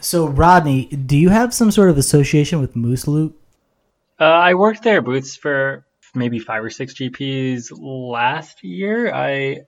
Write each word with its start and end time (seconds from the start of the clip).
So, 0.00 0.26
Rodney, 0.26 0.86
do 0.86 1.16
you 1.16 1.30
have 1.30 1.54
some 1.54 1.70
sort 1.70 1.90
of 1.90 1.98
association 1.98 2.60
with 2.60 2.76
Moose 2.76 3.08
Loot? 3.08 3.38
Uh, 4.20 4.24
I 4.24 4.54
worked 4.54 4.82
their 4.82 5.02
booths 5.02 5.36
for 5.36 5.86
maybe 6.14 6.38
five 6.38 6.64
or 6.64 6.70
six 6.70 6.94
GPs 6.94 7.70
last 7.72 8.64
year. 8.64 9.12
I 9.14 9.60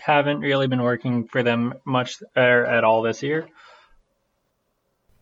haven't 0.00 0.40
really 0.40 0.66
been 0.66 0.82
working 0.82 1.26
for 1.26 1.42
them 1.42 1.74
much 1.84 2.16
er, 2.36 2.66
at 2.66 2.84
all 2.84 3.02
this 3.02 3.22
year. 3.22 3.48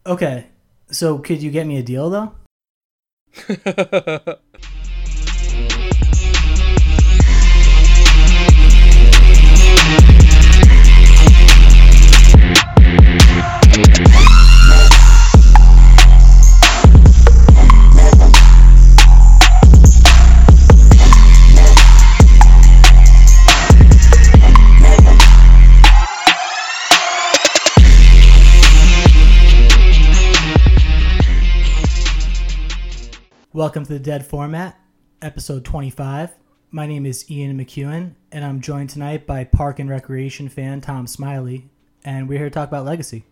Okay. 0.07 0.47
So, 0.91 1.19
could 1.19 1.43
you 1.43 1.51
get 1.51 1.67
me 1.67 1.79
a 1.79 1.83
deal, 1.83 2.11
though? 2.11 2.33
Welcome 33.55 33.85
to 33.85 33.93
the 33.93 33.99
Dead 33.99 34.25
Format, 34.25 34.81
episode 35.21 35.63
25. 35.63 36.31
My 36.71 36.87
name 36.87 37.05
is 37.05 37.31
Ian 37.31 37.59
McEwen, 37.59 38.15
and 38.33 38.47
I'm 38.47 38.63
joined 38.63 38.89
tonight 38.89 39.27
by 39.27 39.45
Park 39.45 39.79
and 39.79 39.91
Recreation 39.91 40.49
fan 40.49 40.81
Tom 40.81 41.07
Smiley, 41.07 41.69
and 42.03 42.31
we're 42.31 42.39
here 42.39 42.49
to 42.49 42.51
talk 42.51 42.69
about 42.69 42.87
Legacy. 42.87 43.27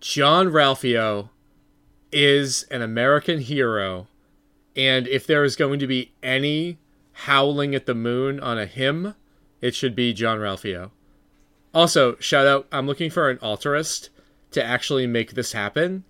Jean-Ralphio 0.00 1.28
is 2.10 2.64
an 2.72 2.82
American 2.82 3.38
hero, 3.38 4.08
and 4.74 5.06
if 5.06 5.28
there 5.28 5.44
is 5.44 5.54
going 5.54 5.78
to 5.78 5.86
be 5.86 6.12
any 6.20 6.80
howling 7.12 7.72
at 7.72 7.86
the 7.86 7.94
moon 7.94 8.40
on 8.40 8.58
a 8.58 8.66
hymn, 8.66 9.14
it 9.60 9.76
should 9.76 9.94
be 9.94 10.12
Jean-Ralphio. 10.12 10.90
Also, 11.72 12.16
shout 12.16 12.48
out, 12.48 12.66
I'm 12.72 12.88
looking 12.88 13.10
for 13.10 13.30
an 13.30 13.38
altarist 13.40 14.10
to 14.50 14.64
actually 14.64 15.06
make 15.06 15.34
this 15.34 15.52
happen. 15.52 16.02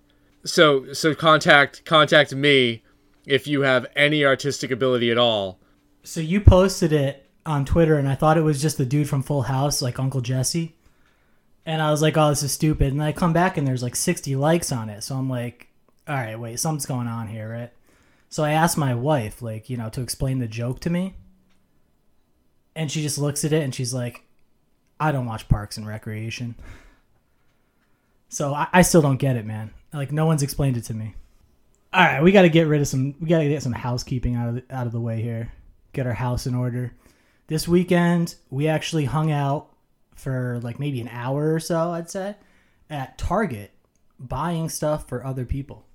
So 0.43 0.91
so 0.93 1.13
contact 1.13 1.85
contact 1.85 2.33
me 2.33 2.81
if 3.25 3.47
you 3.47 3.61
have 3.61 3.85
any 3.95 4.25
artistic 4.25 4.71
ability 4.71 5.11
at 5.11 5.17
all. 5.17 5.59
So 6.03 6.19
you 6.19 6.41
posted 6.41 6.93
it 6.93 7.29
on 7.45 7.65
Twitter, 7.65 7.97
and 7.97 8.07
I 8.07 8.15
thought 8.15 8.37
it 8.37 8.41
was 8.43 8.61
just 8.61 8.77
the 8.77 8.85
dude 8.85 9.09
from 9.09 9.23
Full 9.23 9.43
House, 9.43 9.81
like 9.81 9.99
Uncle 9.99 10.21
Jesse. 10.21 10.75
And 11.65 11.81
I 11.81 11.89
was 11.91 12.01
like, 12.01 12.15
oh, 12.17 12.29
this 12.29 12.43
is 12.43 12.51
stupid. 12.51 12.93
And 12.93 13.01
I 13.01 13.11
come 13.11 13.33
back, 13.33 13.57
and 13.57 13.67
there's 13.67 13.83
like 13.83 13.95
60 13.95 14.35
likes 14.35 14.71
on 14.71 14.89
it. 14.89 15.03
So 15.03 15.15
I'm 15.15 15.29
like, 15.29 15.67
all 16.07 16.15
right, 16.15 16.39
wait, 16.39 16.59
something's 16.59 16.85
going 16.85 17.07
on 17.07 17.27
here, 17.27 17.49
right? 17.49 17.71
So 18.29 18.43
I 18.43 18.51
asked 18.51 18.77
my 18.77 18.93
wife, 18.93 19.41
like, 19.41 19.69
you 19.69 19.77
know, 19.77 19.89
to 19.89 20.01
explain 20.01 20.39
the 20.39 20.47
joke 20.47 20.79
to 20.81 20.89
me. 20.89 21.15
And 22.75 22.91
she 22.91 23.01
just 23.01 23.17
looks 23.17 23.45
at 23.45 23.53
it 23.53 23.63
and 23.63 23.73
she's 23.73 23.93
like, 23.93 24.23
I 24.99 25.11
don't 25.11 25.25
watch 25.25 25.47
Parks 25.47 25.77
and 25.77 25.87
Recreation. 25.87 26.55
So 28.27 28.53
I, 28.53 28.67
I 28.73 28.81
still 28.81 29.01
don't 29.01 29.17
get 29.17 29.37
it, 29.37 29.45
man. 29.45 29.71
Like, 29.93 30.11
no 30.11 30.25
one's 30.25 30.43
explained 30.43 30.75
it 30.75 30.83
to 30.85 30.93
me. 30.93 31.15
All 31.95 32.03
right, 32.03 32.21
we 32.21 32.33
got 32.33 32.41
to 32.41 32.49
get 32.49 32.67
rid 32.67 32.81
of 32.81 32.89
some. 32.89 33.15
We 33.21 33.29
got 33.29 33.37
to 33.37 33.47
get 33.47 33.63
some 33.63 33.71
housekeeping 33.71 34.35
out 34.35 34.49
of 34.49 34.55
the, 34.55 34.63
out 34.69 34.85
of 34.85 34.91
the 34.91 34.99
way 34.99 35.21
here. 35.21 35.53
Get 35.93 36.05
our 36.05 36.13
house 36.13 36.45
in 36.45 36.53
order. 36.53 36.91
This 37.47 37.69
weekend, 37.69 38.35
we 38.49 38.67
actually 38.67 39.05
hung 39.05 39.31
out 39.31 39.69
for 40.13 40.59
like 40.61 40.77
maybe 40.77 40.99
an 40.99 41.07
hour 41.07 41.53
or 41.53 41.59
so. 41.61 41.91
I'd 41.91 42.09
say 42.09 42.35
at 42.89 43.17
Target, 43.17 43.71
buying 44.19 44.67
stuff 44.67 45.07
for 45.07 45.25
other 45.25 45.45
people. 45.45 45.85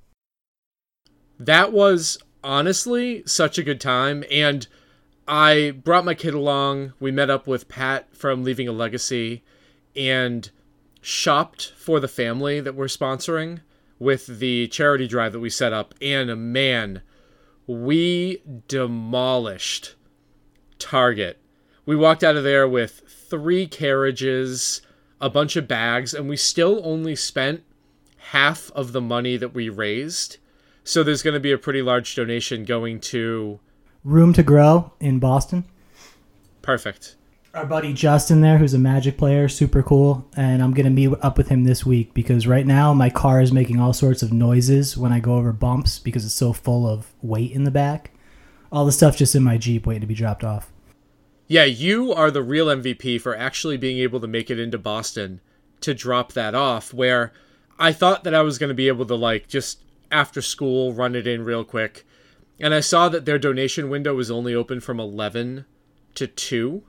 That 1.38 1.70
was 1.70 2.16
honestly 2.42 3.22
such 3.26 3.58
a 3.58 3.62
good 3.62 3.78
time, 3.78 4.24
and 4.30 4.66
I 5.28 5.72
brought 5.84 6.06
my 6.06 6.14
kid 6.14 6.32
along. 6.32 6.94
We 6.98 7.10
met 7.10 7.28
up 7.28 7.46
with 7.46 7.68
Pat 7.68 8.16
from 8.16 8.42
Leaving 8.42 8.68
a 8.68 8.72
Legacy, 8.72 9.44
and 9.94 10.50
shopped 11.02 11.74
for 11.76 12.00
the 12.00 12.08
family 12.08 12.58
that 12.58 12.74
we're 12.74 12.86
sponsoring 12.86 13.60
with 14.00 14.26
the 14.26 14.66
charity 14.66 15.06
drive 15.06 15.32
that 15.32 15.38
we 15.40 15.50
set 15.50 15.72
up, 15.72 15.94
and 16.02 16.52
man, 16.52 17.02
we 17.68 18.42
demolished 18.66 19.94
Target. 20.80 21.38
We 21.86 21.94
walked 21.94 22.24
out 22.24 22.34
of 22.34 22.42
there 22.42 22.66
with 22.66 23.02
three 23.06 23.66
carriages, 23.66 24.80
a 25.20 25.30
bunch 25.30 25.54
of 25.54 25.68
bags, 25.68 26.14
and 26.14 26.28
we 26.28 26.36
still 26.36 26.80
only 26.82 27.14
spent 27.14 27.62
half 28.16 28.70
of 28.72 28.92
the 28.92 29.00
money 29.00 29.36
that 29.36 29.54
we 29.54 29.68
raised. 29.68 30.38
So 30.82 31.02
there's 31.02 31.22
going 31.22 31.34
to 31.34 31.40
be 31.40 31.52
a 31.52 31.58
pretty 31.58 31.82
large 31.82 32.14
donation 32.14 32.64
going 32.64 33.00
to 33.00 33.60
Room 34.02 34.32
to 34.32 34.42
Grow 34.42 34.94
in 34.98 35.18
Boston. 35.18 35.66
Perfect 36.62 37.16
our 37.54 37.66
buddy 37.66 37.92
Justin 37.92 38.40
there, 38.40 38.58
who's 38.58 38.74
a 38.74 38.78
Magic 38.78 39.18
player, 39.18 39.48
super 39.48 39.82
cool, 39.82 40.28
and 40.36 40.62
I'm 40.62 40.72
gonna 40.72 40.90
meet 40.90 41.12
up 41.20 41.36
with 41.36 41.48
him 41.48 41.64
this 41.64 41.84
week 41.84 42.14
because 42.14 42.46
right 42.46 42.66
now 42.66 42.94
my 42.94 43.10
car 43.10 43.40
is 43.40 43.52
making 43.52 43.80
all 43.80 43.92
sorts 43.92 44.22
of 44.22 44.32
noises 44.32 44.96
when 44.96 45.12
I 45.12 45.18
go 45.18 45.34
over 45.34 45.52
bumps 45.52 45.98
because 45.98 46.24
it's 46.24 46.34
so 46.34 46.52
full 46.52 46.86
of 46.86 47.12
weight 47.22 47.50
in 47.50 47.64
the 47.64 47.70
back. 47.70 48.12
All 48.70 48.86
the 48.86 48.92
stuff 48.92 49.16
just 49.16 49.34
in 49.34 49.42
my 49.42 49.58
Jeep 49.58 49.84
waiting 49.84 50.02
to 50.02 50.06
be 50.06 50.14
dropped 50.14 50.44
off. 50.44 50.70
Yeah, 51.48 51.64
you 51.64 52.12
are 52.12 52.30
the 52.30 52.42
real 52.42 52.66
MVP 52.66 53.20
for 53.20 53.36
actually 53.36 53.76
being 53.76 53.98
able 53.98 54.20
to 54.20 54.28
make 54.28 54.48
it 54.48 54.60
into 54.60 54.78
Boston 54.78 55.40
to 55.80 55.92
drop 55.92 56.32
that 56.34 56.54
off. 56.54 56.94
Where 56.94 57.32
I 57.80 57.92
thought 57.92 58.22
that 58.22 58.34
I 58.34 58.42
was 58.42 58.58
gonna 58.58 58.74
be 58.74 58.86
able 58.86 59.06
to 59.06 59.16
like 59.16 59.48
just 59.48 59.82
after 60.12 60.40
school 60.40 60.92
run 60.92 61.16
it 61.16 61.26
in 61.26 61.44
real 61.44 61.64
quick, 61.64 62.06
and 62.60 62.72
I 62.72 62.80
saw 62.80 63.08
that 63.08 63.24
their 63.24 63.40
donation 63.40 63.90
window 63.90 64.14
was 64.14 64.30
only 64.30 64.54
open 64.54 64.78
from 64.78 65.00
11 65.00 65.64
to 66.14 66.26
2 66.28 66.84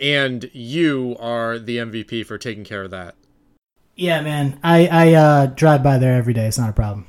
and 0.00 0.50
you 0.52 1.16
are 1.18 1.58
the 1.58 1.78
MVP 1.78 2.26
for 2.26 2.38
taking 2.38 2.64
care 2.64 2.82
of 2.82 2.90
that. 2.90 3.14
Yeah, 3.96 4.20
man. 4.22 4.58
I 4.62 4.86
I 4.86 5.12
uh, 5.14 5.46
drive 5.46 5.82
by 5.82 5.98
there 5.98 6.14
every 6.14 6.34
day. 6.34 6.46
It's 6.46 6.58
not 6.58 6.70
a 6.70 6.74
problem. 6.74 7.06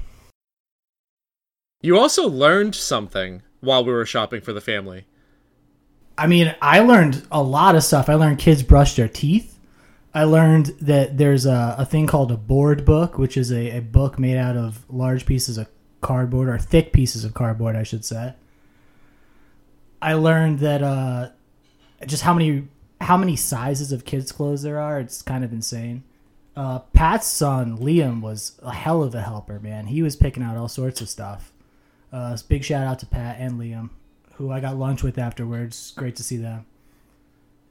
You 1.82 2.00
also 2.00 2.28
learned 2.28 2.76
something 2.76 3.42
while 3.60 3.84
we 3.84 3.92
were 3.92 4.06
shopping 4.06 4.42
for 4.42 4.54
the 4.54 4.62
family. 4.62 5.06
I 6.18 6.28
mean, 6.28 6.56
I 6.62 6.80
learned 6.80 7.28
a 7.32 7.44
lot 7.44 7.76
of 7.76 7.84
stuff. 7.84 8.10
I 8.10 8.14
learned 8.14 8.40
kids 8.40 8.64
brush 8.64 8.96
their 8.96 9.10
teeth. 9.10 9.60
I 10.14 10.24
learned 10.24 10.68
that 10.82 11.18
there's 11.18 11.46
a, 11.46 11.76
a 11.78 11.86
thing 11.86 12.08
called 12.08 12.32
a 12.32 12.38
board 12.38 12.86
book, 12.86 13.18
which 13.18 13.36
is 13.36 13.52
a, 13.52 13.78
a 13.78 13.82
book 13.82 14.18
made 14.18 14.38
out 14.38 14.56
of 14.56 14.86
large 14.90 15.26
pieces 15.26 15.58
of 15.58 15.68
cardboard 16.00 16.48
or 16.48 16.58
thick 16.58 16.94
pieces 16.94 17.26
of 17.26 17.34
cardboard, 17.34 17.76
I 17.76 17.84
should 17.84 18.06
say. 18.06 18.34
I 20.02 20.14
learned 20.14 20.60
that 20.60 20.82
uh, 20.82 21.30
just 22.06 22.24
how 22.24 22.34
many 22.34 22.68
how 23.02 23.18
many 23.18 23.36
sizes 23.36 23.92
of 23.92 24.06
kids' 24.06 24.32
clothes 24.32 24.64
there 24.64 24.80
are. 24.80 25.00
It's 25.00 25.22
kind 25.22 25.44
of 25.44 25.52
insane. 25.52 26.04
Uh, 26.56 26.80
Pat's 26.80 27.28
son 27.28 27.78
Liam 27.78 28.22
was 28.22 28.60
a 28.64 28.74
hell 28.74 29.04
of 29.04 29.14
a 29.14 29.22
helper, 29.22 29.60
man. 29.60 29.88
He 29.88 30.02
was 30.02 30.16
picking 30.16 30.44
out 30.44 30.56
all 30.56 30.70
sorts 30.70 31.02
of 31.02 31.10
stuff. 31.10 31.52
Uh, 32.14 32.38
big 32.48 32.64
shout 32.64 32.88
out 32.88 33.00
to 33.00 33.06
Pat 33.06 33.38
and 33.40 33.60
Liam, 33.60 33.90
who 34.36 34.52
I 34.52 34.62
got 34.62 34.78
lunch 34.78 35.04
with 35.04 35.18
afterwards. 35.18 35.94
Great 35.98 36.16
to 36.16 36.24
see 36.24 36.38
them. 36.38 36.66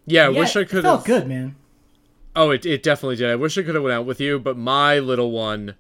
Yeah, 0.07 0.27
I 0.27 0.31
yeah, 0.31 0.39
wish 0.39 0.57
I 0.57 0.65
could. 0.65 0.84
Have 0.84 0.97
felt 0.97 1.05
good, 1.07 1.27
man. 1.27 1.57
Oh, 2.37 2.51
it 2.51 2.67
it 2.67 2.83
definitely 2.83 3.17
did. 3.17 3.31
I 3.31 3.37
wish 3.37 3.57
I 3.57 3.63
could 3.63 3.75
have 3.75 3.84
went 3.84 3.95
out 3.95 4.05
with 4.05 4.21
you, 4.21 4.39
but 4.39 4.59
my 4.59 4.99
little 4.99 5.31
one 5.31 5.77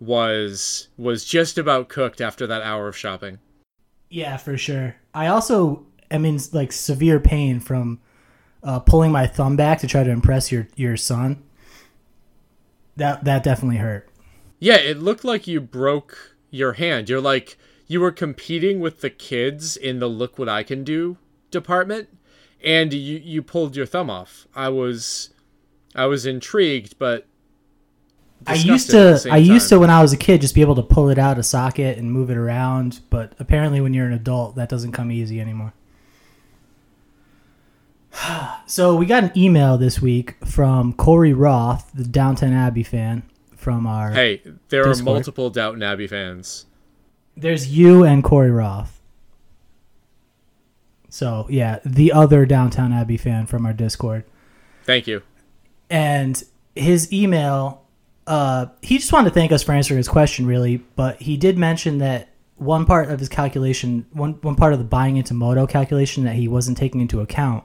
was 0.00 0.88
was 0.96 1.24
just 1.24 1.58
about 1.58 1.88
cooked 1.88 2.20
after 2.20 2.46
that 2.46 2.62
hour 2.62 2.88
of 2.88 2.96
shopping. 2.96 3.38
Yeah, 4.08 4.36
for 4.36 4.56
sure. 4.56 4.96
I 5.12 5.26
also 5.26 5.84
am 6.10 6.24
in 6.24 6.38
like 6.52 6.72
severe 6.72 7.20
pain 7.20 7.60
from 7.60 8.00
uh, 8.66 8.80
pulling 8.80 9.12
my 9.12 9.26
thumb 9.26 9.56
back 9.56 9.78
to 9.78 9.86
try 9.86 10.04
to 10.04 10.10
impress 10.10 10.52
your 10.52 10.68
your 10.76 10.96
son. 10.96 11.42
That 12.96 13.24
that 13.24 13.42
definitely 13.42 13.78
hurt. 13.78 14.08
Yeah, 14.58 14.76
it 14.76 14.98
looked 14.98 15.24
like 15.24 15.46
you 15.46 15.60
broke 15.60 16.36
your 16.50 16.74
hand. 16.74 17.08
You're 17.08 17.20
like 17.20 17.56
you 17.86 18.00
were 18.00 18.12
competing 18.12 18.80
with 18.80 19.00
the 19.00 19.10
kids 19.10 19.76
in 19.76 20.00
the 20.00 20.08
look 20.08 20.38
what 20.38 20.48
I 20.48 20.62
can 20.62 20.82
do 20.82 21.16
department 21.50 22.08
and 22.62 22.92
you 22.92 23.18
you 23.18 23.42
pulled 23.42 23.76
your 23.76 23.86
thumb 23.86 24.10
off. 24.10 24.46
I 24.54 24.68
was 24.68 25.30
I 25.94 26.06
was 26.06 26.26
intrigued, 26.26 26.98
but 26.98 27.26
I 28.46 28.54
used 28.54 28.90
to 28.90 29.26
I 29.30 29.38
used 29.38 29.68
to 29.70 29.78
when 29.78 29.90
I 29.90 30.02
was 30.02 30.12
a 30.12 30.16
kid 30.16 30.40
just 30.40 30.54
be 30.54 30.60
able 30.60 30.74
to 30.74 30.82
pull 30.82 31.08
it 31.08 31.18
out 31.18 31.32
of 31.32 31.38
a 31.38 31.42
socket 31.42 31.98
and 31.98 32.12
move 32.12 32.30
it 32.30 32.36
around, 32.36 33.00
but 33.08 33.34
apparently 33.38 33.80
when 33.80 33.94
you're 33.94 34.06
an 34.06 34.12
adult 34.12 34.56
that 34.56 34.68
doesn't 34.68 34.92
come 34.92 35.10
easy 35.10 35.40
anymore. 35.40 35.72
So 38.66 38.96
we 38.96 39.06
got 39.06 39.24
an 39.24 39.32
email 39.36 39.78
this 39.78 40.00
week 40.00 40.36
from 40.44 40.92
Corey 40.92 41.32
Roth, 41.32 41.90
the 41.94 42.04
Downton 42.04 42.52
Abbey 42.52 42.82
fan 42.82 43.22
from 43.56 43.86
our. 43.86 44.10
Hey, 44.10 44.42
there 44.68 44.84
Discord. 44.84 44.98
are 44.98 45.02
multiple 45.02 45.50
Downton 45.50 45.82
Abbey 45.82 46.06
fans. 46.06 46.66
There's 47.36 47.76
you 47.76 48.04
and 48.04 48.24
Corey 48.24 48.50
Roth. 48.50 49.00
So 51.08 51.46
yeah, 51.48 51.78
the 51.84 52.12
other 52.12 52.46
Downton 52.46 52.92
Abbey 52.92 53.16
fan 53.16 53.46
from 53.46 53.66
our 53.66 53.72
Discord. 53.72 54.24
Thank 54.84 55.06
you. 55.06 55.22
And 55.88 56.42
his 56.74 57.12
email 57.12 57.86
uh, 58.26 58.66
he 58.82 58.98
just 58.98 59.12
wanted 59.12 59.30
to 59.30 59.34
thank 59.34 59.52
us 59.52 59.62
for 59.62 59.72
answering 59.72 59.98
his 59.98 60.08
question, 60.08 60.46
really. 60.46 60.78
But 60.96 61.22
he 61.22 61.36
did 61.36 61.56
mention 61.56 61.98
that 61.98 62.30
one 62.56 62.84
part 62.84 63.10
of 63.10 63.20
his 63.20 63.28
calculation, 63.28 64.06
one 64.12 64.32
one 64.42 64.56
part 64.56 64.72
of 64.72 64.78
the 64.78 64.84
buying 64.84 65.16
into 65.16 65.34
MODO 65.34 65.66
calculation 65.66 66.24
that 66.24 66.34
he 66.34 66.48
wasn't 66.48 66.76
taking 66.76 67.00
into 67.00 67.20
account 67.20 67.64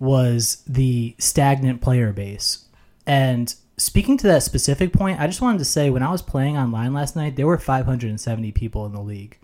was 0.00 0.64
the 0.66 1.14
stagnant 1.18 1.80
player 1.80 2.12
base. 2.12 2.64
And 3.06 3.54
speaking 3.76 4.16
to 4.18 4.26
that 4.26 4.42
specific 4.42 4.92
point, 4.92 5.20
I 5.20 5.26
just 5.26 5.42
wanted 5.42 5.58
to 5.58 5.64
say 5.64 5.90
when 5.90 6.02
I 6.02 6.10
was 6.10 6.22
playing 6.22 6.56
online 6.56 6.94
last 6.94 7.14
night, 7.14 7.36
there 7.36 7.46
were 7.46 7.58
570 7.58 8.50
people 8.52 8.86
in 8.86 8.92
the 8.92 9.00
league, 9.00 9.38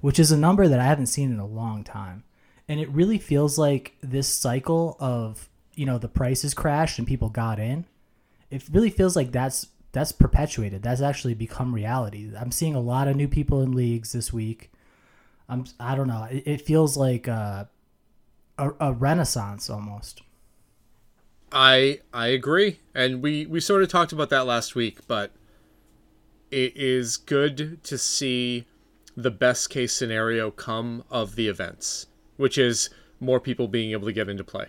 which 0.00 0.18
is 0.18 0.32
a 0.32 0.36
number 0.36 0.68
that 0.68 0.80
I 0.80 0.84
haven't 0.84 1.06
seen 1.06 1.32
in 1.32 1.38
a 1.38 1.46
long 1.46 1.84
time. 1.84 2.24
And 2.68 2.80
it 2.80 2.88
really 2.90 3.18
feels 3.18 3.56
like 3.56 3.94
this 4.00 4.28
cycle 4.28 4.96
of, 5.00 5.48
you 5.74 5.86
know, 5.86 5.98
the 5.98 6.08
prices 6.08 6.54
crashed 6.54 6.98
and 6.98 7.06
people 7.08 7.28
got 7.28 7.58
in. 7.58 7.86
It 8.50 8.68
really 8.70 8.90
feels 8.90 9.16
like 9.16 9.32
that's 9.32 9.68
that's 9.92 10.12
perpetuated. 10.12 10.82
That's 10.82 11.00
actually 11.00 11.34
become 11.34 11.74
reality. 11.74 12.30
I'm 12.38 12.52
seeing 12.52 12.76
a 12.76 12.80
lot 12.80 13.08
of 13.08 13.16
new 13.16 13.26
people 13.26 13.60
in 13.62 13.72
leagues 13.72 14.12
this 14.12 14.32
week. 14.32 14.70
I'm 15.48 15.64
I 15.78 15.94
don't 15.96 16.06
know. 16.08 16.28
It, 16.30 16.42
it 16.46 16.60
feels 16.60 16.96
like 16.96 17.26
uh, 17.26 17.64
a, 18.60 18.74
a 18.80 18.92
renaissance 18.92 19.70
almost. 19.70 20.22
I 21.50 22.00
I 22.12 22.28
agree, 22.28 22.78
and 22.94 23.22
we 23.22 23.46
we 23.46 23.58
sort 23.58 23.82
of 23.82 23.88
talked 23.88 24.12
about 24.12 24.30
that 24.30 24.46
last 24.46 24.74
week, 24.74 24.98
but 25.08 25.32
it 26.50 26.76
is 26.76 27.16
good 27.16 27.82
to 27.84 27.98
see 27.98 28.66
the 29.16 29.30
best 29.30 29.70
case 29.70 29.92
scenario 29.92 30.50
come 30.50 31.02
of 31.10 31.34
the 31.34 31.48
events, 31.48 32.06
which 32.36 32.56
is 32.56 32.90
more 33.18 33.40
people 33.40 33.66
being 33.66 33.90
able 33.90 34.06
to 34.06 34.12
get 34.12 34.28
into 34.28 34.44
play. 34.44 34.66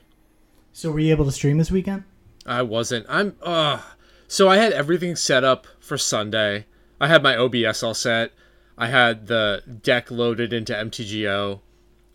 So 0.74 0.92
were 0.92 1.00
you 1.00 1.12
able 1.12 1.26
to 1.26 1.32
stream 1.32 1.58
this 1.58 1.72
weekend? 1.72 2.04
I 2.46 2.64
wasn't. 2.64 3.06
I'm 3.08 3.36
uh 3.44 3.82
so 4.28 4.50
I 4.50 4.58
had 4.58 4.74
everything 4.74 5.16
set 5.16 5.44
up 5.44 5.68
for 5.80 5.98
Sunday. 5.98 6.66
I 7.00 7.08
had 7.08 7.22
my 7.22 7.36
OBS 7.36 7.84
all 7.84 7.94
set. 7.94 8.32
I 8.78 8.88
had 8.88 9.28
the 9.28 9.62
deck 9.84 10.10
loaded 10.10 10.54
into 10.54 10.74
MTGO 10.74 11.60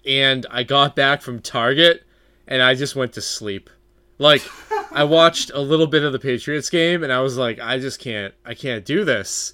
and 0.07 0.47
I 0.51 0.63
got 0.63 0.95
back 0.95 1.21
from 1.21 1.41
Target 1.41 2.05
and 2.47 2.63
I 2.63 2.75
just 2.75 2.95
went 2.95 3.13
to 3.15 3.21
sleep. 3.21 3.69
Like 4.19 4.43
I 4.93 5.05
watched 5.05 5.51
a 5.51 5.61
little 5.61 5.87
bit 5.87 6.05
of 6.05 6.13
the 6.13 6.19
Patriots 6.19 6.71
game 6.71 7.03
and 7.03 7.13
I 7.13 7.21
was 7.21 7.37
like 7.37 7.59
I 7.61 7.79
just 7.79 7.99
can't 7.99 8.33
I 8.45 8.55
can't 8.55 8.85
do 8.85 9.05
this. 9.05 9.53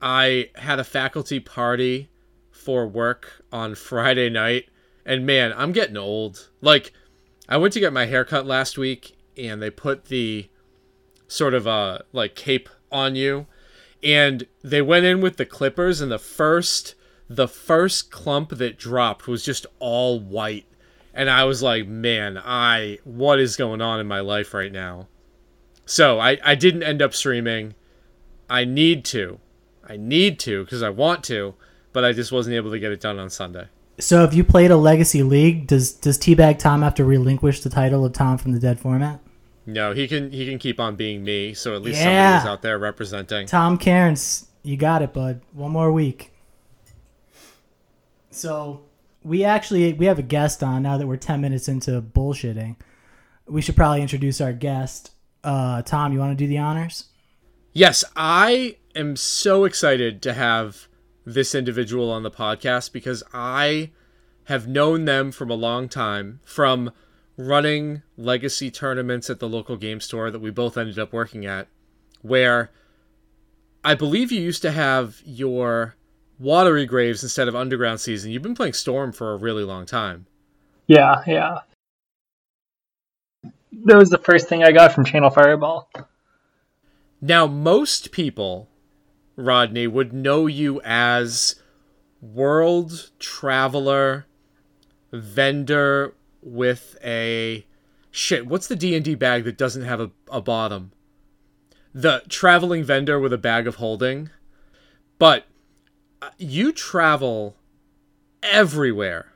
I 0.00 0.50
had 0.56 0.80
a 0.80 0.84
faculty 0.84 1.38
party 1.38 2.10
for 2.50 2.86
work 2.86 3.44
on 3.52 3.74
Friday 3.74 4.30
night 4.30 4.68
and 5.04 5.26
man, 5.26 5.52
I'm 5.56 5.72
getting 5.72 5.96
old. 5.96 6.48
Like 6.60 6.92
I 7.48 7.58
went 7.58 7.74
to 7.74 7.80
get 7.80 7.92
my 7.92 8.06
haircut 8.06 8.46
last 8.46 8.78
week 8.78 9.16
and 9.36 9.60
they 9.60 9.70
put 9.70 10.06
the 10.06 10.48
sort 11.28 11.54
of 11.54 11.66
uh 11.66 11.98
like 12.12 12.34
cape 12.34 12.68
on 12.90 13.14
you 13.14 13.46
and 14.02 14.46
they 14.62 14.82
went 14.82 15.04
in 15.04 15.20
with 15.20 15.36
the 15.36 15.46
clippers 15.46 16.00
and 16.00 16.10
the 16.10 16.18
first 16.18 16.94
the 17.36 17.48
first 17.48 18.10
clump 18.10 18.50
that 18.50 18.78
dropped 18.78 19.26
was 19.26 19.44
just 19.44 19.64
all 19.78 20.18
white 20.20 20.66
and 21.14 21.28
i 21.30 21.44
was 21.44 21.62
like 21.62 21.86
man 21.86 22.36
i 22.38 22.98
what 23.04 23.38
is 23.38 23.56
going 23.56 23.80
on 23.80 24.00
in 24.00 24.06
my 24.06 24.20
life 24.20 24.52
right 24.54 24.72
now 24.72 25.06
so 25.86 26.18
i 26.18 26.38
i 26.44 26.54
didn't 26.54 26.82
end 26.82 27.00
up 27.02 27.14
streaming 27.14 27.74
i 28.50 28.64
need 28.64 29.04
to 29.04 29.38
i 29.88 29.96
need 29.96 30.38
to 30.38 30.64
because 30.64 30.82
i 30.82 30.88
want 30.90 31.22
to 31.24 31.54
but 31.92 32.04
i 32.04 32.12
just 32.12 32.32
wasn't 32.32 32.54
able 32.54 32.70
to 32.70 32.78
get 32.78 32.92
it 32.92 33.00
done 33.00 33.18
on 33.18 33.28
sunday 33.30 33.66
So 33.98 34.24
if 34.24 34.32
you 34.34 34.42
played 34.42 34.70
a 34.70 34.76
legacy 34.76 35.22
league, 35.22 35.66
does 35.66 35.92
does 35.92 36.18
Teabag 36.18 36.58
Tom 36.58 36.82
have 36.82 36.94
to 36.96 37.04
relinquish 37.04 37.60
the 37.60 37.68
title 37.70 38.04
of 38.06 38.12
Tom 38.14 38.38
from 38.38 38.52
the 38.52 38.58
Dead 38.58 38.80
format? 38.80 39.20
no 39.66 39.92
he 39.92 40.08
can 40.08 40.32
he 40.32 40.44
can 40.48 40.58
keep 40.58 40.80
on 40.80 40.96
being 40.96 41.22
me 41.22 41.54
so 41.54 41.74
at 41.76 41.82
least 41.82 42.00
Yeah. 42.00 42.38
somebody's 42.38 42.48
out 42.52 42.62
there 42.62 42.78
representing 42.78 43.46
Tom 43.46 43.76
Cairns, 43.78 44.48
you 44.64 44.76
got 44.76 45.02
it, 45.02 45.12
bud. 45.12 45.40
One 45.52 45.70
more 45.72 45.92
week. 45.92 46.32
So 48.32 48.82
we 49.22 49.44
actually 49.44 49.92
we 49.92 50.06
have 50.06 50.18
a 50.18 50.22
guest 50.22 50.62
on 50.62 50.82
now 50.82 50.98
that 50.98 51.06
we're 51.06 51.16
ten 51.16 51.40
minutes 51.40 51.68
into 51.68 52.00
bullshitting. 52.02 52.76
We 53.46 53.62
should 53.62 53.76
probably 53.76 54.02
introduce 54.02 54.40
our 54.40 54.52
guest. 54.52 55.12
Uh, 55.44 55.82
Tom, 55.82 56.12
you 56.12 56.18
want 56.18 56.36
to 56.36 56.44
do 56.44 56.48
the 56.48 56.58
honors? 56.58 57.06
Yes, 57.72 58.04
I 58.16 58.76
am 58.94 59.16
so 59.16 59.64
excited 59.64 60.22
to 60.22 60.34
have 60.34 60.88
this 61.24 61.54
individual 61.54 62.10
on 62.10 62.22
the 62.22 62.30
podcast 62.30 62.92
because 62.92 63.22
I 63.32 63.90
have 64.44 64.68
known 64.68 65.04
them 65.04 65.32
from 65.32 65.50
a 65.50 65.54
long 65.54 65.88
time 65.88 66.40
from 66.44 66.92
running 67.36 68.02
legacy 68.16 68.70
tournaments 68.70 69.30
at 69.30 69.38
the 69.40 69.48
local 69.48 69.76
game 69.76 70.00
store 70.00 70.30
that 70.30 70.40
we 70.40 70.50
both 70.50 70.76
ended 70.76 70.98
up 70.98 71.12
working 71.12 71.46
at 71.46 71.68
where 72.20 72.70
I 73.84 73.94
believe 73.94 74.30
you 74.30 74.40
used 74.40 74.62
to 74.62 74.70
have 74.70 75.20
your 75.24 75.96
watery 76.42 76.84
graves 76.86 77.22
instead 77.22 77.48
of 77.48 77.54
underground 77.54 78.00
season. 78.00 78.30
You've 78.30 78.42
been 78.42 78.54
playing 78.54 78.72
Storm 78.74 79.12
for 79.12 79.32
a 79.32 79.36
really 79.36 79.64
long 79.64 79.86
time. 79.86 80.26
Yeah, 80.86 81.22
yeah. 81.26 81.58
That 83.84 83.96
was 83.96 84.10
the 84.10 84.18
first 84.18 84.48
thing 84.48 84.62
I 84.62 84.72
got 84.72 84.92
from 84.92 85.04
Channel 85.04 85.30
Fireball. 85.30 85.88
Now, 87.20 87.46
most 87.46 88.12
people, 88.12 88.68
Rodney, 89.36 89.86
would 89.86 90.12
know 90.12 90.46
you 90.46 90.80
as 90.84 91.56
world 92.20 93.10
traveler, 93.18 94.26
vendor 95.12 96.14
with 96.42 96.96
a 97.02 97.64
shit. 98.10 98.46
What's 98.46 98.66
the 98.66 98.76
D 98.76 98.94
and 98.94 99.04
D 99.04 99.14
bag 99.14 99.44
that 99.44 99.56
doesn't 99.56 99.84
have 99.84 100.00
a, 100.00 100.10
a 100.30 100.40
bottom? 100.40 100.92
The 101.94 102.22
traveling 102.28 102.84
vendor 102.84 103.18
with 103.18 103.32
a 103.32 103.38
bag 103.38 103.66
of 103.66 103.76
holding. 103.76 104.30
But 105.18 105.46
you 106.38 106.72
travel 106.72 107.56
everywhere. 108.42 109.32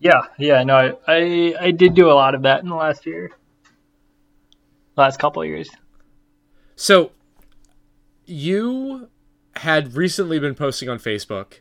Yeah, 0.00 0.22
yeah, 0.38 0.62
no, 0.62 0.76
I, 0.76 1.12
I 1.12 1.54
I 1.60 1.70
did 1.72 1.94
do 1.94 2.10
a 2.10 2.14
lot 2.14 2.34
of 2.34 2.42
that 2.42 2.62
in 2.62 2.68
the 2.68 2.76
last 2.76 3.04
year. 3.04 3.32
Last 4.96 5.18
couple 5.18 5.44
years. 5.44 5.68
So, 6.76 7.12
you 8.24 9.08
had 9.56 9.94
recently 9.94 10.38
been 10.38 10.54
posting 10.54 10.88
on 10.88 10.98
Facebook 10.98 11.54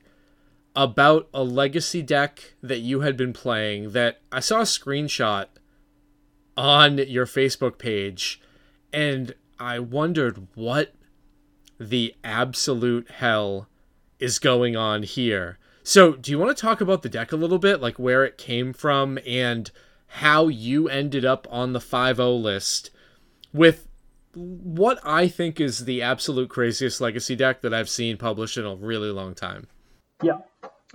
about 0.76 1.28
a 1.34 1.44
legacy 1.44 2.04
deck 2.04 2.54
that 2.62 2.80
you 2.80 3.00
had 3.02 3.18
been 3.18 3.34
playing 3.34 3.92
that 3.92 4.22
I 4.32 4.40
saw 4.40 4.60
a 4.60 4.64
screenshot 4.64 5.48
on 6.56 7.00
your 7.00 7.26
Facebook 7.26 7.80
page 7.80 8.40
and 8.94 9.34
I 9.60 9.80
wondered 9.80 10.48
what 10.54 10.94
the 11.80 12.16
absolute 12.24 13.10
hell 13.12 13.68
is 14.20 14.40
going 14.40 14.76
on 14.76 15.04
here. 15.04 15.58
So, 15.84 16.14
do 16.14 16.32
you 16.32 16.40
want 16.40 16.56
to 16.56 16.62
talk 16.62 16.82
about 16.82 17.02
the 17.02 17.10
deck 17.10 17.32
a 17.32 17.38
little 17.38 17.60
bit, 17.60 17.82
like 17.82 17.98
where 17.98 18.26
it 18.26 18.38
came 18.38 18.74
from 18.74 19.18
and 19.26 19.72
how 20.08 20.48
you 20.48 20.90
ended 20.90 21.24
up 21.24 21.48
on 21.50 21.74
the 21.74 21.80
5-0 21.80 22.42
list 22.42 22.90
with 23.54 23.88
what 24.34 25.00
I 25.04 25.28
think 25.28 25.60
is 25.60 25.86
the 25.86 26.02
absolute 26.02 26.50
craziest 26.50 27.02
legacy 27.02 27.36
deck 27.36 27.62
that 27.62 27.74
I've 27.74 27.90
seen 27.90 28.18
published 28.18 28.58
in 28.58 28.66
a 28.66 28.76
really 28.76 29.12
long 29.12 29.34
time. 29.34 29.68
Yeah. 30.22 30.40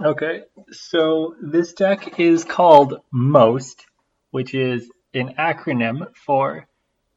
Okay. 0.01 0.43
So 0.71 1.35
this 1.43 1.73
deck 1.73 2.21
is 2.21 2.45
called 2.45 3.01
MOST, 3.13 3.85
which 4.31 4.55
is 4.55 4.91
an 5.15 5.35
acronym 5.39 6.07
for 6.15 6.67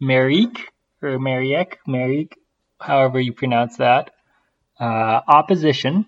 Merik 0.02 0.58
or 1.02 1.18
Mariek, 1.20 1.76
Merik, 1.88 2.34
however 2.80 3.20
you 3.20 3.34
pronounce 3.34 3.78
that. 3.78 4.12
Uh, 4.80 5.22
opposition, 5.28 6.06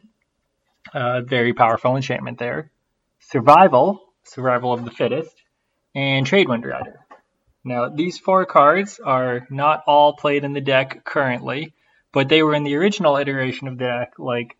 uh, 0.93 1.21
very 1.21 1.53
powerful 1.53 1.95
enchantment 1.95 2.37
there. 2.37 2.71
Survival, 3.19 4.01
survival 4.23 4.73
of 4.73 4.83
the 4.85 4.91
fittest, 4.91 5.35
and 5.95 6.25
Tradewind 6.25 6.65
Rider. 6.65 6.99
Now, 7.63 7.89
these 7.89 8.17
four 8.17 8.45
cards 8.45 8.99
are 9.03 9.47
not 9.49 9.83
all 9.87 10.13
played 10.15 10.43
in 10.43 10.53
the 10.53 10.61
deck 10.61 11.03
currently, 11.03 11.73
but 12.13 12.29
they 12.29 12.43
were 12.43 12.55
in 12.55 12.63
the 12.63 12.75
original 12.75 13.17
iteration 13.17 13.67
of 13.67 13.77
the 13.77 13.85
deck 13.85 14.13
like 14.17 14.55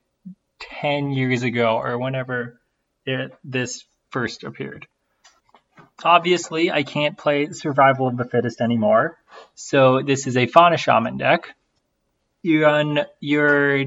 10 0.59 1.11
years 1.11 1.43
ago 1.43 1.77
or 1.77 1.97
whenever 1.97 2.59
it, 3.05 3.31
this 3.43 3.85
first 4.09 4.43
appeared. 4.43 4.87
Obviously, 6.03 6.69
I 6.71 6.83
can't 6.83 7.17
play 7.17 7.51
Survival 7.51 8.07
of 8.07 8.17
the 8.17 8.25
Fittest 8.25 8.61
anymore, 8.61 9.17
so 9.55 10.01
this 10.01 10.27
is 10.27 10.37
a 10.37 10.45
Fauna 10.45 10.77
Shaman 10.77 11.17
deck. 11.17 11.55
You 12.43 12.63
run 12.63 13.05
your 13.19 13.85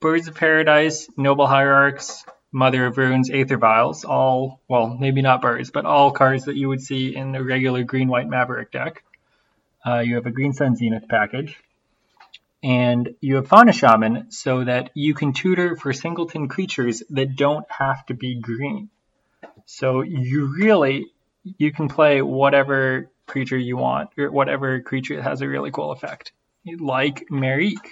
Birds 0.00 0.28
of 0.28 0.34
Paradise, 0.34 1.08
Noble 1.16 1.46
Hierarchs, 1.46 2.24
Mother 2.52 2.86
of 2.86 2.98
Runes, 2.98 3.30
Aether 3.30 3.56
Vials, 3.56 4.04
all, 4.04 4.60
well, 4.68 4.88
maybe 4.88 5.22
not 5.22 5.40
birds, 5.40 5.70
but 5.70 5.86
all 5.86 6.10
cards 6.10 6.44
that 6.44 6.56
you 6.56 6.68
would 6.68 6.82
see 6.82 7.16
in 7.16 7.34
a 7.34 7.42
regular 7.42 7.82
green 7.84 8.08
white 8.08 8.28
Maverick 8.28 8.70
deck. 8.70 9.02
Uh, 9.86 10.00
you 10.00 10.16
have 10.16 10.26
a 10.26 10.30
Green 10.30 10.52
Sun 10.52 10.76
Zenith 10.76 11.08
package. 11.08 11.58
And 12.62 13.14
you 13.20 13.36
have 13.36 13.48
Fauna 13.48 13.72
Shaman 13.72 14.30
so 14.30 14.64
that 14.64 14.90
you 14.94 15.14
can 15.14 15.32
tutor 15.32 15.76
for 15.76 15.92
singleton 15.92 16.48
creatures 16.48 17.02
that 17.10 17.36
don't 17.36 17.66
have 17.70 18.06
to 18.06 18.14
be 18.14 18.40
green. 18.40 18.88
So 19.66 20.02
you 20.02 20.54
really, 20.56 21.06
you 21.42 21.72
can 21.72 21.88
play 21.88 22.22
whatever 22.22 23.10
creature 23.26 23.58
you 23.58 23.76
want, 23.76 24.10
or 24.18 24.30
whatever 24.30 24.80
creature 24.80 25.20
has 25.20 25.42
a 25.42 25.48
really 25.48 25.70
cool 25.70 25.92
effect. 25.92 26.32
Like 26.66 27.26
Merieke 27.30 27.88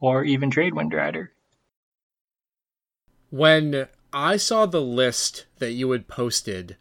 or 0.00 0.24
even 0.24 0.50
Tradewind 0.50 0.92
Rider. 0.92 1.32
When 3.30 3.88
I 4.12 4.36
saw 4.36 4.66
the 4.66 4.80
list 4.82 5.46
that 5.58 5.72
you 5.72 5.90
had 5.90 6.06
posted, 6.06 6.76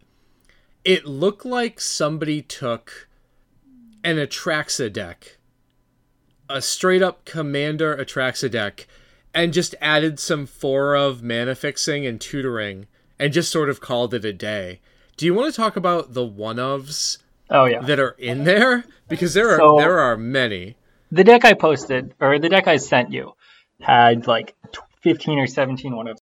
it 0.84 1.06
looked 1.06 1.46
like 1.46 1.80
somebody 1.80 2.42
took 2.42 3.08
an 4.04 4.18
Atraxa 4.18 4.92
deck, 4.92 5.38
a 6.50 6.62
straight 6.62 7.02
up 7.02 7.26
Commander 7.26 7.96
Atraxa 7.96 8.50
deck, 8.52 8.88
and 9.34 9.54
just 9.54 9.76
added 9.80 10.20
some 10.20 10.46
four 10.46 10.96
of 10.96 11.24
mana 11.24 11.56
fixing 11.56 12.06
and 12.06 12.20
tutoring 12.20 12.88
and 13.18 13.32
just 13.32 13.52
sort 13.52 13.70
of 13.70 13.80
called 13.80 14.14
it 14.14 14.26
a 14.26 14.34
day. 14.34 14.82
Do 15.16 15.26
you 15.26 15.34
want 15.34 15.54
to 15.54 15.60
talk 15.60 15.76
about 15.76 16.14
the 16.14 16.26
one 16.26 16.58
ofs 16.58 17.20
Oh 17.50 17.66
yeah. 17.66 17.82
that 17.82 18.00
are 18.00 18.16
in 18.18 18.44
there? 18.44 18.84
Because 19.08 19.34
there 19.34 19.50
are 19.52 19.58
So- 19.58 19.78
there 19.78 20.00
are 20.00 20.18
many. 20.18 20.76
The 21.12 21.24
deck 21.24 21.44
I 21.44 21.54
posted 21.54 22.14
or 22.20 22.40
the 22.40 22.50
deck 22.50 22.68
I 22.68 22.78
sent 22.78 23.12
you 23.12 23.34
had 23.82 24.28
like 24.28 24.56
15 25.02 25.40
or 25.40 25.48
17 25.48 25.96
one 25.96 26.08
of 26.08 26.18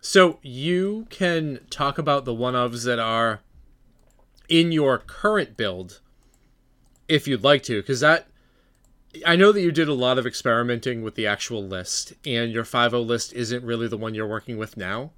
So 0.00 0.38
you 0.42 1.06
can 1.10 1.60
talk 1.70 1.98
about 1.98 2.24
the 2.24 2.34
one 2.34 2.54
ofs 2.54 2.84
that 2.84 2.98
are 2.98 3.40
in 4.48 4.70
your 4.70 4.98
current 4.98 5.56
build 5.56 6.00
if 7.08 7.26
you'd 7.26 7.42
like 7.42 7.62
to, 7.64 7.80
because 7.80 8.00
that 8.00 8.28
I 9.26 9.36
know 9.36 9.52
that 9.52 9.60
you 9.60 9.72
did 9.72 9.88
a 9.88 9.94
lot 9.94 10.18
of 10.18 10.26
experimenting 10.26 11.02
with 11.02 11.16
the 11.16 11.26
actual 11.26 11.66
list, 11.66 12.14
and 12.24 12.50
your 12.52 12.64
5 12.64 12.92
list 12.94 13.32
isn't 13.34 13.64
really 13.64 13.88
the 13.88 13.98
one 13.98 14.14
you're 14.14 14.26
working 14.26 14.56
with 14.56 14.76
now. 14.76 15.10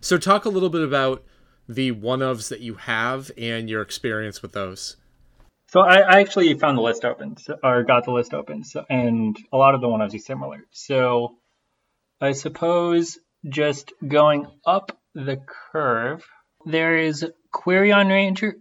So 0.00 0.16
talk 0.16 0.44
a 0.44 0.50
little 0.50 0.70
bit 0.70 0.82
about 0.82 1.22
the 1.68 1.90
one 1.90 2.20
ofs 2.20 2.48
that 2.48 2.60
you 2.60 2.74
have 2.74 3.30
and 3.36 3.68
your 3.68 3.82
experience 3.82 4.40
with 4.40 4.52
those. 4.52 4.96
So 5.70 5.82
I, 5.82 5.98
I 5.98 6.20
actually 6.20 6.52
found 6.54 6.76
the 6.76 6.82
list 6.82 7.04
open, 7.04 7.36
so, 7.36 7.56
or 7.62 7.84
got 7.84 8.04
the 8.04 8.10
list 8.10 8.34
open, 8.34 8.64
so, 8.64 8.84
and 8.90 9.36
a 9.52 9.56
lot 9.56 9.76
of 9.76 9.80
the 9.80 9.88
one 9.88 10.02
are 10.02 10.10
similar. 10.18 10.66
So 10.72 11.36
I 12.20 12.32
suppose 12.32 13.18
just 13.48 13.92
going 14.06 14.48
up 14.66 14.98
the 15.14 15.38
curve, 15.70 16.24
there 16.66 16.98
is 16.98 17.24
Quirion 17.54 18.08
Ranger 18.08 18.56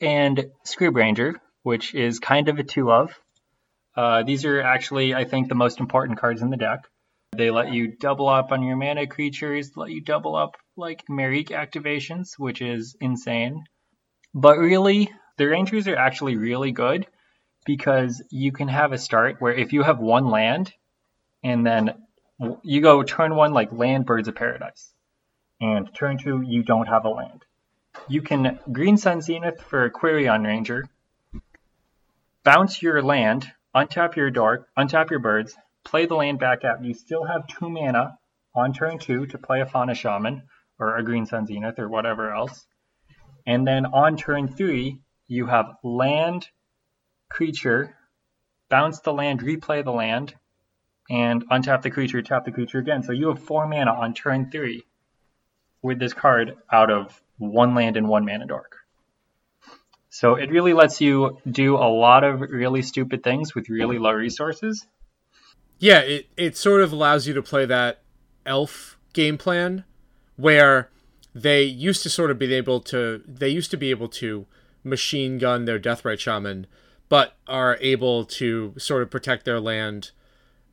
and 0.00 0.52
Scryb 0.64 0.94
Ranger, 0.94 1.40
which 1.64 1.96
is 1.96 2.20
kind 2.20 2.48
of 2.48 2.60
a 2.60 2.62
two 2.62 2.92
of. 2.92 3.12
Uh, 3.96 4.22
these 4.22 4.44
are 4.44 4.60
actually, 4.60 5.14
I 5.14 5.24
think, 5.24 5.48
the 5.48 5.56
most 5.56 5.80
important 5.80 6.20
cards 6.20 6.42
in 6.42 6.50
the 6.50 6.56
deck. 6.56 6.86
They 7.36 7.50
let 7.50 7.72
you 7.72 7.88
double 7.88 8.28
up 8.28 8.52
on 8.52 8.62
your 8.62 8.76
mana 8.76 9.08
creatures, 9.08 9.72
let 9.74 9.90
you 9.90 10.00
double 10.00 10.36
up 10.36 10.54
like 10.76 11.02
Merieke 11.10 11.50
activations, 11.50 12.38
which 12.38 12.62
is 12.62 12.96
insane. 13.00 13.64
But 14.32 14.58
really, 14.58 15.10
the 15.36 15.46
Rangers 15.46 15.88
are 15.88 15.96
actually 15.96 16.36
really 16.36 16.72
good 16.72 17.06
because 17.64 18.22
you 18.30 18.52
can 18.52 18.68
have 18.68 18.92
a 18.92 18.98
start 18.98 19.36
where 19.40 19.54
if 19.54 19.72
you 19.72 19.82
have 19.82 19.98
one 19.98 20.26
land 20.26 20.72
and 21.42 21.66
then 21.66 21.94
you 22.62 22.80
go 22.80 23.02
turn 23.02 23.34
one 23.34 23.52
like 23.52 23.72
land 23.72 24.06
Birds 24.06 24.28
of 24.28 24.34
Paradise, 24.34 24.92
and 25.60 25.92
turn 25.94 26.18
two 26.18 26.42
you 26.42 26.62
don't 26.62 26.88
have 26.88 27.04
a 27.04 27.08
land. 27.08 27.44
You 28.08 28.22
can 28.22 28.58
Green 28.70 28.96
Sun 28.96 29.20
Zenith 29.20 29.60
for 29.62 29.84
a 29.84 29.90
Quirion 29.90 30.44
Ranger, 30.44 30.86
bounce 32.42 32.82
your 32.82 33.02
land, 33.02 33.50
untap 33.74 34.16
your 34.16 34.30
dork, 34.30 34.66
untap 34.76 35.10
your 35.10 35.20
birds, 35.20 35.54
play 35.84 36.06
the 36.06 36.14
land 36.14 36.38
back 36.38 36.64
out. 36.64 36.84
You 36.84 36.94
still 36.94 37.24
have 37.24 37.46
two 37.46 37.70
mana 37.70 38.18
on 38.54 38.72
turn 38.72 38.98
two 38.98 39.26
to 39.26 39.38
play 39.38 39.60
a 39.60 39.66
Fauna 39.66 39.94
Shaman 39.94 40.42
or 40.78 40.96
a 40.96 41.04
Green 41.04 41.26
Sun 41.26 41.46
Zenith 41.46 41.78
or 41.78 41.88
whatever 41.88 42.32
else. 42.32 42.66
And 43.46 43.66
then 43.66 43.86
on 43.86 44.16
turn 44.16 44.48
three, 44.48 45.00
you 45.32 45.46
have 45.46 45.76
land, 45.82 46.48
creature, 47.30 47.96
bounce 48.68 49.00
the 49.00 49.12
land, 49.12 49.40
replay 49.40 49.82
the 49.82 49.90
land, 49.90 50.34
and 51.08 51.48
untap 51.48 51.80
the 51.80 51.90
creature, 51.90 52.20
tap 52.20 52.44
the 52.44 52.52
creature 52.52 52.78
again. 52.78 53.02
So 53.02 53.12
you 53.12 53.28
have 53.28 53.42
four 53.42 53.66
mana 53.66 53.92
on 53.92 54.12
turn 54.12 54.50
three 54.50 54.84
with 55.80 55.98
this 55.98 56.12
card 56.12 56.56
out 56.70 56.90
of 56.90 57.20
one 57.38 57.74
land 57.74 57.96
and 57.96 58.08
one 58.08 58.26
mana 58.26 58.46
dork. 58.46 58.76
So 60.10 60.34
it 60.34 60.50
really 60.50 60.74
lets 60.74 61.00
you 61.00 61.38
do 61.50 61.76
a 61.76 61.88
lot 61.88 62.24
of 62.24 62.42
really 62.42 62.82
stupid 62.82 63.24
things 63.24 63.54
with 63.54 63.70
really 63.70 63.98
low 63.98 64.12
resources. 64.12 64.86
Yeah, 65.78 66.00
it, 66.00 66.26
it 66.36 66.56
sort 66.58 66.82
of 66.82 66.92
allows 66.92 67.26
you 67.26 67.32
to 67.32 67.42
play 67.42 67.64
that 67.64 68.02
elf 68.44 68.98
game 69.14 69.38
plan 69.38 69.84
where 70.36 70.90
they 71.34 71.62
used 71.62 72.02
to 72.02 72.10
sort 72.10 72.30
of 72.30 72.38
be 72.38 72.52
able 72.52 72.80
to 72.80 73.22
they 73.26 73.48
used 73.48 73.70
to 73.70 73.78
be 73.78 73.90
able 73.90 74.08
to 74.08 74.46
machine 74.84 75.38
gun 75.38 75.64
their 75.64 75.78
deathrite 75.78 76.18
shaman, 76.18 76.66
but 77.08 77.36
are 77.46 77.78
able 77.80 78.24
to 78.24 78.74
sort 78.78 79.02
of 79.02 79.10
protect 79.10 79.44
their 79.44 79.60
land. 79.60 80.10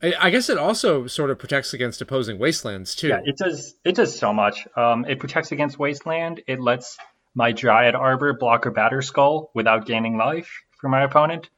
I 0.02 0.30
guess 0.30 0.48
it 0.48 0.56
also 0.56 1.06
sort 1.06 1.30
of 1.30 1.38
protects 1.38 1.74
against 1.74 2.00
opposing 2.00 2.38
wastelands 2.38 2.94
too. 2.94 3.08
Yeah, 3.08 3.20
it 3.22 3.36
does. 3.36 3.74
It 3.84 3.94
does 3.94 4.18
so 4.18 4.32
much. 4.32 4.66
Um, 4.74 5.04
it 5.04 5.18
protects 5.18 5.52
against 5.52 5.78
wasteland. 5.78 6.40
It 6.46 6.58
lets 6.58 6.96
my 7.34 7.52
Dryad 7.52 7.94
Arbor 7.94 8.32
block 8.32 8.64
a 8.64 8.70
Batterskull 8.70 9.48
without 9.54 9.84
gaining 9.84 10.16
life 10.16 10.50
for 10.80 10.88
my 10.88 11.02
opponent. 11.02 11.50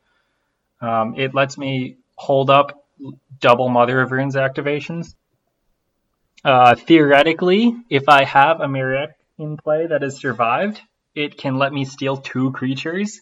Um, 0.81 1.15
it 1.17 1.35
lets 1.35 1.57
me 1.57 1.99
hold 2.17 2.51
up 2.51 2.85
double 3.39 3.69
Mother 3.69 4.01
of 4.01 4.11
Runes 4.11 4.35
activations. 4.35 5.15
Uh, 6.45 6.75
theoretically, 6.75 7.77
if 7.89 8.09
I 8.09 8.25
have 8.25 8.61
a 8.61 8.67
Merieke 8.67 9.15
in 9.39 9.57
play 9.57 9.87
that 9.87 10.03
has 10.03 10.17
survived, 10.17 10.81
it 11.15 11.37
can 11.37 11.59
let 11.59 11.73
me 11.73 11.85
steal 11.85 12.17
two 12.17 12.53
creatures. 12.53 13.21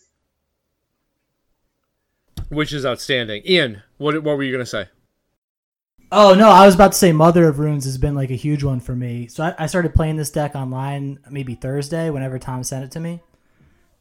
which 2.48 2.72
is 2.72 2.84
outstanding. 2.84 3.42
Ian, 3.46 3.82
what 3.98 4.22
what 4.22 4.36
were 4.36 4.42
you 4.42 4.52
gonna 4.52 4.66
say? 4.66 4.88
Oh 6.12 6.34
no, 6.34 6.48
I 6.50 6.66
was 6.66 6.74
about 6.74 6.92
to 6.92 6.98
say 6.98 7.12
Mother 7.12 7.46
of 7.46 7.60
Runes 7.60 7.84
has 7.84 7.96
been 7.96 8.16
like 8.16 8.30
a 8.30 8.34
huge 8.36 8.64
one 8.64 8.80
for 8.80 8.96
me. 8.96 9.28
So 9.28 9.44
I, 9.44 9.54
I 9.60 9.66
started 9.66 9.94
playing 9.94 10.16
this 10.16 10.30
deck 10.30 10.56
online 10.56 11.20
maybe 11.30 11.54
Thursday, 11.54 12.10
whenever 12.10 12.38
Tom 12.38 12.64
sent 12.64 12.84
it 12.84 12.90
to 12.92 13.00
me. 13.00 13.20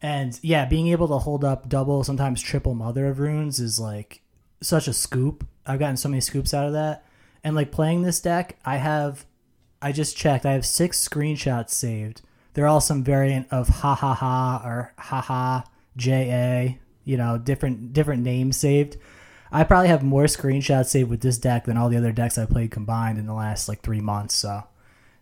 And 0.02 0.40
yeah, 0.42 0.66
being 0.66 0.88
able 0.88 1.08
to 1.10 1.20
hold 1.20 1.44
up 1.44 1.70
double, 1.70 2.04
sometimes 2.04 2.42
triple 2.42 2.74
Mother 2.74 3.06
of 3.08 3.20
Runes 3.20 3.60
is 3.60 3.80
like 3.80 4.22
such 4.62 4.88
a 4.88 4.94
scoop. 4.94 5.46
I've 5.68 5.80
gotten 5.80 5.98
so 5.98 6.10
many 6.10 6.22
scoops 6.22 6.54
out 6.54 6.66
of 6.66 6.74
that. 6.74 7.06
And 7.44 7.56
like 7.56 7.72
playing 7.72 8.02
this 8.02 8.20
deck, 8.20 8.58
I 8.66 8.78
have 8.78 9.26
I 9.82 9.92
just 9.92 10.18
checked, 10.18 10.46
I 10.46 10.54
have 10.54 10.66
six 10.66 11.08
screenshots 11.08 11.70
saved. 11.70 12.22
They're 12.54 12.68
all 12.68 12.82
some 12.82 13.04
variant 13.04 13.48
of 13.52 13.68
ha 13.70 13.96
ha 13.96 14.14
ha 14.14 14.62
or 14.66 14.94
ha 14.98 15.22
ha 15.22 15.64
J 15.96 16.32
A, 16.32 16.80
you 17.04 17.18
know, 17.18 17.38
different 17.38 17.94
different 17.94 18.24
names 18.24 18.58
saved. 18.58 18.98
I 19.52 19.64
probably 19.64 19.88
have 19.88 20.04
more 20.04 20.26
screenshots 20.26 20.88
saved 20.88 21.10
with 21.10 21.22
this 21.22 21.38
deck 21.38 21.66
than 21.66 21.78
all 21.78 21.90
the 21.90 21.98
other 21.98 22.12
decks 22.12 22.38
I 22.38 22.46
played 22.46 22.72
combined 22.72 23.18
in 23.18 23.26
the 23.26 23.34
last 23.34 23.68
like 23.68 23.82
three 23.82 24.02
months. 24.02 24.36
So 24.36 24.64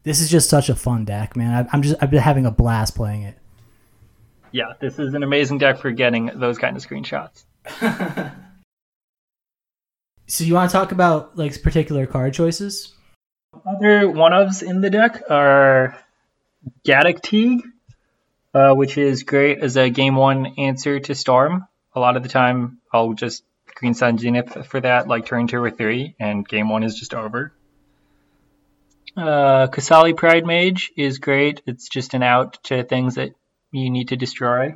this 0.04 0.20
is 0.20 0.30
just 0.30 0.50
such 0.50 0.70
a 0.70 0.76
fun 0.76 1.06
deck, 1.06 1.36
man. 1.36 1.54
I, 1.54 1.70
I'm 1.72 1.82
just 1.82 1.96
I've 2.02 2.12
been 2.12 2.20
having 2.20 2.46
a 2.46 2.52
blast 2.52 2.96
playing 2.96 3.24
it. 3.24 3.38
Yeah, 4.52 4.74
this 4.80 5.00
is 5.00 5.14
an 5.14 5.24
amazing 5.24 5.58
deck 5.58 5.78
for 5.80 5.92
getting 5.92 6.32
those 6.36 6.58
kind 6.58 6.78
of 6.78 6.86
screenshots. 6.86 7.44
So 10.28 10.44
you 10.44 10.54
want 10.54 10.70
to 10.70 10.78
talk 10.78 10.92
about 10.92 11.38
like 11.38 11.62
particular 11.64 12.06
card 12.06 12.34
choices? 12.34 12.94
Other 13.66 14.10
one 14.10 14.34
ofs 14.34 14.62
in 14.62 14.82
the 14.82 14.90
deck 14.90 15.24
are 15.30 15.98
Gaddock 16.84 17.22
Teeg, 17.22 17.62
uh, 18.54 18.74
which 18.74 18.98
is 18.98 19.24
great 19.24 19.60
as 19.60 19.78
a 19.78 19.90
game 19.90 20.16
one 20.16 20.54
answer 20.58 21.00
to 21.00 21.16
Storm. 21.16 21.68
A 21.96 22.00
lot 22.00 22.18
of 22.18 22.24
the 22.24 22.30
time, 22.30 22.80
I'll 22.94 23.14
just 23.14 23.44
Green 23.76 23.94
Sun 23.94 24.18
Zenith 24.18 24.66
for 24.68 24.82
that, 24.82 25.08
like 25.08 25.26
turn 25.26 25.48
two 25.48 25.64
or 25.64 25.70
three, 25.70 26.16
and 26.20 26.48
game 26.48 26.70
one 26.70 26.84
is 26.84 26.96
just 26.96 27.14
over. 27.14 27.54
Uh, 29.16 29.68
Qasali 29.68 30.16
Pridemage 30.16 30.92
is 30.96 31.20
great. 31.20 31.62
It's 31.66 31.90
just 31.90 32.14
an 32.14 32.24
out 32.24 32.64
to 32.66 32.84
things 32.84 33.16
that 33.16 33.32
you 33.72 33.90
need 33.90 34.10
to 34.10 34.16
destroy. 34.16 34.76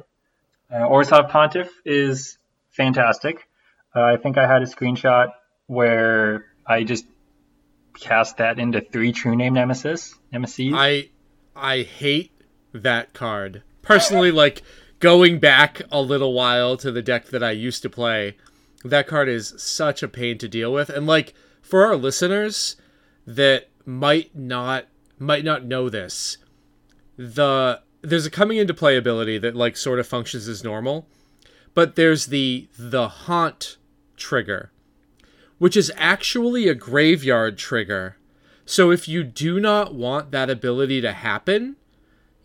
Uh, 0.71 0.79
Orzhov 0.79 1.29
Pontiff 1.29 1.69
is 1.85 2.37
fantastic. 2.69 3.47
Uh, 3.95 4.01
I 4.01 4.17
think 4.17 4.37
I 4.37 4.47
had 4.47 4.61
a 4.61 4.65
screenshot 4.65 5.33
where 5.67 6.45
I 6.65 6.83
just 6.83 7.05
cast 7.99 8.37
that 8.37 8.59
into 8.59 8.81
three 8.81 9.11
True 9.11 9.35
Name 9.35 9.53
Nemesis. 9.53 10.15
Nemesis. 10.31 10.73
I 10.75 11.09
I 11.61 11.83
hate 11.83 12.31
that 12.73 13.13
card. 13.13 13.63
Personally, 13.81 14.31
like 14.31 14.63
going 14.99 15.39
back 15.39 15.81
a 15.91 16.01
little 16.01 16.33
while 16.33 16.75
to 16.77 16.91
the 16.91 17.01
deck 17.01 17.27
that 17.27 17.43
I 17.43 17.51
used 17.51 17.81
to 17.83 17.89
play, 17.89 18.35
that 18.83 19.07
card 19.07 19.29
is 19.29 19.53
such 19.57 20.01
a 20.03 20.07
pain 20.07 20.37
to 20.39 20.47
deal 20.47 20.73
with. 20.73 20.89
And 20.89 21.05
like 21.05 21.33
for 21.61 21.85
our 21.85 21.95
listeners 21.95 22.75
that 23.25 23.69
might 23.85 24.35
not 24.35 24.87
might 25.19 25.45
not 25.45 25.65
know 25.65 25.87
this, 25.89 26.37
the 27.17 27.81
there's 28.01 28.25
a 28.25 28.31
coming 28.31 28.57
into 28.57 28.73
play 28.73 28.97
ability 28.97 29.37
that 29.37 29.55
like 29.55 29.77
sort 29.77 29.99
of 29.99 30.07
functions 30.07 30.47
as 30.47 30.63
normal, 30.63 31.07
but 31.73 31.95
there's 31.95 32.27
the 32.27 32.67
the 32.77 33.07
haunt 33.07 33.77
trigger, 34.17 34.71
which 35.59 35.77
is 35.77 35.91
actually 35.95 36.67
a 36.67 36.75
graveyard 36.75 37.57
trigger. 37.57 38.17
So 38.71 38.89
if 38.89 39.05
you 39.05 39.25
do 39.25 39.59
not 39.59 39.93
want 39.93 40.31
that 40.31 40.49
ability 40.49 41.01
to 41.01 41.11
happen, 41.11 41.75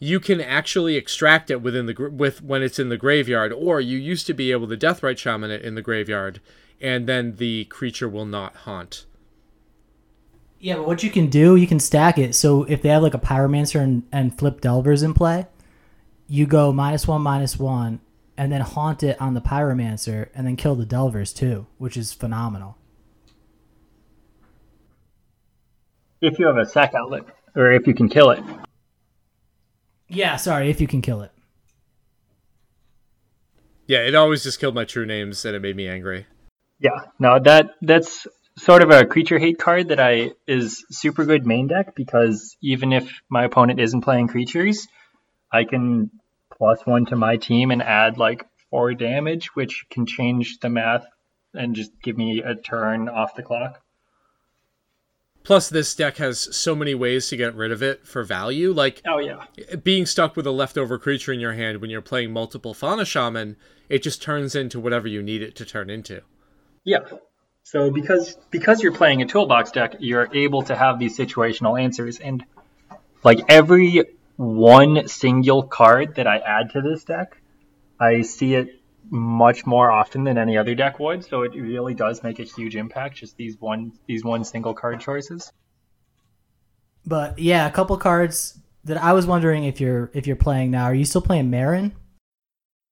you 0.00 0.18
can 0.18 0.40
actually 0.40 0.96
extract 0.96 1.52
it 1.52 1.62
within 1.62 1.86
the 1.86 2.10
with 2.10 2.42
when 2.42 2.64
it's 2.64 2.80
in 2.80 2.88
the 2.88 2.96
graveyard, 2.96 3.52
or 3.52 3.80
you 3.80 3.96
used 3.96 4.26
to 4.26 4.34
be 4.34 4.50
able 4.50 4.66
to 4.66 4.76
Deathrite 4.76 5.18
Shaman 5.18 5.52
it 5.52 5.62
in 5.62 5.76
the 5.76 5.82
graveyard, 5.82 6.40
and 6.80 7.08
then 7.08 7.36
the 7.36 7.66
creature 7.66 8.08
will 8.08 8.26
not 8.26 8.56
haunt. 8.56 9.06
Yeah, 10.58 10.74
but 10.74 10.88
what 10.88 11.04
you 11.04 11.10
can 11.10 11.28
do, 11.28 11.54
you 11.54 11.68
can 11.68 11.78
stack 11.78 12.18
it. 12.18 12.34
So 12.34 12.64
if 12.64 12.82
they 12.82 12.88
have 12.88 13.04
like 13.04 13.14
a 13.14 13.20
Pyromancer 13.20 13.80
and, 13.80 14.02
and 14.10 14.36
Flip 14.36 14.60
Delvers 14.60 15.04
in 15.04 15.14
play, 15.14 15.46
you 16.26 16.44
go 16.44 16.72
minus 16.72 17.06
one, 17.06 17.22
minus 17.22 17.56
one, 17.56 18.00
and 18.36 18.50
then 18.50 18.62
haunt 18.62 19.04
it 19.04 19.16
on 19.20 19.34
the 19.34 19.40
Pyromancer, 19.40 20.30
and 20.34 20.44
then 20.44 20.56
kill 20.56 20.74
the 20.74 20.86
Delvers 20.86 21.32
too, 21.32 21.68
which 21.78 21.96
is 21.96 22.12
phenomenal. 22.12 22.76
If 26.20 26.38
you 26.38 26.46
have 26.46 26.56
a 26.56 26.66
sack 26.66 26.94
outlet, 26.94 27.24
or 27.54 27.72
if 27.72 27.86
you 27.86 27.94
can 27.94 28.08
kill 28.08 28.30
it. 28.30 28.42
Yeah, 30.08 30.36
sorry, 30.36 30.70
if 30.70 30.80
you 30.80 30.86
can 30.86 31.02
kill 31.02 31.22
it. 31.22 31.32
Yeah, 33.86 33.98
it 33.98 34.14
always 34.14 34.42
just 34.42 34.58
killed 34.58 34.74
my 34.74 34.84
true 34.84 35.06
names, 35.06 35.44
and 35.44 35.54
it 35.54 35.60
made 35.60 35.76
me 35.76 35.88
angry. 35.88 36.26
Yeah, 36.78 36.98
no, 37.18 37.38
that 37.40 37.70
that's 37.82 38.26
sort 38.58 38.82
of 38.82 38.90
a 38.90 39.04
creature 39.04 39.38
hate 39.38 39.58
card 39.58 39.88
that 39.88 40.00
I 40.00 40.30
is 40.46 40.84
super 40.90 41.24
good 41.24 41.46
main 41.46 41.68
deck 41.68 41.94
because 41.94 42.56
even 42.62 42.92
if 42.92 43.20
my 43.28 43.44
opponent 43.44 43.80
isn't 43.80 44.00
playing 44.00 44.28
creatures, 44.28 44.86
I 45.52 45.64
can 45.64 46.10
plus 46.56 46.84
one 46.84 47.06
to 47.06 47.16
my 47.16 47.36
team 47.36 47.70
and 47.70 47.82
add 47.82 48.18
like 48.18 48.46
four 48.70 48.94
damage, 48.94 49.54
which 49.54 49.84
can 49.90 50.06
change 50.06 50.58
the 50.60 50.68
math 50.68 51.04
and 51.54 51.74
just 51.74 51.90
give 52.02 52.16
me 52.16 52.42
a 52.44 52.54
turn 52.54 53.08
off 53.08 53.34
the 53.34 53.42
clock. 53.42 53.80
Plus, 55.46 55.68
this 55.68 55.94
deck 55.94 56.16
has 56.16 56.56
so 56.56 56.74
many 56.74 56.92
ways 56.92 57.28
to 57.28 57.36
get 57.36 57.54
rid 57.54 57.70
of 57.70 57.80
it 57.80 58.04
for 58.04 58.24
value. 58.24 58.72
Like, 58.72 59.00
oh 59.06 59.18
yeah, 59.18 59.44
being 59.84 60.04
stuck 60.04 60.34
with 60.34 60.44
a 60.44 60.50
leftover 60.50 60.98
creature 60.98 61.32
in 61.32 61.38
your 61.38 61.52
hand 61.52 61.80
when 61.80 61.88
you're 61.88 62.02
playing 62.02 62.32
multiple 62.32 62.74
Fauna 62.74 63.04
Shaman, 63.04 63.56
it 63.88 64.02
just 64.02 64.20
turns 64.20 64.56
into 64.56 64.80
whatever 64.80 65.06
you 65.06 65.22
need 65.22 65.42
it 65.42 65.54
to 65.54 65.64
turn 65.64 65.88
into. 65.88 66.22
Yeah. 66.82 66.98
So 67.62 67.92
because 67.92 68.36
because 68.50 68.82
you're 68.82 68.90
playing 68.90 69.22
a 69.22 69.26
toolbox 69.26 69.70
deck, 69.70 69.94
you're 70.00 70.28
able 70.34 70.62
to 70.62 70.74
have 70.74 70.98
these 70.98 71.16
situational 71.16 71.80
answers, 71.80 72.18
and 72.18 72.44
like 73.22 73.38
every 73.48 74.02
one 74.34 75.06
single 75.06 75.62
card 75.62 76.16
that 76.16 76.26
I 76.26 76.38
add 76.38 76.70
to 76.72 76.82
this 76.82 77.04
deck, 77.04 77.40
I 78.00 78.22
see 78.22 78.56
it 78.56 78.75
much 79.10 79.66
more 79.66 79.90
often 79.90 80.24
than 80.24 80.38
any 80.38 80.56
other 80.56 80.74
deck 80.74 80.98
would. 80.98 81.24
So 81.24 81.42
it 81.42 81.54
really 81.54 81.94
does 81.94 82.22
make 82.22 82.38
a 82.38 82.44
huge 82.44 82.76
impact. 82.76 83.16
Just 83.16 83.36
these 83.36 83.56
one 83.58 83.92
these 84.06 84.24
one 84.24 84.44
single 84.44 84.74
card 84.74 85.00
choices. 85.00 85.52
But 87.04 87.38
yeah, 87.38 87.66
a 87.66 87.70
couple 87.70 87.96
cards 87.96 88.58
that 88.84 89.02
I 89.02 89.12
was 89.12 89.26
wondering 89.26 89.64
if 89.64 89.80
you're 89.80 90.10
if 90.14 90.26
you're 90.26 90.36
playing 90.36 90.70
now. 90.70 90.84
Are 90.84 90.94
you 90.94 91.04
still 91.04 91.22
playing 91.22 91.50
Meren? 91.50 91.92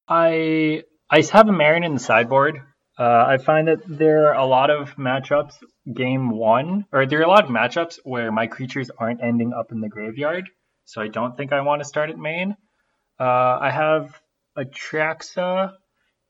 I 0.07 0.83
I 1.09 1.21
have 1.31 1.47
a 1.47 1.51
Meren 1.51 1.85
in 1.85 1.93
the 1.93 1.99
sideboard. 1.99 2.61
Uh, 2.97 3.25
I 3.27 3.37
find 3.37 3.67
that 3.67 3.79
there 3.85 4.29
are 4.29 4.35
a 4.35 4.45
lot 4.45 4.69
of 4.69 4.95
matchups 4.95 5.55
game 5.93 6.29
one, 6.29 6.85
or 6.93 7.05
there 7.05 7.19
are 7.19 7.23
a 7.23 7.27
lot 7.27 7.43
of 7.43 7.49
matchups 7.49 7.99
where 8.05 8.31
my 8.31 8.47
creatures 8.47 8.89
aren't 8.97 9.21
ending 9.21 9.51
up 9.53 9.71
in 9.71 9.81
the 9.81 9.89
graveyard. 9.89 10.49
So 10.85 11.01
I 11.01 11.09
don't 11.09 11.35
think 11.35 11.51
I 11.51 11.61
want 11.61 11.81
to 11.81 11.87
start 11.87 12.09
at 12.09 12.17
main. 12.17 12.55
Uh, 13.19 13.57
I 13.61 13.69
have 13.69 14.21
Atraxa 14.57 15.73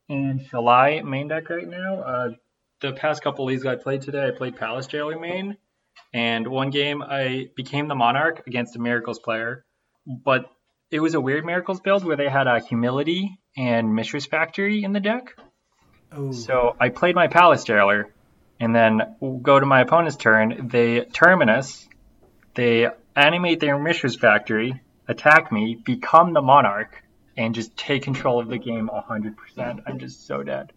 and 0.09 0.41
Shalai 0.41 1.03
main 1.03 1.27
deck 1.27 1.49
right 1.49 1.67
now. 1.67 2.01
Uh, 2.01 2.29
the 2.81 2.93
past 2.93 3.23
couple 3.23 3.45
leagues 3.45 3.65
I 3.65 3.75
played 3.75 4.01
today, 4.01 4.27
I 4.27 4.31
played 4.31 4.57
Palace 4.57 4.87
Jailer 4.87 5.19
main, 5.19 5.57
and 6.13 6.47
one 6.47 6.69
game 6.69 7.01
I 7.01 7.49
became 7.55 7.87
the 7.87 7.95
Monarch 7.95 8.43
against 8.47 8.75
a 8.75 8.79
Miracles 8.79 9.19
player, 9.19 9.65
but 10.05 10.45
it 10.91 10.99
was 10.99 11.13
a 11.13 11.21
weird 11.21 11.45
Miracles 11.45 11.79
build 11.79 12.03
where 12.03 12.17
they 12.17 12.29
had 12.29 12.47
a 12.47 12.59
Humility 12.59 13.39
and 13.57 13.95
Mishra's 13.95 14.25
Factory 14.25 14.83
in 14.83 14.93
the 14.93 14.99
deck. 14.99 15.35
Ooh. 16.17 16.33
So 16.33 16.75
I 16.79 16.89
played 16.89 17.15
my 17.15 17.27
Palace 17.27 17.63
Jailer, 17.63 18.13
and 18.59 18.75
then 18.75 19.01
go 19.41 19.59
to 19.59 19.65
my 19.65 19.81
opponent's 19.81 20.17
turn. 20.17 20.69
They 20.69 21.01
Terminus, 21.01 21.87
they 22.53 22.87
animate 23.15 23.59
their 23.59 23.77
Mishra's 23.77 24.15
Factory, 24.15 24.81
attack 25.07 25.51
me, 25.51 25.77
become 25.83 26.33
the 26.33 26.41
Monarch, 26.41 27.03
and 27.37 27.53
just 27.53 27.75
take 27.77 28.03
control 28.03 28.39
of 28.39 28.47
the 28.47 28.57
game 28.57 28.89
100%. 28.93 29.83
I'm 29.85 29.99
just 29.99 30.25
so 30.25 30.43
dead. 30.43 30.71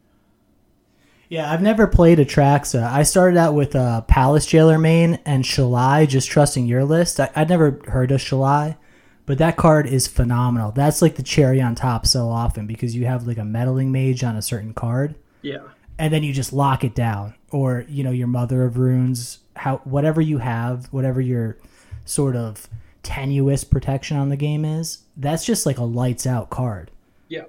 Yeah, 1.29 1.53
I've 1.53 1.63
never 1.63 1.87
played 1.87 2.19
Atraxa. 2.19 2.91
I 2.91 3.03
started 3.03 3.37
out 3.37 3.53
with 3.53 3.75
a 3.75 3.81
uh, 3.81 4.01
Palace 4.03 4.47
Jailer 4.47 4.79
main 4.79 5.19
and 5.27 5.45
Shalai, 5.45 6.09
just 6.09 6.31
trusting 6.31 6.67
your 6.67 6.85
list. 6.85 7.21
I, 7.21 7.31
would 7.37 7.51
never 7.51 7.81
heard 7.87 8.11
of 8.11 8.21
Shalai, 8.21 8.79
but 9.27 9.37
that 9.37 9.59
card 9.59 9.87
is 9.87 10.07
phenomenal. 10.07 10.73
That's 10.73 11.03
like 11.03 11.17
the 11.17 11.23
cherry 11.23 11.61
on 11.61 11.75
top 11.75 12.07
so 12.07 12.31
often 12.31 12.67
because 12.67 12.97
you 12.97 13.05
have 13.05 13.27
like 13.27 13.37
a 13.37 13.45
meddling 13.45 13.93
mage 13.93 14.25
on 14.25 14.37
a 14.37 14.43
certain 14.43 14.73
card. 14.73 15.17
Yeah. 15.43 15.69
And 15.99 16.15
then 16.15 16.23
you 16.23 16.33
just 16.33 16.53
lock 16.53 16.83
it 16.83 16.95
down. 16.95 17.35
Or, 17.51 17.85
you 17.89 18.05
know, 18.05 18.11
your 18.11 18.27
Mother 18.27 18.65
of 18.65 18.79
Runes, 18.79 19.41
how 19.55 19.79
whatever 19.85 20.23
you 20.23 20.39
have, 20.39 20.87
whatever 20.87 21.21
your 21.21 21.59
sort 22.07 22.37
of 22.37 22.69
tenuous 23.03 23.65
protection 23.65 24.17
on 24.17 24.31
the 24.31 24.37
game 24.37 24.65
is, 24.65 24.99
that's 25.19 25.45
just 25.45 25.67
like 25.67 25.79
a 25.79 25.85
lights 25.85 26.27
out 26.27 26.49
card. 26.49 26.91
Yeah. 27.29 27.45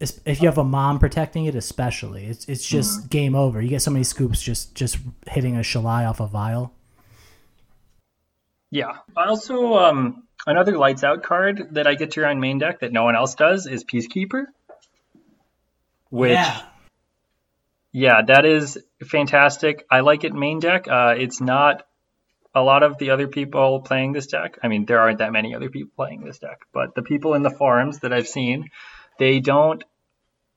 If 0.00 0.40
you 0.40 0.48
have 0.48 0.58
a 0.58 0.64
mom 0.64 0.98
protecting 0.98 1.44
it, 1.44 1.54
especially, 1.54 2.26
it's 2.26 2.48
it's 2.48 2.64
just 2.64 3.00
mm-hmm. 3.00 3.08
game 3.08 3.34
over. 3.34 3.60
You 3.60 3.68
get 3.68 3.82
so 3.82 3.90
many 3.90 4.04
scoops 4.04 4.40
just 4.40 4.74
just 4.74 4.98
hitting 5.26 5.56
a 5.56 5.60
Shalai 5.60 6.08
off 6.08 6.20
a 6.20 6.26
vial. 6.26 6.72
Yeah. 8.70 8.98
I 9.16 9.26
also 9.26 9.74
um 9.74 10.22
another 10.46 10.78
lights 10.78 11.02
out 11.02 11.24
card 11.24 11.74
that 11.74 11.86
I 11.86 11.94
get 11.94 12.12
to 12.12 12.22
run 12.22 12.38
main 12.38 12.58
deck 12.58 12.80
that 12.80 12.92
no 12.92 13.02
one 13.04 13.16
else 13.16 13.34
does 13.34 13.66
is 13.66 13.84
Peacekeeper. 13.84 14.44
Which 16.10 16.32
yeah, 16.32 16.62
yeah 17.90 18.22
that 18.22 18.46
is 18.46 18.78
fantastic. 19.04 19.84
I 19.90 20.00
like 20.00 20.22
it 20.22 20.32
main 20.32 20.60
deck. 20.60 20.86
Uh, 20.86 21.16
it's 21.18 21.40
not 21.40 21.87
a 22.54 22.62
lot 22.62 22.82
of 22.82 22.98
the 22.98 23.10
other 23.10 23.28
people 23.28 23.80
playing 23.80 24.12
this 24.12 24.26
deck, 24.26 24.58
I 24.62 24.68
mean, 24.68 24.86
there 24.86 25.00
aren't 25.00 25.18
that 25.18 25.32
many 25.32 25.54
other 25.54 25.70
people 25.70 25.92
playing 25.96 26.24
this 26.24 26.38
deck, 26.38 26.60
but 26.72 26.94
the 26.94 27.02
people 27.02 27.34
in 27.34 27.42
the 27.42 27.50
forums 27.50 28.00
that 28.00 28.12
I've 28.12 28.28
seen, 28.28 28.70
they 29.18 29.40
don't, 29.40 29.82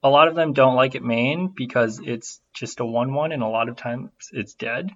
a 0.03 0.09
lot 0.09 0.27
of 0.27 0.35
them 0.35 0.53
don't 0.53 0.75
like 0.75 0.95
it 0.95 1.03
main 1.03 1.53
because 1.55 1.99
it's 2.03 2.41
just 2.53 2.79
a 2.79 2.85
1 2.85 3.13
1 3.13 3.31
and 3.31 3.43
a 3.43 3.47
lot 3.47 3.69
of 3.69 3.75
times 3.75 4.09
it's 4.31 4.53
dead. 4.53 4.89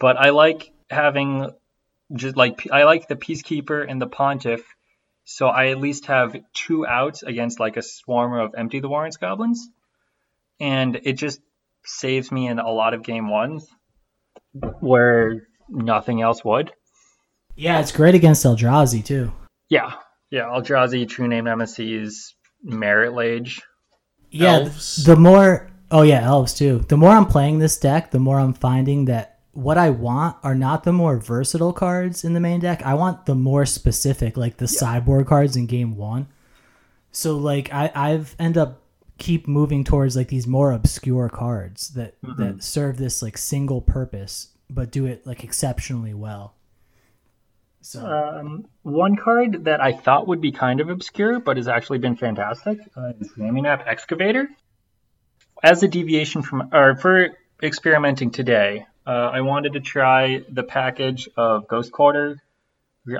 But 0.00 0.16
I 0.16 0.30
like 0.30 0.72
having, 0.90 1.50
just 2.14 2.36
like, 2.36 2.66
I 2.72 2.84
like 2.84 3.08
the 3.08 3.16
Peacekeeper 3.16 3.88
and 3.88 4.00
the 4.00 4.08
Pontiff, 4.08 4.64
so 5.24 5.46
I 5.46 5.68
at 5.68 5.78
least 5.78 6.06
have 6.06 6.34
two 6.52 6.84
outs 6.86 7.22
against 7.22 7.60
like 7.60 7.76
a 7.76 7.82
swarm 7.82 8.32
of 8.32 8.54
Empty 8.56 8.80
the 8.80 8.88
Warrens 8.88 9.18
goblins. 9.18 9.68
And 10.58 11.00
it 11.04 11.14
just 11.14 11.40
saves 11.84 12.32
me 12.32 12.48
in 12.48 12.58
a 12.58 12.70
lot 12.70 12.94
of 12.94 13.02
game 13.02 13.28
ones 13.28 13.68
where 14.80 15.48
nothing 15.72 16.22
else 16.22 16.44
would. 16.44 16.72
Yeah, 17.56 17.80
it's 17.80 17.92
great 17.92 18.14
against 18.14 18.44
Eldrazi 18.44 19.04
too. 19.04 19.32
Yeah, 19.68 19.94
yeah, 20.30 20.44
Eldrazi, 20.44 21.08
True 21.08 21.28
Name 21.28 21.44
Nemesis, 21.44 22.34
Marit 22.62 23.12
Lage. 23.12 23.60
Yeah, 24.30 24.60
elves. 24.60 25.04
the 25.04 25.16
more 25.16 25.70
oh 25.90 26.02
yeah, 26.02 26.22
elves 26.22 26.54
too. 26.54 26.84
The 26.88 26.96
more 26.96 27.10
I'm 27.10 27.26
playing 27.26 27.58
this 27.58 27.78
deck, 27.78 28.10
the 28.10 28.18
more 28.18 28.38
I'm 28.38 28.54
finding 28.54 29.06
that 29.06 29.40
what 29.52 29.76
I 29.76 29.90
want 29.90 30.36
are 30.42 30.54
not 30.54 30.84
the 30.84 30.92
more 30.92 31.18
versatile 31.18 31.74
cards 31.74 32.24
in 32.24 32.32
the 32.32 32.40
main 32.40 32.60
deck. 32.60 32.82
I 32.82 32.94
want 32.94 33.26
the 33.26 33.34
more 33.34 33.66
specific, 33.66 34.36
like 34.36 34.56
the 34.56 34.64
yeah. 34.64 34.78
sideboard 34.78 35.26
cards 35.26 35.56
in 35.56 35.66
game 35.66 35.96
one. 35.96 36.28
So 37.10 37.36
like 37.36 37.72
I, 37.72 37.90
I've 37.94 38.34
end 38.38 38.56
up 38.56 38.80
keep 39.18 39.46
moving 39.46 39.84
towards 39.84 40.16
like 40.16 40.28
these 40.28 40.46
more 40.46 40.72
obscure 40.72 41.28
cards 41.28 41.90
that 41.90 42.20
mm-hmm. 42.22 42.42
that 42.42 42.62
serve 42.62 42.96
this 42.96 43.22
like 43.22 43.36
single 43.36 43.82
purpose 43.82 44.48
but 44.74 44.90
do 44.90 45.06
it 45.06 45.26
like 45.26 45.44
exceptionally 45.44 46.14
well. 46.14 46.54
So 47.82 48.06
um, 48.06 48.66
one 48.82 49.16
card 49.16 49.64
that 49.64 49.80
I 49.80 49.92
thought 49.92 50.28
would 50.28 50.40
be 50.40 50.52
kind 50.52 50.80
of 50.80 50.88
obscure, 50.88 51.40
but 51.40 51.56
has 51.56 51.66
actually 51.66 51.98
been 51.98 52.16
fantastic, 52.16 52.78
uh, 52.96 53.12
is 53.20 53.32
Ramunap 53.32 53.86
Excavator. 53.86 54.48
As 55.62 55.82
a 55.82 55.88
deviation 55.88 56.42
from, 56.42 56.68
or 56.72 56.96
for 56.96 57.30
experimenting 57.60 58.30
today, 58.30 58.86
uh, 59.04 59.10
I 59.10 59.40
wanted 59.40 59.72
to 59.72 59.80
try 59.80 60.44
the 60.48 60.62
package 60.62 61.28
of 61.36 61.66
Ghost 61.66 61.90
Quarter, 61.90 62.40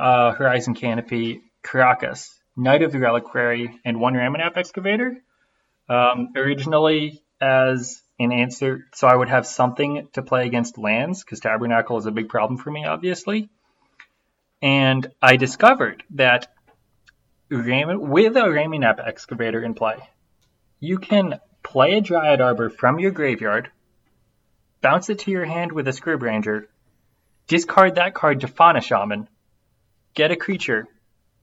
uh, 0.01 0.33
Horizon 0.33 0.75
Canopy, 0.75 1.41
Karakas, 1.65 2.29
Knight 2.57 2.83
of 2.83 2.93
the 2.93 2.99
Reliquary, 2.99 3.81
and 3.85 4.01
one 4.01 4.15
Ramunap 4.15 4.57
Excavator. 4.57 5.17
Um, 5.88 6.29
originally, 6.37 7.23
as 7.41 8.02
an 8.25 8.33
answer. 8.33 8.87
So 8.95 9.07
I 9.07 9.15
would 9.15 9.29
have 9.29 9.47
something 9.47 10.09
to 10.15 10.23
play 10.23 10.47
against 10.47 10.79
lands 10.79 11.23
because 11.23 11.41
Tabernacle 11.41 11.99
is 11.99 12.07
a 12.07 12.11
big 12.11 12.29
problem 12.29 12.59
for 12.59 12.71
me, 12.71 12.85
obviously. 12.85 13.51
And 14.61 15.11
I 15.21 15.37
discovered 15.37 16.05
that 16.11 16.53
with 17.51 18.37
a 18.37 18.41
Ramunap 18.41 19.07
excavator 19.07 19.63
in 19.63 19.75
play, 19.75 19.97
you 20.81 20.99
can 20.99 21.41
play 21.63 21.95
a 21.95 22.01
Dryad 22.01 22.41
Arbor 22.41 22.71
from 22.71 22.99
your 22.99 23.11
graveyard, 23.11 23.71
bounce 24.81 25.11
it 25.11 25.21
to 25.21 25.31
your 25.31 25.45
hand 25.45 25.73
with 25.73 25.87
a 25.89 25.93
Scryb 25.93 26.67
discard 27.47 27.97
that 27.97 28.15
card 28.15 28.41
to 28.41 28.49
Fauna 28.49 28.81
Shaman, 28.81 29.29
get 30.15 30.31
a 30.31 30.37
creature, 30.37 30.87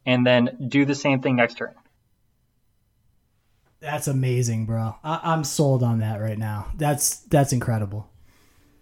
and 0.05 0.25
then 0.25 0.67
do 0.69 0.85
the 0.85 0.95
same 0.95 1.21
thing 1.21 1.35
next 1.35 1.55
turn. 1.55 1.75
That's 3.81 4.07
amazing, 4.07 4.65
bro. 4.65 4.95
I- 5.03 5.21
I'm 5.23 5.43
sold 5.43 5.83
on 5.83 5.99
that 5.99 6.19
right 6.19 6.37
now. 6.37 6.71
That's 6.75 7.17
that's 7.19 7.53
incredible. 7.53 8.09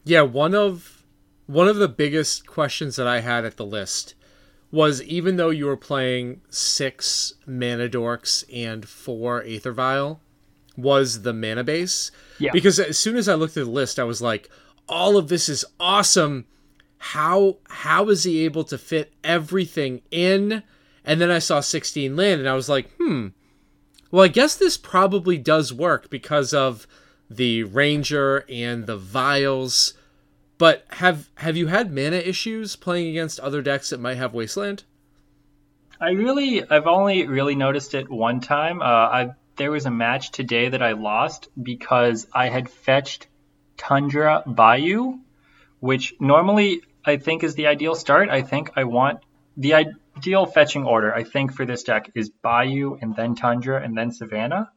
Yeah, 0.03 0.21
one 0.21 0.55
of 0.55 1.03
one 1.45 1.67
of 1.67 1.77
the 1.77 1.87
biggest 1.87 2.47
questions 2.47 2.95
that 2.95 3.07
I 3.07 3.21
had 3.21 3.45
at 3.45 3.57
the 3.57 3.65
list 3.65 4.15
was 4.71 5.01
even 5.03 5.37
though 5.37 5.49
you 5.49 5.65
were 5.65 5.77
playing 5.77 6.41
six 6.49 7.33
mana 7.45 7.87
dorks 7.87 8.43
and 8.53 8.87
four 8.87 9.43
Aether 9.43 9.71
Vial, 9.71 10.19
was 10.77 11.23
the 11.23 11.33
mana 11.33 11.63
base. 11.63 12.11
Yeah. 12.39 12.51
Because 12.51 12.79
as 12.79 12.97
soon 12.97 13.15
as 13.15 13.27
I 13.27 13.33
looked 13.33 13.57
at 13.57 13.65
the 13.65 13.71
list, 13.71 13.99
I 13.99 14.03
was 14.03 14.21
like, 14.21 14.49
all 14.87 15.17
of 15.17 15.27
this 15.27 15.49
is 15.49 15.65
awesome. 15.79 16.45
How 16.99 17.57
how 17.69 18.09
is 18.09 18.23
he 18.23 18.45
able 18.45 18.63
to 18.65 18.77
fit 18.77 19.13
everything 19.23 20.01
in? 20.11 20.63
And 21.03 21.21
then 21.21 21.31
I 21.31 21.39
saw 21.39 21.59
16 21.59 22.15
land 22.15 22.39
and 22.39 22.49
I 22.49 22.53
was 22.53 22.69
like, 22.69 22.89
hmm. 22.99 23.27
Well, 24.11 24.23
I 24.23 24.29
guess 24.29 24.55
this 24.55 24.77
probably 24.77 25.37
does 25.37 25.73
work 25.73 26.09
because 26.09 26.53
of 26.53 26.87
the 27.29 27.63
ranger 27.63 28.45
and 28.49 28.85
the 28.85 28.97
vials. 28.97 29.93
But 30.57 30.85
have 30.89 31.29
have 31.35 31.57
you 31.57 31.67
had 31.67 31.93
mana 31.93 32.17
issues 32.17 32.75
playing 32.75 33.09
against 33.09 33.39
other 33.39 33.61
decks 33.61 33.89
that 33.89 33.99
might 33.99 34.17
have 34.17 34.33
wasteland? 34.33 34.83
I 35.99 36.11
really, 36.11 36.63
I've 36.69 36.87
only 36.87 37.27
really 37.27 37.55
noticed 37.55 37.93
it 37.93 38.09
one 38.09 38.39
time. 38.39 38.81
Uh, 38.81 38.85
I 38.85 39.29
there 39.57 39.71
was 39.71 39.85
a 39.85 39.91
match 39.91 40.31
today 40.31 40.69
that 40.69 40.81
I 40.81 40.93
lost 40.93 41.49
because 41.61 42.27
I 42.33 42.49
had 42.49 42.69
fetched 42.69 43.27
Tundra 43.75 44.43
Bayou, 44.45 45.19
which 45.79 46.13
normally 46.19 46.81
I 47.05 47.17
think 47.17 47.43
is 47.43 47.55
the 47.55 47.67
ideal 47.67 47.95
start. 47.95 48.29
I 48.29 48.41
think 48.41 48.71
I 48.75 48.83
want 48.83 49.19
the 49.55 49.73
ideal 50.17 50.45
fetching 50.45 50.85
order. 50.85 51.13
I 51.13 51.23
think 51.23 51.53
for 51.53 51.65
this 51.65 51.83
deck 51.83 52.11
is 52.15 52.29
Bayou 52.29 52.97
and 53.01 53.15
then 53.15 53.35
Tundra 53.35 53.81
and 53.81 53.97
then 53.97 54.11
Savannah, 54.11 54.71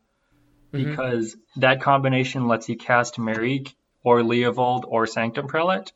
mm-hmm. 0.72 0.90
because 0.90 1.36
that 1.56 1.80
combination 1.80 2.48
lets 2.48 2.68
you 2.68 2.76
cast 2.76 3.16
Merieke 3.16 3.74
or 4.04 4.20
Leovold 4.20 4.84
or 4.86 5.06
Sanctum 5.06 5.48
Prelate 5.48 5.92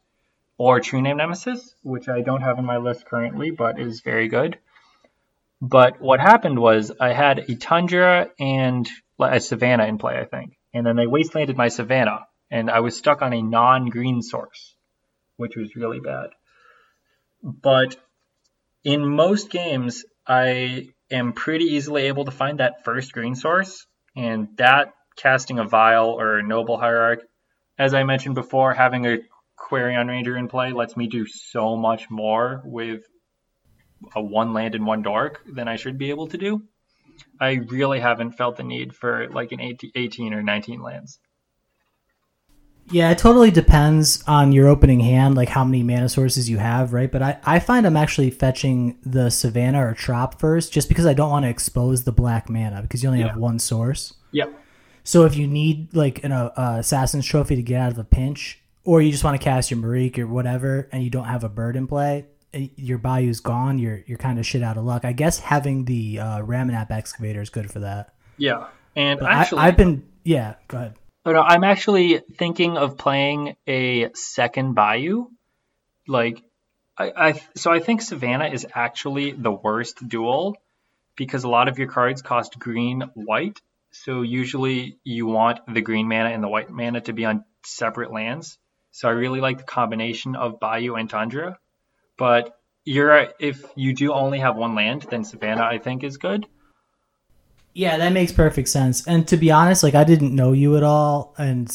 or 0.56 0.80
True 0.80 1.02
Name 1.02 1.16
Nemesis, 1.16 1.74
which 1.82 2.08
I 2.08 2.20
don't 2.20 2.42
have 2.42 2.58
in 2.58 2.64
my 2.64 2.78
list 2.78 3.06
currently, 3.06 3.50
but 3.50 3.78
is 3.78 4.00
very 4.00 4.28
good. 4.28 4.58
But 5.60 6.00
what 6.00 6.20
happened 6.20 6.58
was 6.58 6.92
I 7.00 7.12
had 7.12 7.38
a 7.50 7.54
Tundra 7.54 8.30
and 8.38 8.88
a 9.18 9.40
Savannah 9.40 9.86
in 9.86 9.98
play, 9.98 10.18
I 10.18 10.24
think. 10.24 10.58
And 10.72 10.86
then 10.86 10.96
they 10.96 11.06
wastelanded 11.06 11.56
my 11.56 11.68
Savannah, 11.68 12.26
and 12.50 12.70
I 12.70 12.80
was 12.80 12.96
stuck 12.96 13.22
on 13.22 13.32
a 13.32 13.42
non 13.42 13.88
green 13.88 14.22
source, 14.22 14.74
which 15.36 15.56
was 15.56 15.76
really 15.76 16.00
bad. 16.00 16.30
But 17.42 17.96
in 18.84 19.06
most 19.06 19.50
games, 19.50 20.04
I 20.26 20.88
am 21.10 21.32
pretty 21.32 21.64
easily 21.64 22.04
able 22.04 22.26
to 22.26 22.30
find 22.30 22.60
that 22.60 22.84
first 22.84 23.12
green 23.12 23.34
source, 23.34 23.86
and 24.16 24.48
that 24.58 24.92
casting 25.16 25.58
a 25.58 25.64
Vial 25.64 26.10
or 26.10 26.38
a 26.38 26.42
Noble 26.42 26.76
Hierarch, 26.76 27.22
as 27.78 27.94
I 27.94 28.04
mentioned 28.04 28.34
before, 28.34 28.74
having 28.74 29.06
a 29.06 29.18
Quirion 29.58 30.08
Ranger 30.08 30.36
in 30.36 30.48
play 30.48 30.72
lets 30.72 30.96
me 30.96 31.06
do 31.06 31.26
so 31.26 31.76
much 31.76 32.10
more 32.10 32.62
with 32.64 33.04
a 34.14 34.22
one 34.22 34.52
land 34.52 34.74
and 34.74 34.86
one 34.86 35.02
dork 35.02 35.40
than 35.46 35.68
I 35.68 35.76
should 35.76 35.96
be 35.96 36.10
able 36.10 36.26
to 36.28 36.38
do. 36.38 36.62
I 37.40 37.54
really 37.54 38.00
haven't 38.00 38.32
felt 38.32 38.56
the 38.56 38.64
need 38.64 38.94
for 38.94 39.28
like 39.30 39.52
an 39.52 39.60
18 39.94 40.34
or 40.34 40.42
19 40.42 40.82
lands. 40.82 41.18
Yeah, 42.90 43.10
it 43.10 43.18
totally 43.18 43.50
depends 43.50 44.22
on 44.26 44.52
your 44.52 44.68
opening 44.68 45.00
hand, 45.00 45.34
like 45.36 45.48
how 45.48 45.64
many 45.64 45.82
mana 45.82 46.08
sources 46.08 46.50
you 46.50 46.58
have, 46.58 46.92
right? 46.92 47.10
But 47.10 47.22
I, 47.22 47.38
I 47.44 47.58
find 47.58 47.86
I'm 47.86 47.96
actually 47.96 48.30
fetching 48.30 48.98
the 49.04 49.30
Savannah 49.30 49.86
or 49.86 49.94
Trop 49.94 50.38
first 50.38 50.72
just 50.72 50.88
because 50.88 51.06
I 51.06 51.14
don't 51.14 51.30
want 51.30 51.44
to 51.44 51.48
expose 51.48 52.04
the 52.04 52.12
black 52.12 52.50
mana 52.50 52.82
because 52.82 53.02
you 53.02 53.08
only 53.08 53.20
Yeah. 53.20 53.28
have 53.28 53.36
one 53.38 53.58
source. 53.58 54.12
Yep. 54.32 54.52
So 55.02 55.24
if 55.24 55.34
you 55.36 55.46
need 55.46 55.94
like 55.94 56.22
an 56.24 56.32
uh, 56.32 56.50
Assassin's 56.56 57.26
Trophy 57.26 57.56
to 57.56 57.62
get 57.62 57.80
out 57.80 57.92
of 57.92 57.98
a 57.98 58.04
pinch, 58.04 58.60
or 58.84 59.00
you 59.00 59.10
just 59.10 59.24
want 59.24 59.38
to 59.40 59.42
cast 59.42 59.70
your 59.70 59.80
Merieke 59.80 60.18
or 60.18 60.26
whatever, 60.26 60.88
and 60.92 61.02
you 61.02 61.08
don't 61.10 61.24
have 61.24 61.42
a 61.42 61.48
bird 61.48 61.76
in 61.76 61.86
play, 61.86 62.26
eh, 62.52 62.68
your 62.76 62.98
Bayou's 62.98 63.40
gone. 63.40 63.78
You're 63.78 64.02
you're 64.06 64.18
kind 64.18 64.38
of 64.38 64.44
shit 64.46 64.62
out 64.62 64.76
of 64.76 64.84
luck. 64.84 65.06
I 65.06 65.12
guess 65.12 65.38
having 65.38 65.86
the 65.86 66.20
uh, 66.20 66.38
Ramunap 66.42 66.90
excavator 66.90 67.40
is 67.40 67.48
good 67.50 67.70
for 67.70 67.80
that. 67.80 68.12
Yeah. 68.36 68.66
And 68.94 69.20
But 69.20 69.30
actually, 69.30 69.60
I, 69.60 69.68
I've 69.68 69.76
been 69.78 70.06
yeah. 70.22 70.54
Go 70.68 70.76
ahead. 70.78 70.94
Oh, 71.26 71.30
uh, 71.30 71.32
no, 71.32 71.40
I'm 71.40 71.64
actually 71.64 72.20
thinking 72.36 72.76
of 72.76 72.98
playing 72.98 73.56
a 73.66 74.10
second 74.14 74.74
Bayou. 74.74 75.28
Like, 76.06 76.42
I, 76.98 77.12
I 77.16 77.42
so 77.56 77.72
I 77.72 77.80
think 77.80 78.02
Savannah 78.02 78.48
is 78.48 78.66
actually 78.74 79.32
the 79.32 79.50
worst 79.50 80.06
duel 80.06 80.56
because 81.16 81.44
a 81.44 81.48
lot 81.48 81.68
of 81.68 81.78
your 81.78 81.88
cards 81.88 82.22
cost 82.22 82.58
green 82.58 83.02
white. 83.14 83.60
So 83.90 84.22
usually 84.22 84.98
you 85.04 85.26
want 85.26 85.60
the 85.72 85.80
green 85.80 86.08
mana 86.08 86.30
and 86.30 86.42
the 86.42 86.48
white 86.48 86.70
mana 86.70 87.00
to 87.02 87.12
be 87.12 87.24
on 87.24 87.44
separate 87.64 88.12
lands. 88.12 88.58
So 88.90 89.08
I 89.08 89.12
really 89.12 89.40
like 89.40 89.58
the 89.58 89.64
combination 89.64 90.36
of 90.36 90.60
Bayou 90.60 90.94
and 90.94 91.08
Tundra. 91.08 91.58
But 92.16 92.58
you're 92.84 93.28
if 93.40 93.64
you 93.76 93.94
do 93.94 94.12
only 94.12 94.40
have 94.40 94.56
one 94.56 94.74
land, 94.74 95.06
then 95.08 95.24
Savannah 95.24 95.64
I 95.64 95.78
think 95.78 96.04
is 96.04 96.18
good. 96.18 96.46
Yeah, 97.74 97.98
that 97.98 98.12
makes 98.12 98.32
perfect 98.32 98.68
sense. 98.68 99.06
And 99.06 99.26
to 99.28 99.36
be 99.36 99.50
honest, 99.50 99.82
like 99.82 99.94
I 99.94 100.04
didn't 100.04 100.34
know 100.34 100.52
you 100.52 100.76
at 100.76 100.82
all, 100.82 101.34
and 101.36 101.68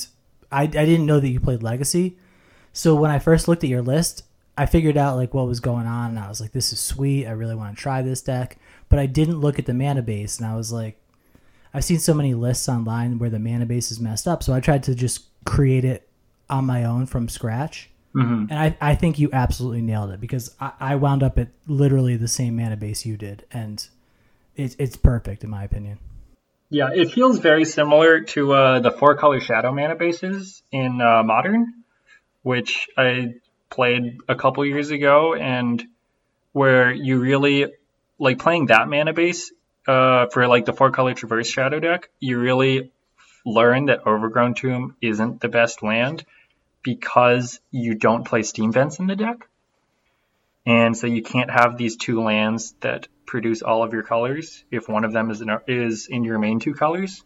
I 0.52 0.64
I 0.64 0.68
didn't 0.68 1.06
know 1.06 1.20
that 1.20 1.30
you 1.30 1.40
played 1.40 1.62
Legacy. 1.62 2.18
So 2.72 2.96
when 2.96 3.12
I 3.12 3.20
first 3.20 3.48
looked 3.48 3.64
at 3.64 3.70
your 3.70 3.82
list, 3.82 4.24
I 4.58 4.66
figured 4.66 4.98
out 4.98 5.18
like 5.18 5.34
what 5.34 5.48
was 5.48 5.60
going 5.60 5.88
on, 5.88 6.12
and 6.12 6.20
I 6.20 6.30
was 6.30 6.40
like, 6.40 6.54
"This 6.54 6.72
is 6.72 6.80
sweet. 6.80 7.28
I 7.28 7.32
really 7.32 7.56
want 7.56 7.76
to 7.76 7.82
try 7.82 8.02
this 8.02 8.22
deck." 8.22 8.58
But 8.88 9.00
I 9.00 9.06
didn't 9.06 9.42
look 9.42 9.60
at 9.60 9.66
the 9.66 9.74
mana 9.74 10.02
base, 10.02 10.40
and 10.40 10.48
I 10.48 10.56
was 10.56 10.72
like, 10.72 11.00
I've 11.74 11.84
seen 11.84 12.00
so 12.00 12.14
many 12.14 12.34
lists 12.34 12.68
online 12.68 13.20
where 13.20 13.30
the 13.30 13.38
mana 13.38 13.66
base 13.66 13.92
is 13.92 14.00
messed 14.00 14.28
up, 14.28 14.42
so 14.42 14.54
I 14.54 14.60
tried 14.60 14.84
to 14.84 14.96
just 14.96 15.26
create 15.46 15.86
it 15.86 16.10
on 16.50 16.66
my 16.66 16.86
own 16.86 17.06
from 17.06 17.30
scratch. 17.30 17.90
Mm-hmm. 18.16 18.46
And 18.50 18.60
I, 18.60 18.78
I 18.82 18.96
think 18.96 19.20
you 19.20 19.30
absolutely 19.32 19.84
nailed 19.84 20.10
it 20.10 20.20
because 20.20 20.56
I, 20.60 20.72
I 20.80 20.96
wound 20.96 21.22
up 21.22 21.38
at 21.38 21.50
literally 21.68 22.18
the 22.18 22.28
same 22.28 22.56
mana 22.56 22.76
base 22.76 23.06
you 23.06 23.18
did, 23.18 23.46
and 23.52 23.88
it's 24.60 24.76
it's 24.78 24.98
perfect 24.98 25.44
in 25.44 25.50
my 25.50 25.64
opinion. 25.64 26.00
Yeah, 26.70 26.90
it 26.94 27.12
feels 27.12 27.40
very 27.40 27.66
similar 27.66 28.22
to 28.36 28.54
uh, 28.54 28.80
the 28.80 28.92
four 28.92 29.16
color 29.16 29.40
shadow 29.40 29.72
mana 29.72 29.96
bases 29.96 30.62
in 30.72 31.02
uh, 31.02 31.24
Modern, 31.24 31.74
which 32.44 32.90
I 32.96 33.36
played 33.72 34.20
a 34.28 34.36
couple 34.36 34.64
years 34.66 34.92
ago, 34.92 35.34
and 35.34 35.84
where 36.52 36.92
you 36.92 37.20
really 37.20 37.74
like 38.20 38.38
playing 38.38 38.68
that 38.68 38.88
mana 38.88 39.14
base 39.14 39.52
uh, 39.88 40.28
for 40.28 40.48
like 40.48 40.66
the 40.66 40.74
four 40.74 40.92
color 40.92 41.14
traverse 41.14 41.50
shadow 41.50 41.80
deck. 41.80 42.10
You 42.20 42.38
really 42.38 42.92
learn 43.46 43.86
that 43.86 44.06
Overgrown 44.06 44.54
Tomb 44.54 44.96
isn't 45.02 45.42
the 45.42 45.50
best 45.50 45.82
land 45.82 46.26
because 46.84 47.60
you 47.72 47.96
don't 47.96 48.26
play 48.26 48.44
Steam 48.44 48.72
Vents 48.72 49.00
in 49.00 49.08
the 49.08 49.16
deck. 49.16 49.48
And 50.66 50.96
so 50.96 51.08
you 51.08 51.24
can't 51.24 51.50
have 51.50 51.78
these 51.78 51.96
two 51.96 52.22
lands 52.22 52.76
that 52.82 53.08
produce 53.30 53.62
all 53.62 53.84
of 53.84 53.94
your 53.94 54.02
colors 54.02 54.64
if 54.72 54.90
one 54.90 55.04
of 55.06 55.14
them 55.14 55.30
is 55.30 55.40
in, 55.40 55.50
is 55.68 56.08
in 56.10 56.24
your 56.24 56.40
main 56.40 56.60
two 56.60 56.74
colors. 56.74 57.24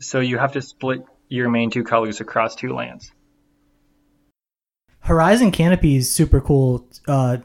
So 0.00 0.18
you 0.18 0.36
have 0.38 0.52
to 0.52 0.62
split 0.62 1.04
your 1.28 1.48
main 1.48 1.70
two 1.70 1.84
colors 1.84 2.20
across 2.20 2.56
two 2.56 2.74
lands. 2.74 3.12
Horizon 4.98 5.52
Canopy 5.52 5.94
is 5.96 6.10
super 6.10 6.40
cool. 6.40 6.88
Uh, 7.06 7.38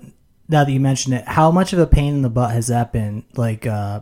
now 0.50 0.64
that 0.64 0.72
you 0.72 0.80
mention 0.80 1.14
it, 1.14 1.24
how 1.28 1.52
much 1.52 1.72
of 1.72 1.78
a 1.80 1.86
pain 1.86 2.16
in 2.16 2.22
the 2.24 2.30
butt 2.32 2.52
has 2.52 2.68
that 2.68 2.92
been? 2.92 3.24
Like, 3.36 3.68
uh, 3.68 4.02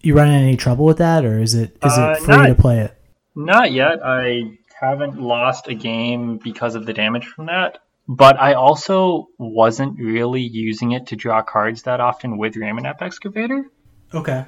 you 0.00 0.16
running 0.16 0.34
any 0.34 0.56
trouble 0.56 0.86
with 0.86 0.96
that, 0.98 1.26
or 1.26 1.38
is 1.38 1.54
it 1.54 1.76
is 1.84 1.98
Uh, 1.98 2.14
it 2.16 2.22
free 2.24 2.36
not- 2.36 2.46
to 2.46 2.54
play 2.54 2.78
it? 2.80 2.96
Not 3.36 3.72
yet. 3.72 3.98
I 4.04 4.56
haven't 4.80 5.20
lost 5.20 5.68
a 5.68 5.74
game 5.74 6.38
because 6.42 6.74
of 6.74 6.86
the 6.86 6.94
damage 6.94 7.26
from 7.26 7.46
that. 7.46 7.78
But 8.12 8.40
I 8.40 8.54
also 8.54 9.28
wasn't 9.38 9.96
really 10.00 10.40
using 10.40 10.90
it 10.90 11.06
to 11.06 11.16
draw 11.16 11.42
cards 11.42 11.84
that 11.84 12.00
often 12.00 12.38
with 12.38 12.54
Ramunap 12.54 13.00
Excavator. 13.00 13.66
Okay. 14.12 14.46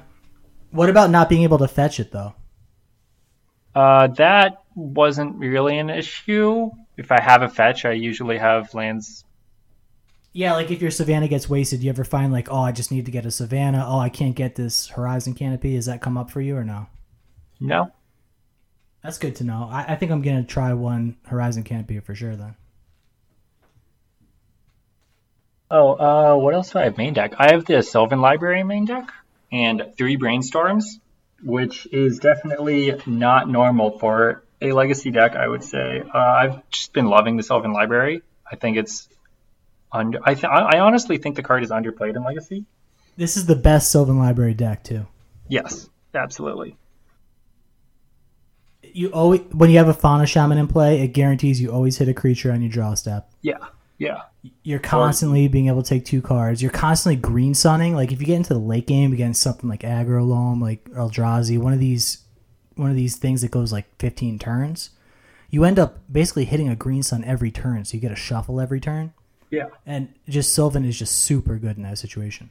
What 0.71 0.89
about 0.89 1.11
not 1.11 1.29
being 1.29 1.43
able 1.43 1.59
to 1.59 1.69
fetch 1.69 2.01
it 2.01 2.11
though? 2.11 2.35
Uh, 3.73 4.07
that 4.07 4.63
wasn't 4.75 5.37
really 5.37 5.77
an 5.77 5.89
issue. 5.89 6.71
If 6.97 7.09
I 7.09 7.21
have 7.21 7.41
a 7.41 7.47
fetch, 7.47 7.85
I 7.85 7.93
usually 7.93 8.37
have 8.37 8.73
lands. 8.73 9.23
Yeah, 10.33 10.55
like 10.55 10.69
if 10.69 10.81
your 10.81 10.91
Savannah 10.91 11.29
gets 11.29 11.49
wasted, 11.49 11.83
you 11.83 11.89
ever 11.89 12.03
find 12.03 12.33
like, 12.33 12.51
oh, 12.51 12.59
I 12.59 12.73
just 12.73 12.91
need 12.91 13.05
to 13.05 13.11
get 13.11 13.25
a 13.25 13.31
Savannah. 13.31 13.85
Oh, 13.87 13.97
I 13.97 14.09
can't 14.09 14.35
get 14.35 14.55
this 14.55 14.87
Horizon 14.87 15.35
Canopy. 15.35 15.75
Does 15.75 15.85
that 15.85 16.01
come 16.01 16.17
up 16.17 16.29
for 16.29 16.41
you 16.41 16.57
or 16.57 16.65
no? 16.65 16.87
No. 17.61 17.93
That's 19.03 19.19
good 19.19 19.37
to 19.37 19.45
know. 19.45 19.69
I, 19.71 19.93
I 19.93 19.95
think 19.95 20.11
I'm 20.11 20.21
gonna 20.21 20.43
try 20.43 20.73
one 20.73 21.15
Horizon 21.27 21.63
Canopy 21.63 22.01
for 22.01 22.13
sure 22.13 22.35
then. 22.35 22.55
Oh, 25.75 25.93
uh, 25.93 26.37
what 26.37 26.53
else 26.53 26.69
do 26.69 26.77
I 26.77 26.83
have 26.83 26.99
main 26.99 27.15
deck? 27.15 27.33
I 27.39 27.51
have 27.51 27.65
the 27.65 27.81
Sylvan 27.81 28.21
Library 28.21 28.63
main 28.63 28.85
deck 28.85 29.11
and 29.51 29.81
three 29.97 30.17
Brainstorms, 30.17 30.83
which 31.43 31.87
is 31.91 32.19
definitely 32.19 33.01
not 33.07 33.49
normal 33.49 33.97
for 33.97 34.43
a 34.61 34.71
Legacy 34.71 35.09
deck, 35.09 35.35
I 35.35 35.47
would 35.47 35.63
say. 35.63 36.03
Uh, 36.13 36.17
I've 36.17 36.69
just 36.69 36.93
been 36.93 37.07
loving 37.07 37.37
the 37.37 37.43
Sylvan 37.43 37.73
Library. 37.73 38.21
I 38.49 38.55
think 38.55 38.77
it's 38.77 39.09
under. 39.91 40.19
I 40.23 40.35
th- 40.35 40.45
I 40.45 40.77
honestly 40.77 41.17
think 41.17 41.37
the 41.37 41.41
card 41.41 41.63
is 41.63 41.71
underplayed 41.71 42.15
in 42.15 42.23
Legacy. 42.23 42.65
This 43.17 43.35
is 43.35 43.47
the 43.47 43.55
best 43.55 43.89
Sylvan 43.89 44.19
Library 44.19 44.53
deck 44.53 44.83
too. 44.83 45.07
Yes, 45.47 45.89
absolutely. 46.13 46.77
You 48.83 49.09
always 49.09 49.41
when 49.53 49.71
you 49.71 49.79
have 49.79 49.87
a 49.87 49.93
Fauna 49.95 50.27
Shaman 50.27 50.59
in 50.59 50.67
play, 50.67 51.01
it 51.01 51.07
guarantees 51.09 51.59
you 51.59 51.71
always 51.71 51.97
hit 51.97 52.07
a 52.07 52.13
creature 52.13 52.51
on 52.51 52.61
your 52.61 52.69
draw 52.69 52.93
step. 52.93 53.31
Yeah, 53.41 53.57
yeah, 53.97 54.21
You're 54.63 54.79
constantly 54.79 55.47
being 55.47 55.67
able 55.67 55.83
to 55.83 55.89
take 55.89 56.05
two 56.05 56.21
cards. 56.21 56.61
You're 56.61 56.71
constantly 56.71 57.15
green 57.15 57.53
sunning. 57.53 57.95
Like 57.95 58.11
if 58.11 58.19
you 58.19 58.27
get 58.27 58.35
into 58.35 58.53
the 58.53 58.59
late 58.59 58.87
game 58.87 59.13
against 59.13 59.41
something 59.41 59.69
like 59.69 59.81
Aggro 59.81 60.27
Loam, 60.27 60.59
like 60.59 60.83
Eldrazi, 60.89 61.57
one 61.57 61.73
of 61.73 61.79
these 61.79 62.23
one 62.75 62.89
of 62.89 62.95
these 62.95 63.15
things 63.17 63.41
that 63.41 63.51
goes 63.51 63.71
like 63.71 63.85
15 63.99 64.39
turns, 64.39 64.89
you 65.49 65.63
end 65.63 65.77
up 65.77 65.99
basically 66.11 66.45
hitting 66.45 66.67
a 66.67 66.75
green 66.75 67.03
sun 67.03 67.23
every 67.23 67.51
turn. 67.51 67.85
So 67.85 67.95
you 67.95 68.01
get 68.01 68.11
a 68.11 68.15
shuffle 68.15 68.59
every 68.59 68.79
turn. 68.79 69.13
yeah. 69.51 69.67
And 69.85 70.13
just 70.27 70.55
Sylvan 70.55 70.83
is 70.83 70.97
just 70.97 71.15
super 71.15 71.57
good 71.57 71.77
in 71.77 71.83
that 71.83 71.99
situation. 71.99 72.49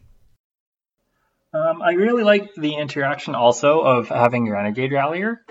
Um, 1.52 1.82
I 1.82 1.92
really 1.92 2.22
like 2.22 2.54
the 2.54 2.76
interaction 2.76 3.34
also 3.34 3.80
of 3.80 4.08
having 4.08 4.46
your 4.46 4.54
Renegade 4.54 4.92
Rallier. 4.92 5.44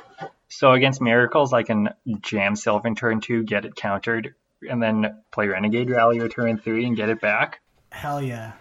So 0.48 0.72
against 0.72 1.02
Miracles, 1.02 1.54
I 1.54 1.64
can 1.64 1.90
jam 2.22 2.56
Sylvan 2.56 2.96
turn 2.96 3.22
two, 3.22 3.44
get 3.44 3.66
it 3.66 3.76
countered, 3.76 4.34
and 4.70 4.82
then 4.82 5.22
play 5.32 5.48
Renegade 5.48 5.90
Rallier 5.90 6.28
turn 6.28 6.58
three 6.58 6.86
and 6.86 6.96
get 6.96 7.10
it 7.10 7.22
back. 7.22 7.62
Hell 7.92 8.22
yeah. 8.22 8.54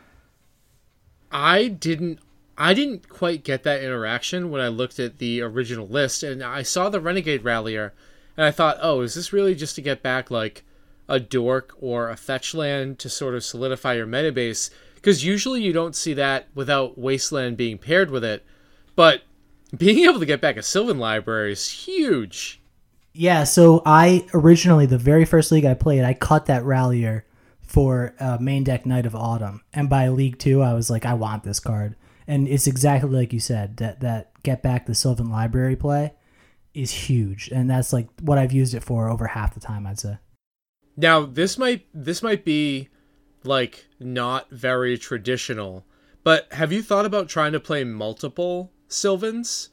I 1.31 1.69
didn't 1.69 2.21
I 2.59 2.75
didn't 2.75 3.09
quite 3.09 3.43
get 3.45 3.63
that 3.63 3.83
interaction 3.83 4.51
when 4.51 4.61
I 4.61 4.69
looked 4.69 4.99
at 4.99 5.19
the 5.19 5.41
original 5.41 5.89
list 5.89 6.23
and 6.23 6.43
I 6.43 6.63
saw 6.63 6.89
the 6.89 7.01
Renegade 7.01 7.45
Rallier 7.45 7.95
and 8.37 8.45
I 8.45 8.51
thought, 8.51 8.79
"Oh, 8.81 9.01
is 9.01 9.15
this 9.15 9.33
really 9.33 9.55
just 9.55 9.75
to 9.77 9.83
get 9.83 10.03
back 10.03 10.31
like 10.31 10.65
a 11.09 11.19
dork 11.19 11.75
or 11.81 12.11
a 12.11 12.17
fetch 12.17 12.55
land 12.55 12.99
to 13.01 13.09
sort 13.09 13.35
of 13.35 13.45
solidify 13.45 13.95
your 13.95 14.07
meta 14.07 14.33
base?" 14.33 14.71
Because 14.95 15.25
usually 15.25 15.63
you 15.63 15.73
don't 15.73 15.97
see 15.97 16.13
that 16.15 16.49
without 16.55 16.99
Wasteland 16.99 17.57
being 17.57 17.79
paired 17.79 18.11
with 18.11 18.25
it. 18.25 18.45
But 18.95 19.23
being 19.77 20.05
able 20.05 20.21
to 20.21 20.27
get 20.27 20.41
back 20.41 20.57
a 20.57 20.63
Sylvan 20.63 20.99
library 20.99 21.53
is 21.53 21.71
huge. 21.71 22.60
Yeah, 23.13 23.45
so 23.45 23.83
I 23.85 24.27
originally 24.33 24.87
the 24.87 24.99
very 24.99 25.25
first 25.25 25.51
league 25.51 25.65
I 25.65 25.75
played, 25.75 26.05
I 26.05 26.15
cut 26.15 26.47
that 26.47 26.65
rallier 26.65 27.27
for 27.61 28.15
uh, 28.21 28.39
main 28.41 28.65
deck 28.65 28.87
Knight 28.87 29.07
of 29.07 29.15
Autumn, 29.15 29.63
and 29.73 29.89
by 29.89 30.09
league 30.09 30.39
two, 30.39 30.63
I 30.63 30.75
was 30.75 30.91
like, 30.91 31.05
I 31.07 31.15
want 31.15 31.43
this 31.43 31.61
card, 31.61 31.97
and 32.27 32.49
it's 32.49 32.67
exactly 32.67 33.11
like 33.11 33.33
you 33.33 33.41
said 33.41 33.77
that 33.79 34.01
that 34.01 34.33
get 34.43 34.63
back 34.63 34.87
the 34.87 34.95
Sylvan 34.95 35.31
Library 35.31 35.77
play 35.77 36.15
is 36.75 36.91
huge, 36.93 37.49
and 37.49 37.69
that's 37.69 37.93
like 37.93 38.09
what 38.21 38.39
I've 38.39 38.53
used 38.53 38.75
it 38.75 38.85
for 38.85 39.09
over 39.09 39.27
half 39.27 39.55
the 39.55 39.61
time, 39.61 39.87
I'd 39.87 39.99
say. 39.99 40.19
Now, 40.97 41.25
this 41.25 41.59
might 41.59 41.87
this 41.95 42.23
might 42.23 42.45
be 42.45 42.89
like 43.45 43.87
not 43.99 44.51
very 44.51 44.99
traditional, 44.99 45.85
but 46.23 46.53
have 46.53 46.73
you 46.73 46.83
thought 46.83 47.07
about 47.07 47.29
trying 47.29 47.53
to 47.53 47.61
play 47.61 47.85
multiple 47.85 48.73
Sylvans? 48.89 49.71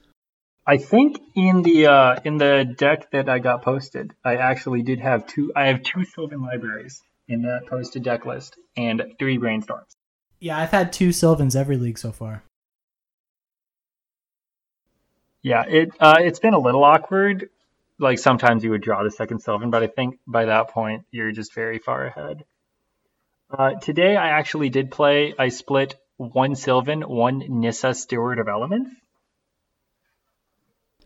I 0.70 0.76
think 0.78 1.22
in 1.34 1.62
the 1.62 1.88
uh, 1.88 2.20
in 2.26 2.38
the 2.38 2.76
deck 2.78 3.10
that 3.12 3.30
I 3.30 3.40
got 3.40 3.62
posted, 3.62 4.12
I 4.26 4.36
actually 4.36 4.82
did 4.82 5.00
have 5.00 5.26
two. 5.26 5.54
I 5.56 5.68
have 5.68 5.82
two 5.82 6.04
Sylvan 6.04 6.42
libraries 6.42 7.02
in 7.30 7.44
that 7.44 7.68
posted 7.68 8.04
deck 8.04 8.26
list 8.26 8.58
and 8.76 9.02
three 9.18 9.38
brainstorms. 9.38 9.96
Yeah, 10.42 10.58
I've 10.58 10.72
had 10.72 10.92
two 10.92 11.14
Sylvans 11.14 11.56
every 11.56 11.78
league 11.78 11.98
so 11.98 12.12
far. 12.12 12.44
Yeah, 15.42 15.64
it 15.66 15.92
uh, 16.02 16.18
it's 16.20 16.40
been 16.40 16.54
a 16.54 16.60
little 16.60 16.84
awkward. 16.84 17.50
Like 17.98 18.20
sometimes 18.20 18.62
you 18.66 18.72
would 18.72 18.82
draw 18.82 19.04
the 19.04 19.12
second 19.12 19.40
Sylvan, 19.40 19.72
but 19.72 19.84
I 19.84 19.88
think 19.88 20.20
by 20.28 20.46
that 20.46 20.72
point 20.72 21.06
you're 21.12 21.32
just 21.32 21.56
very 21.56 21.80
far 21.80 22.06
ahead. 22.06 22.44
Uh, 23.50 23.76
today 23.76 24.18
I 24.18 24.32
actually 24.38 24.68
did 24.70 24.92
play. 24.92 25.34
I 25.40 25.48
split 25.48 25.96
one 26.18 26.56
Sylvan, 26.56 27.04
one 27.04 27.42
Nissa 27.48 27.94
Steward 27.94 28.40
of 28.40 28.50
Elements. 28.50 28.92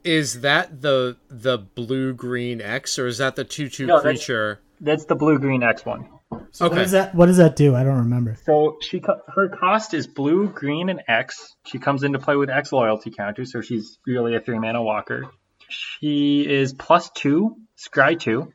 Is 0.03 0.41
that 0.41 0.81
the 0.81 1.17
the 1.29 1.57
blue 1.57 2.13
green 2.13 2.61
X 2.61 2.97
or 2.97 3.07
is 3.07 3.19
that 3.19 3.35
the 3.35 3.43
two 3.43 3.69
two 3.69 3.85
No, 3.85 3.99
creature? 3.99 4.59
That's 4.79 5.05
the 5.05 5.15
blue 5.15 5.39
green 5.39 5.63
X 5.63 5.85
one. 5.85 6.07
So 6.51 6.65
Okay. 6.65 6.75
What 6.75 6.81
does 6.81 6.91
that 6.91 7.15
What 7.15 7.25
does 7.27 7.37
that 7.37 7.55
do? 7.55 7.75
I 7.75 7.83
don't 7.83 7.99
remember. 7.99 8.37
So 8.45 8.77
she 8.81 9.01
her 9.27 9.49
cost 9.49 9.93
is 9.93 10.07
blue, 10.07 10.47
green, 10.47 10.89
and 10.89 11.01
X. 11.07 11.55
She 11.65 11.77
comes 11.79 12.03
into 12.03 12.19
play 12.19 12.35
with 12.35 12.49
X 12.49 12.71
loyalty 12.71 13.11
counter, 13.11 13.45
so 13.45 13.61
she's 13.61 13.99
really 14.05 14.35
a 14.35 14.39
three 14.39 14.59
mana 14.59 14.81
walker. 14.81 15.25
She 15.69 16.45
is 16.47 16.73
plus 16.73 17.09
two, 17.11 17.57
scry 17.77 18.19
two, 18.19 18.53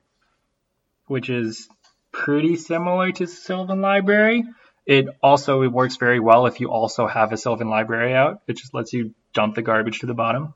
which 1.06 1.30
is 1.30 1.68
pretty 2.12 2.56
similar 2.56 3.12
to 3.12 3.26
Sylvan 3.26 3.80
Library. 3.80 4.44
It 4.84 5.08
also 5.22 5.62
it 5.62 5.72
works 5.72 5.96
very 5.96 6.20
well 6.20 6.46
if 6.46 6.60
you 6.60 6.70
also 6.70 7.06
have 7.06 7.32
a 7.32 7.36
Sylvan 7.36 7.68
Library 7.68 8.14
out. 8.14 8.42
It 8.46 8.56
just 8.56 8.74
lets 8.74 8.92
you 8.92 9.14
dump 9.32 9.54
the 9.54 9.62
garbage 9.62 10.00
to 10.00 10.06
the 10.06 10.14
bottom. 10.14 10.54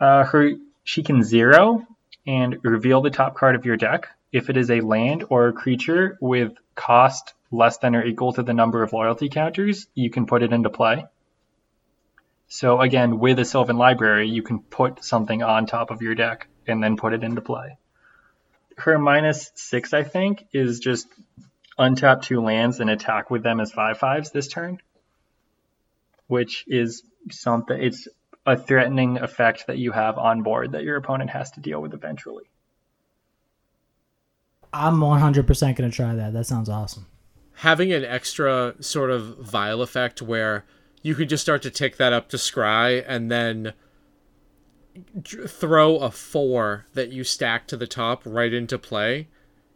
Uh, 0.00 0.24
her 0.24 0.52
she 0.84 1.02
can 1.02 1.22
zero 1.22 1.86
and 2.26 2.58
reveal 2.62 3.00
the 3.00 3.10
top 3.10 3.36
card 3.36 3.54
of 3.56 3.64
your 3.64 3.76
deck. 3.76 4.08
If 4.32 4.50
it 4.50 4.56
is 4.56 4.70
a 4.70 4.80
land 4.80 5.24
or 5.28 5.48
a 5.48 5.52
creature 5.52 6.18
with 6.20 6.52
cost 6.74 7.34
less 7.50 7.78
than 7.78 7.96
or 7.96 8.04
equal 8.04 8.32
to 8.34 8.42
the 8.42 8.54
number 8.54 8.82
of 8.82 8.92
loyalty 8.92 9.28
counters, 9.28 9.86
you 9.94 10.10
can 10.10 10.26
put 10.26 10.42
it 10.42 10.52
into 10.52 10.70
play. 10.70 11.06
So 12.48 12.80
again, 12.80 13.18
with 13.18 13.38
a 13.38 13.44
Sylvan 13.44 13.76
Library, 13.76 14.28
you 14.28 14.42
can 14.42 14.60
put 14.60 15.04
something 15.04 15.42
on 15.42 15.66
top 15.66 15.90
of 15.90 16.02
your 16.02 16.14
deck 16.14 16.48
and 16.66 16.82
then 16.82 16.96
put 16.96 17.12
it 17.12 17.22
into 17.22 17.40
play. 17.40 17.78
Her 18.76 18.98
minus 18.98 19.50
six, 19.54 19.92
I 19.92 20.02
think, 20.04 20.46
is 20.52 20.78
just 20.78 21.08
untap 21.78 22.22
two 22.22 22.40
lands 22.40 22.80
and 22.80 22.90
attack 22.90 23.30
with 23.30 23.42
them 23.42 23.60
as 23.60 23.72
five 23.72 23.98
fives 23.98 24.30
this 24.30 24.48
turn, 24.48 24.78
which 26.26 26.64
is 26.68 27.02
something. 27.30 27.80
It's 27.80 28.08
a 28.46 28.56
threatening 28.56 29.18
effect 29.18 29.66
that 29.66 29.78
you 29.78 29.92
have 29.92 30.18
on 30.18 30.42
board 30.42 30.72
that 30.72 30.82
your 30.82 30.96
opponent 30.96 31.30
has 31.30 31.50
to 31.52 31.60
deal 31.60 31.80
with 31.80 31.94
eventually. 31.94 32.44
I'm 34.72 35.00
100 35.00 35.46
percent 35.46 35.76
gonna 35.76 35.90
try 35.90 36.14
that. 36.14 36.32
That 36.32 36.46
sounds 36.46 36.68
awesome. 36.68 37.06
Having 37.56 37.92
an 37.92 38.04
extra 38.04 38.74
sort 38.80 39.10
of 39.10 39.38
vial 39.38 39.82
effect 39.82 40.22
where 40.22 40.64
you 41.02 41.14
could 41.14 41.28
just 41.28 41.42
start 41.42 41.62
to 41.62 41.70
tick 41.70 41.96
that 41.96 42.12
up 42.12 42.28
to 42.28 42.36
scry 42.36 43.04
and 43.06 43.30
then 43.30 43.72
throw 45.24 45.96
a 45.96 46.10
four 46.10 46.86
that 46.94 47.12
you 47.12 47.24
stack 47.24 47.66
to 47.68 47.76
the 47.76 47.86
top 47.86 48.22
right 48.24 48.52
into 48.52 48.78
play 48.78 49.28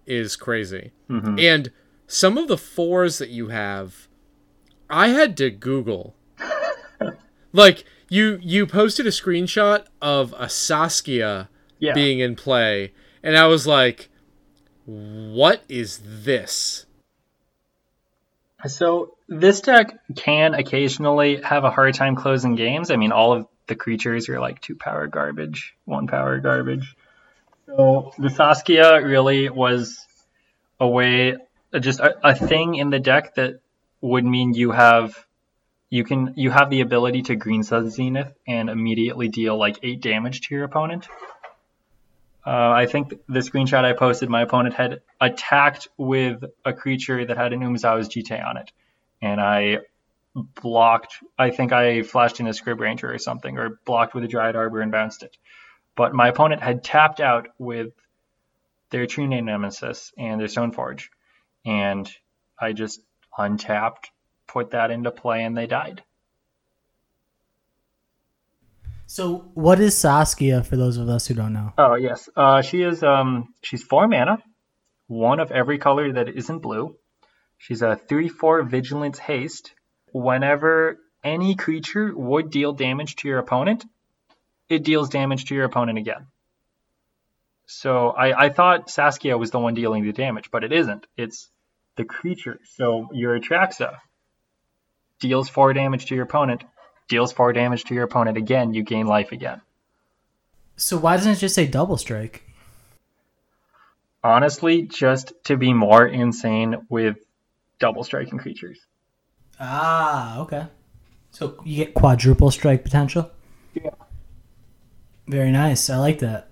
is 0.07 0.37
crazy. 0.37 0.93
Mm-hmm. 1.09 1.39
And 1.39 1.71
some 2.07 2.37
of 2.37 2.49
the 2.49 2.59
fours 2.59 3.19
that 3.19 3.31
you 3.31 3.49
have, 3.49 4.09
I 4.91 5.09
had 5.09 5.37
to 5.39 5.51
Google. 5.51 6.15
like 7.53 7.85
you, 8.13 8.39
you 8.43 8.67
posted 8.67 9.07
a 9.07 9.11
screenshot 9.11 9.87
of 10.03 10.35
a 10.37 10.49
Saskia 10.49 11.49
Yeah. 11.79 11.95
being 11.95 12.19
in 12.21 12.37
play, 12.37 12.93
and 13.23 13.37
I 13.39 13.47
was 13.47 13.67
like, 13.67 14.11
"What 14.85 15.63
is 15.69 16.01
this?" 16.05 16.85
So 18.67 19.15
this 19.29 19.63
deck 19.63 19.99
can 20.15 20.55
occasionally 20.55 21.41
have 21.43 21.65
a 21.65 21.71
hard 21.71 21.95
time 21.95 22.15
closing 22.15 22.55
games. 22.55 22.91
I 22.91 22.97
mean, 22.97 23.13
all 23.13 23.33
of 23.33 23.47
the 23.67 23.75
creatures 23.75 24.29
are 24.29 24.39
like 24.39 24.61
two 24.61 24.77
power 24.77 25.07
garbage, 25.07 25.75
one 25.87 26.07
power 26.07 26.39
garbage. 26.39 26.95
So 27.67 28.13
the 28.19 28.29
Saskia 28.29 29.03
really 29.03 29.49
was 29.49 29.99
a 30.79 30.87
way, 30.87 31.37
just 31.81 32.01
a, 32.01 32.15
a 32.23 32.35
thing 32.35 32.75
in 32.75 32.91
the 32.91 32.99
deck 32.99 33.37
that 33.37 33.61
would 34.03 34.25
mean 34.25 34.53
you 34.53 34.71
have, 34.73 35.15
you 35.93 36.05
can, 36.05 36.33
you 36.37 36.51
have 36.51 36.71
the 36.71 36.81
ability 36.81 37.21
to 37.21 37.37
green 37.37 37.63
sun 37.63 37.91
Zenith 37.91 38.33
and 38.49 38.71
immediately 38.71 39.29
deal 39.29 39.59
like 39.59 39.79
eight 39.83 40.01
damage 40.01 40.41
to 40.41 40.55
your 40.55 40.65
opponent. 40.65 41.07
Uh, 42.47 42.71
I 42.71 42.87
think 42.87 43.11
the 43.29 43.41
screenshot 43.41 43.85
I 43.85 43.93
posted, 43.93 44.31
my 44.31 44.41
opponent 44.41 44.75
had 44.75 45.03
attacked 45.21 45.89
with 45.99 46.45
a 46.65 46.73
creature 46.73 47.27
that 47.27 47.37
had 47.37 47.53
an 47.53 47.61
Umezawa's 47.61 48.09
Jitte 48.09 48.43
on 48.43 48.57
it. 48.57 48.73
And 49.21 49.39
I 49.39 49.81
blocked, 50.63 51.17
I 51.39 51.51
think 51.51 51.73
I 51.73 52.03
flashed 52.05 52.41
in 52.41 52.47
a 52.47 52.53
Scryb 52.53 52.81
Ranger 52.81 53.13
or 53.13 53.19
something, 53.19 53.59
or 53.59 53.79
blocked 53.85 54.15
with 54.15 54.25
a 54.25 54.29
Dryad 54.29 54.57
Arbor 54.57 54.81
and 54.81 54.91
bounced 54.91 55.23
it. 55.23 55.37
But 55.95 56.15
my 56.15 56.29
opponent 56.29 56.63
had 56.63 56.83
tapped 56.83 57.21
out 57.21 57.49
with 57.59 57.93
their 58.89 59.05
True 59.05 59.27
Name 59.27 59.45
Nemesis 59.45 60.11
and 60.17 60.41
their 60.41 60.49
Stoneforge. 60.49 61.09
And 61.67 62.11
I 62.59 62.73
just 62.73 63.03
untapped, 63.37 64.11
put 64.47 64.71
that 64.71 64.91
into 64.91 65.11
play, 65.11 65.45
and 65.45 65.57
they 65.57 65.67
died. 65.67 66.03
So, 69.07 69.51
what 69.55 69.79
is 69.79 69.97
Saskia 69.97 70.65
for 70.65 70.77
those 70.77 70.97
of 70.97 71.09
us 71.09 71.27
who 71.27 71.35
don't 71.35 71.53
know? 71.53 71.75
Oh 71.77 71.95
yes, 71.97 72.31
uh, 72.35 72.63
she 72.63 72.83
is. 72.83 73.03
Um, 73.03 73.55
she's 73.63 73.83
four 73.83 74.09
mana, 74.09 74.39
one 75.07 75.39
of 75.39 75.51
every 75.51 75.79
color 75.79 76.13
that 76.15 76.29
isn't 76.31 76.61
blue. 76.61 76.97
She's 77.59 77.83
a 77.83 77.97
three-four 77.97 78.63
vigilance 78.63 79.19
haste. 79.19 79.75
Whenever 80.13 80.99
any 81.23 81.55
creature 81.55 82.13
would 82.17 82.51
deal 82.51 82.73
damage 82.73 83.17
to 83.17 83.29
your 83.29 83.39
opponent, 83.39 83.85
it 84.69 84.83
deals 84.83 85.11
damage 85.11 85.45
to 85.47 85.55
your 85.55 85.65
opponent 85.65 85.99
again. 85.99 86.27
So 87.67 88.09
I, 88.09 88.47
I 88.47 88.49
thought 88.49 88.91
Saskia 88.91 89.39
was 89.39 89.51
the 89.51 89.59
one 89.59 89.75
dealing 89.75 90.05
the 90.05 90.13
damage, 90.13 90.51
but 90.51 90.65
it 90.65 90.73
isn't. 90.73 91.07
It's 91.17 91.51
the 91.97 92.05
creature. 92.05 92.59
So 92.77 93.09
your 93.13 93.39
Atraxa 93.39 93.97
deals 95.23 95.49
four 95.49 95.73
damage 95.73 96.07
to 96.07 96.15
your 96.17 96.25
opponent, 96.25 96.65
deals 97.09 97.33
four 97.33 97.53
damage 97.53 97.85
to 97.85 97.95
your 97.95 98.03
opponent 98.03 98.37
again, 98.37 98.75
you 98.75 98.83
gain 98.83 99.07
life 99.07 99.31
again. 99.33 99.63
So 100.77 100.99
why 100.99 101.17
doesn't 101.17 101.33
it 101.33 101.39
just 101.39 101.55
say 101.55 101.67
double 101.67 101.97
strike? 101.97 102.43
Honestly, 104.25 104.83
just 104.83 105.33
to 105.45 105.57
be 105.57 105.73
more 105.73 106.07
insane 106.07 106.87
with 106.89 107.17
double 107.79 108.03
striking 108.03 108.39
creatures. 108.39 108.81
Ah, 109.61 110.41
okay. 110.41 110.67
So 111.31 111.57
you 111.65 111.85
get 111.85 111.95
quadruple 111.95 112.51
strike 112.51 112.83
potential? 112.83 113.31
Yeah. 113.75 113.91
Very 115.29 115.53
nice. 115.53 115.89
I 115.89 115.99
like 115.99 116.19
that. 116.19 116.49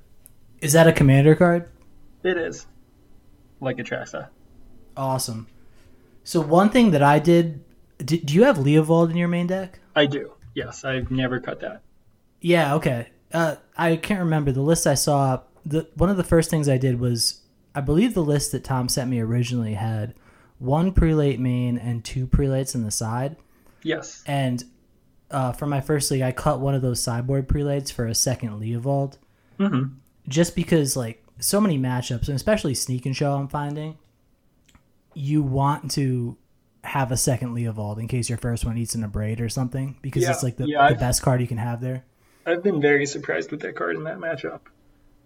Is 0.60 0.72
that 0.74 0.86
a 0.86 0.92
commander 0.92 1.34
card? 1.34 1.68
It 2.22 2.36
is. 2.36 2.66
Like 3.60 3.78
Atraxa. 3.78 4.28
Awesome. 4.96 5.48
So 6.22 6.40
one 6.40 6.70
thing 6.70 6.92
that 6.92 7.02
I 7.02 7.18
did, 7.18 7.64
did 8.04 8.26
do 8.26 8.34
you 8.34 8.44
have 8.44 8.58
Leovold 8.58 9.10
in 9.10 9.16
your 9.16 9.28
main 9.28 9.46
deck? 9.46 9.78
I 9.94 10.06
do. 10.06 10.32
Yes, 10.54 10.84
I've 10.84 11.10
never 11.10 11.40
cut 11.40 11.60
that. 11.60 11.82
Yeah, 12.40 12.74
okay. 12.76 13.08
Uh, 13.32 13.56
I 13.76 13.96
can't 13.96 14.20
remember 14.20 14.52
the 14.52 14.62
list 14.62 14.86
I 14.86 14.94
saw. 14.94 15.40
The 15.64 15.88
one 15.94 16.10
of 16.10 16.16
the 16.16 16.24
first 16.24 16.50
things 16.50 16.68
I 16.68 16.78
did 16.78 16.98
was 17.00 17.42
I 17.74 17.80
believe 17.80 18.14
the 18.14 18.22
list 18.24 18.52
that 18.52 18.64
Tom 18.64 18.88
sent 18.88 19.10
me 19.10 19.20
originally 19.20 19.74
had 19.74 20.14
one 20.58 20.92
prelate 20.92 21.38
main 21.38 21.78
and 21.78 22.04
two 22.04 22.26
prelates 22.26 22.74
in 22.74 22.82
the 22.84 22.90
side. 22.90 23.36
Yes. 23.82 24.22
And 24.26 24.64
uh, 25.30 25.52
for 25.52 25.66
my 25.66 25.80
first 25.80 26.10
league, 26.10 26.22
I 26.22 26.32
cut 26.32 26.60
one 26.60 26.74
of 26.74 26.82
those 26.82 27.02
sideboard 27.02 27.48
prelates 27.48 27.90
for 27.90 28.06
a 28.06 28.14
second 28.14 28.60
Leovold, 28.60 29.16
Mm-hmm. 29.58 29.94
just 30.28 30.56
because 30.56 30.96
like 30.96 31.22
so 31.38 31.60
many 31.60 31.78
matchups, 31.78 32.26
and 32.28 32.36
especially 32.36 32.74
sneak 32.74 33.06
and 33.06 33.14
show, 33.16 33.34
I'm 33.34 33.48
finding 33.48 33.96
you 35.14 35.42
want 35.42 35.90
to 35.92 36.36
have 36.84 37.12
a 37.12 37.16
second 37.16 37.54
Leovold 37.54 37.98
in 37.98 38.08
case 38.08 38.28
your 38.28 38.38
first 38.38 38.64
one 38.64 38.76
eats 38.78 38.94
in 38.94 39.04
a 39.04 39.08
braid 39.08 39.40
or 39.40 39.48
something 39.48 39.96
because 40.02 40.22
Yeah, 40.22 40.30
it's 40.32 40.42
like 40.42 40.56
the, 40.56 40.66
yeah, 40.66 40.88
the 40.88 40.94
best 40.94 41.22
card 41.22 41.40
you 41.40 41.46
can 41.46 41.58
have 41.58 41.80
there. 41.80 42.04
I've 42.46 42.62
been 42.62 42.80
very 42.80 43.06
surprised 43.06 43.50
with 43.50 43.60
that 43.60 43.76
card 43.76 43.96
in 43.96 44.04
that 44.04 44.18
matchup. 44.18 44.60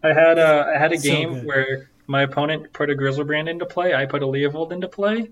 I 0.03 0.13
had 0.13 0.39
a 0.39 0.73
I 0.75 0.79
had 0.79 0.93
a 0.93 0.99
game 0.99 1.35
good. 1.35 1.47
where 1.47 1.91
my 2.07 2.23
opponent 2.23 2.73
put 2.73 2.91
a 2.91 2.95
Griselbrand 2.95 3.49
into 3.49 3.67
play, 3.67 3.95
I 3.95 4.07
put 4.07 4.23
a 4.23 4.27
Leovold 4.27 4.73
into 4.73 4.89
play, 4.89 5.31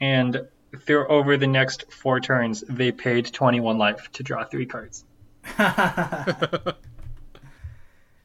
and 0.00 0.48
through 0.80 1.06
over 1.08 1.36
the 1.36 1.46
next 1.46 1.92
four 1.92 2.18
turns, 2.18 2.62
they 2.68 2.90
paid 2.90 3.32
21 3.32 3.78
life 3.78 4.10
to 4.12 4.22
draw 4.22 4.44
three 4.44 4.66
cards. 4.66 5.04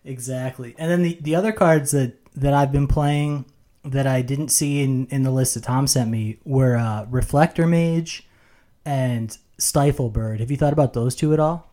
Exactly. 0.07 0.73
And 0.77 0.89
then 0.89 1.03
the, 1.03 1.17
the 1.19 1.35
other 1.35 1.51
cards 1.51 1.91
that, 1.91 2.13
that 2.35 2.53
I've 2.53 2.71
been 2.71 2.87
playing 2.87 3.45
that 3.91 4.07
I 4.07 4.21
didn't 4.21 4.49
see 4.49 4.81
in, 4.81 5.07
in 5.07 5.23
the 5.23 5.31
list 5.31 5.53
that 5.55 5.63
Tom 5.63 5.87
sent 5.87 6.09
me 6.09 6.37
were 6.45 6.75
uh, 6.75 7.05
Reflector 7.09 7.65
Mage 7.65 8.27
and 8.85 9.37
Stifle 9.57 10.09
Bird. 10.09 10.39
Have 10.39 10.51
you 10.51 10.57
thought 10.57 10.73
about 10.73 10.93
those 10.93 11.15
two 11.15 11.33
at 11.33 11.39
all? 11.39 11.71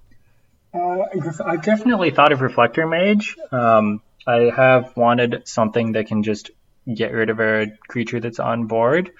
Uh, 0.72 1.04
I've 1.44 1.62
definitely 1.62 2.10
thought 2.10 2.32
of 2.32 2.40
Reflector 2.40 2.86
Mage. 2.86 3.36
Um, 3.52 4.00
I 4.26 4.52
have 4.54 4.96
wanted 4.96 5.46
something 5.46 5.92
that 5.92 6.06
can 6.06 6.22
just 6.22 6.50
get 6.92 7.12
rid 7.12 7.30
of 7.30 7.40
a 7.40 7.66
creature 7.88 8.20
that's 8.20 8.40
on 8.40 8.66
board. 8.66 9.12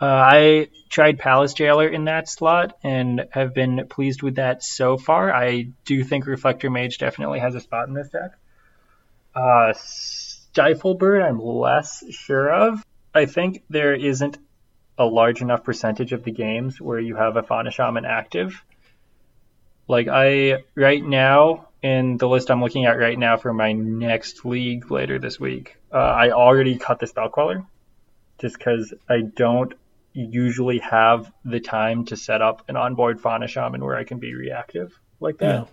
Uh, 0.00 0.06
I 0.06 0.68
tried 0.88 1.18
Palace 1.18 1.52
Jailer 1.52 1.88
in 1.88 2.06
that 2.06 2.28
slot 2.28 2.76
and 2.82 3.26
have 3.30 3.54
been 3.54 3.86
pleased 3.88 4.22
with 4.22 4.36
that 4.36 4.62
so 4.62 4.96
far. 4.96 5.32
I 5.32 5.68
do 5.84 6.02
think 6.04 6.26
Reflector 6.26 6.70
Mage 6.70 6.98
definitely 6.98 7.40
has 7.40 7.54
a 7.54 7.60
spot 7.60 7.88
in 7.88 7.94
this 7.94 8.08
deck. 8.08 8.32
Uh, 9.34 9.74
Bird, 10.54 11.22
I'm 11.22 11.40
less 11.40 12.04
sure 12.10 12.52
of. 12.52 12.84
I 13.14 13.26
think 13.26 13.62
there 13.68 13.94
isn't 13.94 14.38
a 14.98 15.04
large 15.04 15.40
enough 15.40 15.64
percentage 15.64 16.12
of 16.12 16.24
the 16.24 16.30
games 16.30 16.80
where 16.80 16.98
you 16.98 17.16
have 17.16 17.36
a 17.36 17.42
Fauna 17.42 17.70
Shaman 17.70 18.04
active. 18.04 18.62
Like 19.88 20.08
I 20.08 20.62
right 20.74 21.04
now 21.04 21.68
in 21.82 22.18
the 22.18 22.28
list 22.28 22.50
I'm 22.50 22.62
looking 22.62 22.84
at 22.84 22.98
right 22.98 23.18
now 23.18 23.36
for 23.36 23.52
my 23.52 23.72
next 23.72 24.44
league 24.44 24.90
later 24.90 25.18
this 25.18 25.40
week, 25.40 25.76
uh, 25.92 25.96
I 25.96 26.30
already 26.30 26.78
cut 26.78 27.00
the 27.00 27.06
spell 27.06 27.30
queller, 27.30 27.64
just 28.38 28.58
because 28.58 28.92
I 29.08 29.22
don't 29.22 29.72
usually 30.12 30.78
have 30.78 31.32
the 31.44 31.60
time 31.60 32.04
to 32.06 32.16
set 32.16 32.42
up 32.42 32.64
an 32.68 32.76
onboard 32.76 33.20
fauna 33.20 33.48
shaman 33.48 33.82
where 33.82 33.96
I 33.96 34.04
can 34.04 34.18
be 34.18 34.34
reactive 34.34 34.98
like 35.20 35.38
that. 35.38 35.68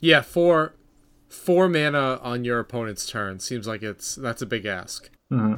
Yeah, 0.00 0.22
four 0.22 0.74
four 1.30 1.68
mana 1.68 2.18
on 2.22 2.44
your 2.44 2.58
opponent's 2.58 3.06
turn 3.06 3.40
seems 3.40 3.66
like 3.66 3.82
it's 3.82 4.14
that's 4.16 4.42
a 4.42 4.46
big 4.46 4.66
ask. 4.66 5.08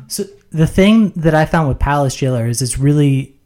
So 0.08 0.24
the 0.50 0.66
thing 0.66 1.10
that 1.16 1.34
I 1.34 1.46
found 1.46 1.66
with 1.68 1.78
Palace 1.78 2.14
Jailer 2.14 2.46
is 2.46 2.60
it's 2.60 2.78
really, 2.78 3.40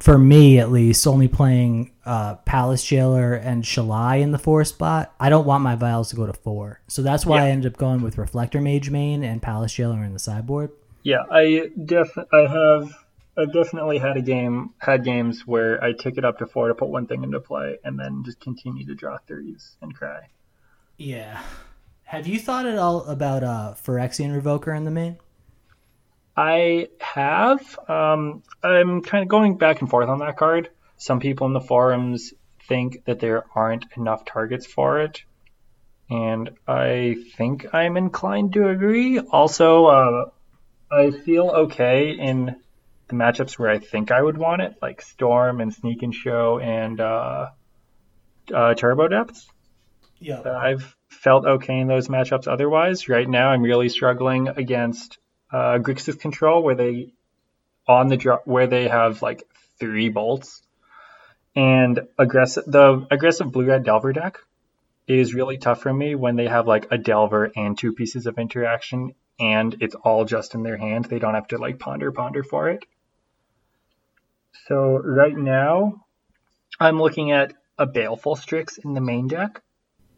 for 0.00 0.16
me 0.16 0.58
at 0.58 0.70
least, 0.70 1.06
only 1.06 1.28
playing 1.28 1.92
uh, 2.06 2.36
Palace 2.36 2.82
Jailer 2.82 3.34
and 3.34 3.62
Shalai 3.62 4.22
in 4.22 4.32
the 4.32 4.38
four 4.38 4.64
spot. 4.64 5.14
I 5.20 5.28
don't 5.28 5.44
want 5.46 5.62
my 5.62 5.74
vials 5.76 6.08
to 6.10 6.16
go 6.16 6.24
to 6.26 6.32
four, 6.32 6.80
so 6.88 7.02
that's 7.02 7.26
why 7.26 7.36
Yeah. 7.36 7.44
I 7.44 7.48
ended 7.50 7.74
up 7.74 7.78
going 7.78 8.00
with 8.00 8.16
Reflector 8.16 8.62
Mage 8.62 8.88
main 8.88 9.22
and 9.22 9.42
Palace 9.42 9.74
Jailer 9.74 10.02
in 10.02 10.14
the 10.14 10.18
sideboard. 10.18 10.70
Yeah, 11.02 11.24
I 11.30 11.70
def 11.84 12.16
I 12.32 12.38
have 12.46 12.94
I've 13.36 13.52
definitely 13.52 13.98
had 13.98 14.16
a 14.16 14.22
game 14.22 14.70
had 14.78 15.04
games 15.04 15.46
where 15.46 15.82
I 15.84 15.92
took 15.92 16.16
it 16.16 16.24
up 16.24 16.38
to 16.38 16.46
four 16.46 16.68
to 16.68 16.74
put 16.74 16.88
one 16.88 17.06
thing 17.06 17.22
into 17.22 17.38
play 17.38 17.76
and 17.84 17.98
then 17.98 18.22
just 18.24 18.40
continue 18.40 18.86
to 18.86 18.94
draw 18.94 19.18
threes 19.26 19.76
and 19.82 19.94
cry. 19.94 20.28
Yeah. 21.00 21.40
Have 22.02 22.26
you 22.26 22.38
thought 22.38 22.66
at 22.66 22.76
all 22.76 23.04
about 23.04 23.42
uh, 23.42 23.74
Phyrexian 23.82 24.38
Revoker 24.38 24.76
in 24.76 24.84
the 24.84 24.90
main? 24.90 25.16
I 26.36 26.88
have. 27.00 27.78
Um, 27.88 28.42
I'm 28.62 29.00
kind 29.00 29.22
of 29.22 29.28
going 29.28 29.56
back 29.56 29.80
and 29.80 29.88
forth 29.88 30.10
on 30.10 30.18
that 30.18 30.36
card. 30.36 30.68
Some 30.98 31.18
people 31.18 31.46
in 31.46 31.54
the 31.54 31.60
forums 31.62 32.34
think 32.68 33.06
that 33.06 33.18
there 33.18 33.46
aren't 33.54 33.86
enough 33.96 34.26
targets 34.26 34.66
for 34.66 35.00
it, 35.00 35.24
and 36.10 36.50
I 36.68 37.16
think 37.34 37.74
I'm 37.74 37.96
inclined 37.96 38.52
to 38.52 38.68
agree. 38.68 39.20
Also, 39.20 39.86
uh, 39.86 40.24
I 40.90 41.12
feel 41.12 41.48
okay 41.48 42.10
in 42.10 42.56
the 43.08 43.14
matchups 43.14 43.58
where 43.58 43.70
I 43.70 43.78
think 43.78 44.12
I 44.12 44.20
would 44.20 44.36
want 44.36 44.60
it, 44.60 44.74
like 44.82 45.00
Storm 45.00 45.62
and 45.62 45.72
Sneak 45.72 46.02
and 46.02 46.14
Show 46.14 46.58
and 46.58 47.00
uh, 47.00 47.46
uh, 48.52 48.74
Turbo 48.74 49.08
Depths. 49.08 49.48
Yeah. 50.20 50.42
I've 50.42 50.94
felt 51.08 51.46
okay 51.46 51.78
in 51.78 51.88
those 51.88 52.08
matchups 52.08 52.46
otherwise. 52.46 53.08
Right 53.08 53.28
now, 53.28 53.48
I'm 53.48 53.62
really 53.62 53.88
struggling 53.88 54.48
against 54.48 55.18
uh, 55.50 55.78
Grixis 55.78 56.20
Control, 56.20 56.62
where 56.62 56.74
they 56.74 57.12
on 57.88 58.08
the 58.08 58.38
where 58.44 58.66
they 58.66 58.86
have 58.86 59.22
like 59.22 59.42
three 59.78 60.10
bolts, 60.10 60.62
and 61.56 62.00
aggressive 62.18 62.64
the 62.66 63.06
aggressive 63.10 63.50
blue 63.50 63.64
red 63.64 63.84
Delver 63.84 64.12
deck 64.12 64.38
is 65.08 65.34
really 65.34 65.58
tough 65.58 65.80
for 65.80 65.92
me 65.92 66.14
when 66.14 66.36
they 66.36 66.46
have 66.46 66.66
like 66.68 66.86
a 66.90 66.98
Delver 66.98 67.50
and 67.56 67.76
two 67.76 67.92
pieces 67.94 68.26
of 68.26 68.38
interaction, 68.38 69.14
and 69.40 69.74
it's 69.80 69.94
all 69.94 70.26
just 70.26 70.54
in 70.54 70.62
their 70.62 70.76
hand. 70.76 71.06
They 71.06 71.18
don't 71.18 71.34
have 71.34 71.48
to 71.48 71.58
like 71.58 71.78
ponder 71.78 72.12
ponder 72.12 72.44
for 72.44 72.68
it. 72.68 72.84
So 74.68 74.98
right 74.98 75.36
now, 75.36 76.04
I'm 76.78 77.00
looking 77.00 77.32
at 77.32 77.54
a 77.78 77.86
Baleful 77.86 78.36
Strix 78.36 78.76
in 78.76 78.92
the 78.92 79.00
main 79.00 79.26
deck 79.26 79.62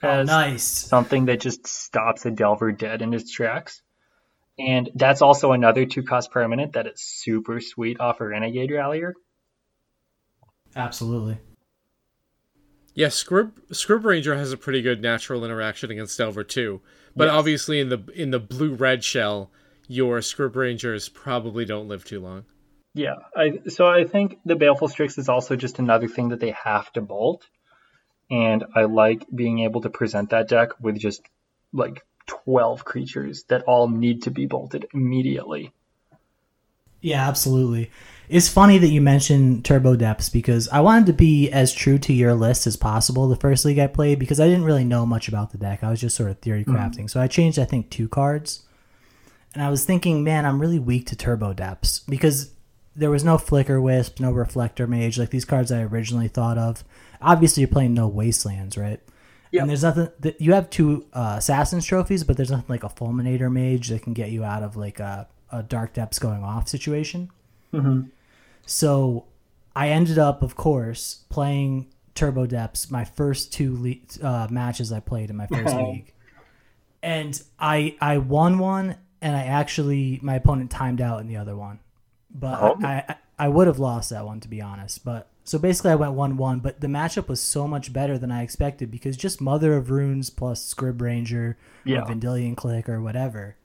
Oh, 0.02 0.22
nice. 0.24 0.64
something 0.64 1.26
that 1.26 1.40
just 1.40 1.66
stops 1.66 2.26
a 2.26 2.30
Delver 2.30 2.72
dead 2.72 3.02
in 3.02 3.14
its 3.14 3.30
tracks. 3.32 3.82
And 4.58 4.90
that's 4.94 5.22
also 5.22 5.52
another 5.52 5.86
two 5.86 6.02
cost 6.02 6.30
permanent 6.30 6.72
that 6.74 6.86
is 6.86 7.00
super 7.02 7.60
sweet 7.60 8.00
off 8.00 8.20
a 8.20 8.26
Renegade 8.26 8.70
Rallier. 8.70 9.14
Absolutely. 10.76 11.38
Yeah, 12.94 13.08
Scryb 13.08 13.52
Scryb 13.70 14.04
Ranger 14.04 14.34
has 14.36 14.52
a 14.52 14.56
pretty 14.56 14.82
good 14.82 15.00
natural 15.00 15.44
interaction 15.44 15.90
against 15.90 16.18
Delver 16.18 16.44
too. 16.44 16.80
But 17.16 17.26
Yes. 17.26 17.34
obviously 17.34 17.80
in 17.80 17.88
the 17.88 18.04
in 18.14 18.30
the 18.30 18.38
blue 18.40 18.74
red 18.74 19.02
shell, 19.02 19.50
your 19.88 20.18
Scryb 20.18 20.54
Rangers 20.56 21.08
probably 21.08 21.64
don't 21.64 21.88
live 21.88 22.04
too 22.04 22.20
long. 22.20 22.44
Yeah, 22.94 23.14
I 23.34 23.60
so 23.68 23.86
I 23.86 24.04
think 24.04 24.38
the 24.44 24.56
Baleful 24.56 24.88
Strix 24.88 25.16
is 25.16 25.30
also 25.30 25.56
just 25.56 25.78
another 25.78 26.08
thing 26.08 26.28
that 26.28 26.40
they 26.40 26.50
have 26.64 26.92
to 26.92 27.00
bolt. 27.00 27.46
And 28.33 28.64
I 28.74 28.85
like 28.85 29.26
being 29.33 29.60
able 29.60 29.83
to 29.83 29.90
present 29.90 30.30
that 30.30 30.48
deck 30.48 30.70
with 30.80 30.98
just 30.98 31.22
like 31.72 32.04
12 32.26 32.85
creatures 32.85 33.44
that 33.44 33.62
all 33.64 33.88
need 33.88 34.22
to 34.22 34.30
be 34.30 34.46
bolted 34.46 34.87
immediately. 34.94 35.72
Yeah, 37.02 37.28
absolutely. 37.28 37.90
It's 38.28 38.48
funny 38.48 38.78
that 38.78 38.88
you 38.88 39.02
mentioned 39.02 39.64
Turbo 39.64 39.96
Depths 39.96 40.30
because 40.30 40.66
I 40.68 40.80
wanted 40.80 41.06
to 41.06 41.12
be 41.12 41.50
as 41.50 41.74
true 41.74 41.98
to 41.98 42.12
your 42.12 42.33
list 42.33 42.66
as 42.66 42.76
possible 42.76 43.28
the 43.28 43.37
first 43.37 43.64
league 43.64 43.78
I 43.78 43.88
played 43.88 44.18
because 44.18 44.40
I 44.40 44.46
didn't 44.46 44.64
really 44.64 44.85
know 44.85 45.04
much 45.04 45.28
about 45.28 45.50
the 45.52 45.58
deck. 45.58 45.85
I 45.85 45.90
was 45.90 46.00
just 46.00 46.16
sort 46.16 46.30
of 46.30 46.38
theory 46.38 46.64
mm-hmm. 46.64 46.74
crafting. 46.74 47.10
So 47.10 47.20
I 47.20 47.26
changed, 47.26 47.58
I 47.58 47.64
think, 47.66 47.90
two 47.90 48.08
cards. 48.08 48.62
And 49.52 49.62
I 49.62 49.68
was 49.68 49.85
thinking, 49.85 50.24
man, 50.24 50.46
I'm 50.46 50.60
really 50.60 50.78
weak 50.78 51.06
to 51.08 51.16
Turbo 51.16 51.52
Depths 51.52 51.98
because 51.98 52.52
there 52.96 53.10
was 53.10 53.24
no 53.24 53.37
Flicker 53.37 53.80
Wisp, 53.80 54.20
no 54.20 54.30
Reflector 54.30 54.87
Mage, 54.87 55.18
like 55.18 55.30
these 55.30 55.44
cards 55.44 55.70
I 55.70 55.83
originally 55.83 56.28
thought 56.28 56.56
of. 56.56 56.85
Obviously, 57.23 57.60
you're 57.62 57.68
playing 57.68 57.94
no 57.94 58.08
Wastelands, 58.08 58.77
right? 58.77 59.00
Yeah. 59.50 59.60
And 59.62 59.70
there's 59.70 59.83
nothing 59.83 60.08
that 60.20 60.40
you 60.40 60.54
have 60.54 60.70
two 60.70 61.06
uh, 61.12 61.35
Assassin's 61.38 61.85
trophies, 61.87 62.25
but 62.25 62.37
there's 62.37 62.50
nothing 62.50 62.66
like 62.68 62.85
a 62.85 62.88
Fulminator 62.88 63.52
Mage 63.52 63.88
that 63.88 64.02
can 64.02 64.12
get 64.14 64.31
you 64.31 64.44
out 64.44 64.62
of 64.62 64.77
like 64.77 64.98
a, 64.98 65.29
a 65.50 65.62
dark 65.62 65.92
depths 65.92 66.18
going 66.18 66.42
off 66.42 66.68
situation. 66.68 67.31
Mhm. 67.73 68.10
So 68.66 69.27
I 69.77 69.88
ended 69.90 70.18
up, 70.18 70.42
of 70.42 70.56
course, 70.56 71.25
playing 71.29 71.88
Turbo 72.14 72.46
Depths 72.46 72.90
my 72.90 73.04
first 73.04 73.52
two 73.52 73.77
le- 74.23 74.27
uh, 74.27 74.46
matches 74.50 74.90
I 74.92 75.00
played 75.00 75.29
in 75.31 75.37
my 75.37 75.46
first 75.46 75.75
league, 75.77 76.12
and 77.02 77.40
I 77.58 77.96
I 78.00 78.18
won 78.18 78.58
one, 78.58 78.96
and 79.20 79.37
I 79.37 79.44
actually 79.44 80.18
my 80.23 80.37
opponent 80.37 80.70
timed 80.70 81.00
out 81.00 81.20
in 81.20 81.27
the 81.27 81.37
other 81.37 81.56
one, 81.56 81.81
but 82.31 82.58
Oh. 82.62 82.79
I, 82.83 83.04
I 83.08 83.16
I 83.38 83.48
would 83.48 83.66
have 83.66 83.79
lost 83.79 84.10
that 84.10 84.25
one 84.25 84.40
to 84.40 84.48
be 84.48 84.60
honest. 84.62 85.04
But 85.04 85.29
so 85.44 85.58
basically, 85.58 85.90
I 85.90 85.96
went 85.96 86.12
one 86.14 86.36
one, 86.36 86.60
but 86.60 86.80
the 86.80 86.86
matchup 86.86 87.28
was 87.28 87.40
so 87.40 87.66
much 87.66 87.92
better 87.92 88.16
than 88.18 88.30
I 88.30 88.42
expected 88.42 88.90
because 88.90 89.16
just 89.16 89.40
Mother 89.40 89.76
of 89.76 89.90
Runes 89.90 90.30
plus 90.30 90.72
Scryb 90.74 91.00
Ranger 91.00 91.56
Yeah. 91.84 92.02
or 92.02 92.06
Vendilion 92.06 92.54
Clique 92.56 92.88
or 92.88 93.00
whatever, 93.00 93.56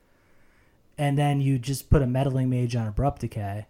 and 0.96 1.16
then 1.16 1.40
you 1.40 1.58
just 1.58 1.88
put 1.90 2.02
a 2.02 2.06
Meddling 2.06 2.50
Mage 2.50 2.74
on 2.76 2.86
Abrupt 2.88 3.20
Decay. 3.20 3.66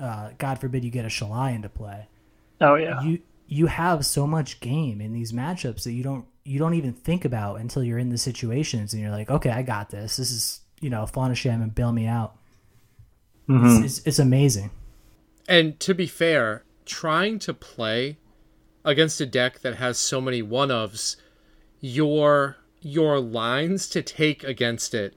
Uh, 0.00 0.30
God 0.38 0.58
forbid 0.58 0.84
you 0.84 0.90
get 0.90 1.04
a 1.06 1.08
Shalai 1.08 1.54
into 1.54 1.70
play 1.70 2.06
Oh 2.60 2.74
yeah. 2.74 3.00
you 3.02 3.20
you 3.48 3.66
have 3.66 4.04
so 4.04 4.26
much 4.26 4.60
game 4.60 5.00
in 5.00 5.12
these 5.14 5.32
matchups 5.32 5.84
that 5.84 5.92
you 5.92 6.02
don't 6.02 6.26
you 6.44 6.58
don't 6.58 6.74
even 6.74 6.92
think 6.92 7.24
about 7.24 7.60
until 7.60 7.82
you're 7.82 7.98
in 7.98 8.10
the 8.10 8.18
situations 8.18 8.92
and 8.92 9.00
you're 9.02 9.10
like, 9.10 9.30
okay, 9.30 9.50
I 9.50 9.62
got 9.62 9.88
this. 9.90 10.16
This 10.18 10.30
is 10.30 10.60
you 10.82 10.90
know, 10.90 11.06
Fauna 11.06 11.34
Shaman 11.34 11.62
and 11.62 11.74
bail 11.74 11.90
me 11.92 12.06
out. 12.06 12.36
Mhm. 13.48 13.84
It's, 13.84 13.98
it's, 13.98 14.06
it's 14.06 14.18
amazing. 14.18 14.70
And 15.48 15.78
to 15.80 15.94
be 15.94 16.06
fair, 16.06 16.64
trying 16.86 17.38
to 17.40 17.52
play 17.52 18.16
against 18.84 19.20
a 19.20 19.26
deck 19.26 19.60
that 19.60 19.76
has 19.76 19.98
so 19.98 20.20
many 20.20 20.40
one 20.42 20.68
ofs, 20.68 21.16
your 21.80 22.56
your 22.80 23.18
lines 23.18 23.88
to 23.88 24.00
take 24.00 24.44
against 24.44 24.94
it 24.94 25.14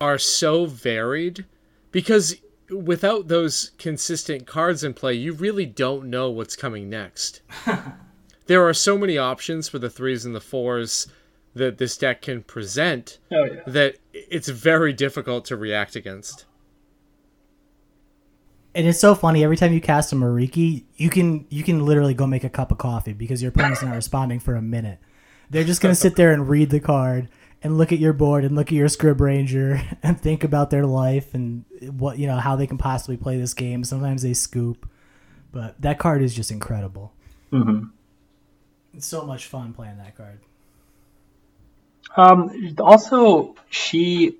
are 0.00 0.18
so 0.18 0.66
varied 0.66 1.46
because 1.90 2.36
without 2.70 3.28
those 3.28 3.72
consistent 3.78 4.46
cards 4.46 4.84
in 4.84 4.94
play, 4.94 5.14
you 5.14 5.32
really 5.32 5.66
don't 5.66 6.08
know 6.08 6.30
what's 6.30 6.56
coming 6.56 6.88
next. 6.88 7.40
there 8.46 8.66
are 8.66 8.74
so 8.74 8.96
many 8.98 9.16
options 9.18 9.68
for 9.68 9.78
the 9.78 9.90
threes 9.90 10.24
and 10.24 10.34
the 10.34 10.40
fours 10.40 11.06
that 11.54 11.78
this 11.78 11.96
deck 11.96 12.22
can 12.22 12.42
present 12.42 13.18
Oh 13.32 13.44
yeah. 13.44 13.60
that 13.66 13.96
it's 14.12 14.48
very 14.48 14.92
difficult 14.92 15.44
to 15.46 15.56
react 15.56 15.96
against. 15.96 16.44
And 18.74 18.86
it's 18.86 19.00
so 19.00 19.14
funny 19.14 19.42
every 19.42 19.56
time 19.56 19.72
you 19.72 19.80
cast 19.80 20.12
a 20.12 20.16
Merieke, 20.16 20.84
you 20.96 21.10
can 21.10 21.46
you 21.50 21.62
can 21.64 21.84
literally 21.84 22.14
go 22.14 22.26
make 22.26 22.44
a 22.44 22.48
cup 22.48 22.70
of 22.70 22.78
coffee 22.78 23.12
because 23.12 23.42
your 23.42 23.50
opponent's 23.50 23.82
not 23.82 23.94
responding 23.94 24.38
for 24.40 24.54
a 24.54 24.62
minute. 24.62 24.98
They're 25.50 25.64
just 25.64 25.80
gonna 25.80 25.94
sit 25.96 26.14
there 26.16 26.32
and 26.32 26.48
read 26.48 26.70
the 26.70 26.78
card 26.80 27.28
and 27.62 27.76
look 27.76 27.92
at 27.92 27.98
your 27.98 28.12
board 28.12 28.44
and 28.44 28.54
look 28.54 28.68
at 28.68 28.72
your 28.74 28.88
scryb 28.88 29.20
ranger 29.20 29.82
and 30.02 30.20
think 30.20 30.44
about 30.44 30.70
their 30.70 30.86
life 30.86 31.34
and 31.34 31.64
what 31.98 32.18
you 32.18 32.26
know 32.28 32.36
how 32.36 32.54
they 32.56 32.66
can 32.66 32.78
possibly 32.78 33.16
play 33.16 33.38
this 33.38 33.54
game. 33.54 33.82
Sometimes 33.82 34.22
they 34.22 34.34
scoop, 34.34 34.88
but 35.52 35.80
that 35.82 35.98
card 35.98 36.22
is 36.22 36.34
just 36.34 36.50
incredible. 36.52 37.12
hmm 37.50 37.86
It's 38.94 39.06
so 39.06 39.26
much 39.26 39.46
fun 39.46 39.72
playing 39.72 39.98
that 39.98 40.16
card. 40.16 40.40
Um, 42.16 42.74
also, 42.78 43.54
she, 43.68 44.36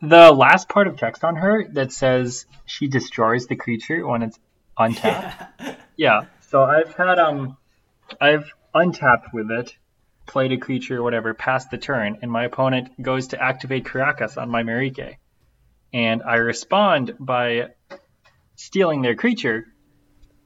the 0.00 0.32
last 0.32 0.68
part 0.68 0.86
of 0.86 0.96
text 0.96 1.24
on 1.24 1.36
her 1.36 1.66
that 1.72 1.92
says 1.92 2.46
she 2.64 2.88
destroys 2.88 3.46
the 3.46 3.56
creature 3.56 4.06
when 4.06 4.22
it's 4.22 4.38
untapped. 4.76 5.62
yeah. 5.96 6.22
So 6.50 6.62
I've 6.62 6.94
had 6.94 7.18
um, 7.18 7.56
I've 8.20 8.50
untapped 8.74 9.32
with 9.32 9.50
it, 9.50 9.74
played 10.26 10.52
a 10.52 10.58
creature 10.58 10.98
or 10.98 11.02
whatever, 11.02 11.34
past 11.34 11.70
the 11.70 11.78
turn, 11.78 12.18
and 12.22 12.30
my 12.30 12.44
opponent 12.44 13.00
goes 13.00 13.28
to 13.28 13.42
activate 13.42 13.84
Karakas 13.84 14.40
on 14.40 14.50
my 14.50 14.62
Merieke, 14.62 15.16
and 15.92 16.22
I 16.22 16.36
respond 16.36 17.14
by 17.18 17.68
stealing 18.56 19.02
their 19.02 19.14
creature. 19.14 19.66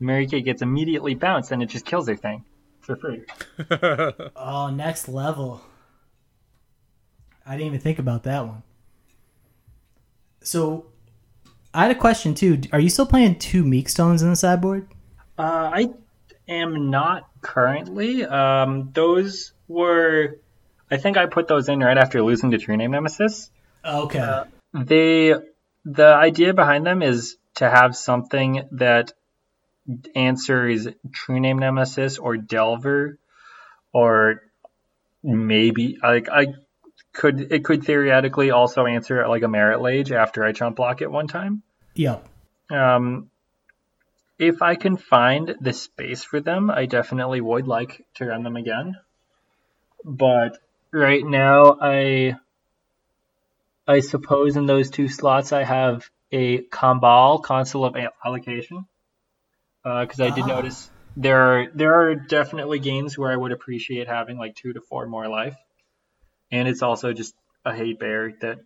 Merieke 0.00 0.44
gets 0.44 0.62
immediately 0.62 1.14
bounced, 1.14 1.50
and 1.50 1.62
it 1.62 1.66
just 1.66 1.84
kills 1.84 2.06
their 2.06 2.16
thing 2.16 2.44
for 2.80 2.96
free. 2.96 3.24
Oh, 4.36 4.70
next 4.70 5.08
level. 5.08 5.60
I 7.44 7.52
didn't 7.52 7.66
even 7.66 7.80
think 7.80 7.98
about 7.98 8.22
that 8.24 8.46
one. 8.46 8.62
So, 10.48 10.86
I 11.74 11.82
had 11.82 11.90
a 11.90 11.94
question 11.94 12.34
too. 12.34 12.62
Are 12.72 12.80
you 12.80 12.88
still 12.88 13.04
playing 13.04 13.38
two 13.38 13.64
Meekstones 13.64 14.22
in 14.22 14.30
the 14.30 14.36
sideboard? 14.36 14.88
Uh, 15.38 15.70
I 15.74 15.90
am 16.48 16.88
not 16.88 17.28
currently. 17.42 18.24
Um, 18.24 18.88
those 18.94 19.52
were, 19.68 20.38
I 20.90 20.96
think 20.96 21.18
I 21.18 21.26
put 21.26 21.48
those 21.48 21.68
in 21.68 21.80
right 21.80 21.98
after 21.98 22.22
losing 22.22 22.52
to 22.52 22.58
True 22.58 22.78
Name 22.78 22.92
Nemesis. 22.92 23.50
Okay. 23.84 24.44
They, 24.72 25.34
the 25.84 26.06
idea 26.06 26.54
behind 26.54 26.86
them 26.86 27.02
is 27.02 27.36
to 27.56 27.68
have 27.68 27.94
something 27.94 28.66
that 28.72 29.12
answers 30.14 30.88
True 31.12 31.40
Name 31.40 31.58
Nemesis 31.58 32.16
or 32.16 32.38
Delver, 32.38 33.18
or 33.92 34.42
maybe 35.22 35.98
like 36.02 36.30
I 36.30 36.54
could 37.18 37.52
it 37.52 37.64
could 37.64 37.84
theoretically 37.84 38.50
also 38.52 38.86
answer 38.86 39.26
like 39.28 39.42
a 39.42 39.48
Marit 39.48 39.80
Lage 39.80 40.12
after 40.12 40.44
I 40.44 40.52
chump 40.52 40.76
block 40.76 41.02
it 41.02 41.10
one 41.10 41.26
time. 41.26 41.62
Yeah. 41.94 42.18
Um, 42.70 43.30
if 44.38 44.62
I 44.62 44.76
can 44.76 44.96
find 44.96 45.56
the 45.60 45.72
space 45.72 46.22
for 46.22 46.40
them, 46.40 46.70
I 46.70 46.86
definitely 46.86 47.40
would 47.40 47.66
like 47.66 48.06
to 48.14 48.26
run 48.26 48.44
them 48.44 48.56
again. 48.56 48.96
But 50.04 50.58
right 50.92 51.24
now, 51.24 51.76
I 51.80 52.36
I 53.86 54.00
suppose 54.00 54.56
in 54.56 54.66
those 54.66 54.90
two 54.90 55.08
slots 55.08 55.52
I 55.52 55.64
have 55.64 56.08
a 56.30 56.58
Kambal 56.62 57.42
consul 57.42 57.84
of 57.84 57.96
allocation 58.24 58.86
because 59.82 60.20
I 60.20 60.30
did 60.30 60.44
Ah. 60.44 60.54
notice 60.56 60.90
there 61.16 61.40
are 61.40 61.66
there 61.74 61.94
are 61.94 62.14
definitely 62.14 62.78
games 62.78 63.18
where 63.18 63.32
I 63.32 63.36
would 63.36 63.50
appreciate 63.50 64.06
having 64.06 64.38
like 64.38 64.54
two 64.54 64.72
to 64.72 64.80
four 64.80 65.06
more 65.06 65.26
life, 65.26 65.56
and 66.50 66.68
it's 66.68 66.82
also 66.82 67.12
just 67.12 67.34
a 67.64 67.74
hate 67.74 67.98
bear 67.98 68.32
that 68.40 68.58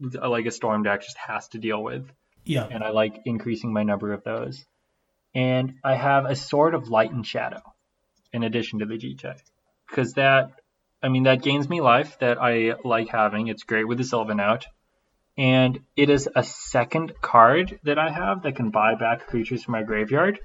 like 0.00 0.46
a 0.46 0.50
storm 0.50 0.82
deck 0.82 1.02
just 1.02 1.16
has 1.16 1.48
to 1.48 1.58
deal 1.58 1.82
with 1.82 2.06
Yep. 2.46 2.68
and 2.72 2.84
I 2.84 2.90
like 2.90 3.22
increasing 3.24 3.72
my 3.72 3.84
number 3.84 4.12
of 4.12 4.22
those. 4.22 4.64
And 5.34 5.74
I 5.82 5.94
have 5.94 6.26
a 6.26 6.36
sword 6.36 6.74
of 6.74 6.88
light 6.88 7.10
and 7.10 7.26
shadow 7.26 7.60
in 8.32 8.42
addition 8.42 8.80
to 8.80 8.86
the 8.86 8.98
G 8.98 9.14
check. 9.14 9.42
Because 9.88 10.12
that, 10.14 10.52
I 11.02 11.08
mean, 11.08 11.24
that 11.24 11.42
gains 11.42 11.68
me 11.68 11.80
life 11.80 12.18
that 12.20 12.40
I 12.40 12.74
like 12.84 13.08
having. 13.08 13.48
It's 13.48 13.62
great 13.62 13.88
with 13.88 13.98
the 13.98 14.04
Sylvan 14.04 14.40
out. 14.40 14.66
And 15.36 15.80
it 15.96 16.10
is 16.10 16.28
a 16.36 16.44
second 16.44 17.14
card 17.20 17.80
that 17.82 17.98
I 17.98 18.10
have 18.10 18.42
that 18.42 18.54
can 18.56 18.70
buy 18.70 18.94
back 18.94 19.26
creatures 19.26 19.64
from 19.64 19.72
my 19.72 19.82
graveyard. 19.82 20.38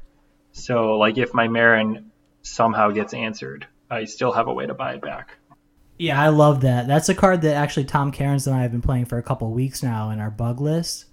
So, 0.53 0.97
like, 0.97 1.17
if 1.17 1.33
my 1.33 1.47
Meren 1.47 2.05
somehow 2.41 2.89
gets 2.89 3.13
answered, 3.13 3.67
I 3.91 4.05
still 4.05 4.31
have 4.31 4.47
a 4.47 4.53
way 4.53 4.65
to 4.65 4.73
buy 4.73 4.93
it 4.93 5.01
back. 5.01 5.37
Yeah, 5.99 6.19
I 6.19 6.29
love 6.29 6.61
that. 6.61 6.87
That's 6.87 7.09
a 7.09 7.13
card 7.13 7.41
that 7.41 7.55
actually 7.55 7.83
Tom 7.83 8.11
Cairns 8.11 8.47
and 8.47 8.55
I 8.55 8.61
have 8.61 8.71
been 8.71 8.81
playing 8.81 9.05
for 9.05 9.17
a 9.17 9.23
couple 9.23 9.51
weeks 9.51 9.83
now 9.83 10.09
in 10.09 10.19
our 10.19 10.31
bug 10.31 10.61
list, 10.61 11.05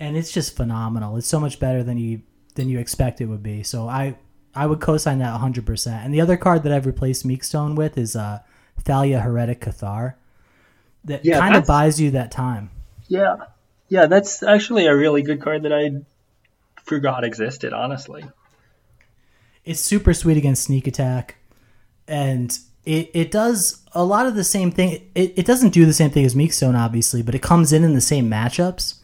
and 0.00 0.16
it's 0.16 0.32
just 0.32 0.56
phenomenal. 0.56 1.16
It's 1.16 1.28
so 1.28 1.40
much 1.40 1.60
better 1.60 1.82
than 1.84 1.96
you 1.96 2.22
than 2.56 2.68
you 2.68 2.78
expect 2.80 3.20
it 3.20 3.26
would 3.26 3.42
be. 3.42 3.62
So 3.62 3.88
I 3.88 4.16
I 4.54 4.66
would 4.66 4.80
co-sign 4.80 5.18
that 5.20 5.40
100%. 5.40 6.04
And 6.04 6.12
the 6.12 6.20
other 6.20 6.36
card 6.36 6.62
that 6.64 6.72
I've 6.72 6.86
replaced 6.86 7.24
Meekstone 7.24 7.74
with 7.74 7.96
is 7.96 8.14
uh, 8.14 8.40
Thalia 8.80 9.20
Heretic 9.20 9.60
Cathar. 9.60 10.14
That 11.04 11.24
Yeah, 11.24 11.38
kind 11.38 11.56
of 11.56 11.66
buys 11.66 12.00
you 12.00 12.10
that 12.10 12.30
time. 12.30 12.70
Yeah. 13.08 13.36
Yeah, 13.88 14.06
that's 14.06 14.42
actually 14.42 14.86
a 14.86 14.96
really 14.96 15.22
good 15.22 15.40
card 15.40 15.62
that 15.62 15.72
I 15.72 15.90
forgot 16.84 17.24
existed, 17.24 17.72
honestly. 17.72 18.24
It's 19.64 19.80
super 19.80 20.12
sweet 20.14 20.36
against 20.36 20.64
sneak 20.64 20.86
attack, 20.86 21.36
and 22.08 22.58
it, 22.84 23.10
it 23.14 23.30
does 23.30 23.82
a 23.92 24.04
lot 24.04 24.26
of 24.26 24.34
the 24.34 24.44
same 24.44 24.70
thing. 24.70 25.08
It, 25.14 25.34
it 25.36 25.46
doesn't 25.46 25.70
do 25.70 25.86
the 25.86 25.92
same 25.92 26.10
thing 26.10 26.24
as 26.24 26.34
Meekstone, 26.34 26.76
obviously, 26.76 27.22
but 27.22 27.34
it 27.34 27.42
comes 27.42 27.72
in 27.72 27.84
in 27.84 27.94
the 27.94 28.00
same 28.00 28.30
matchups. 28.30 28.96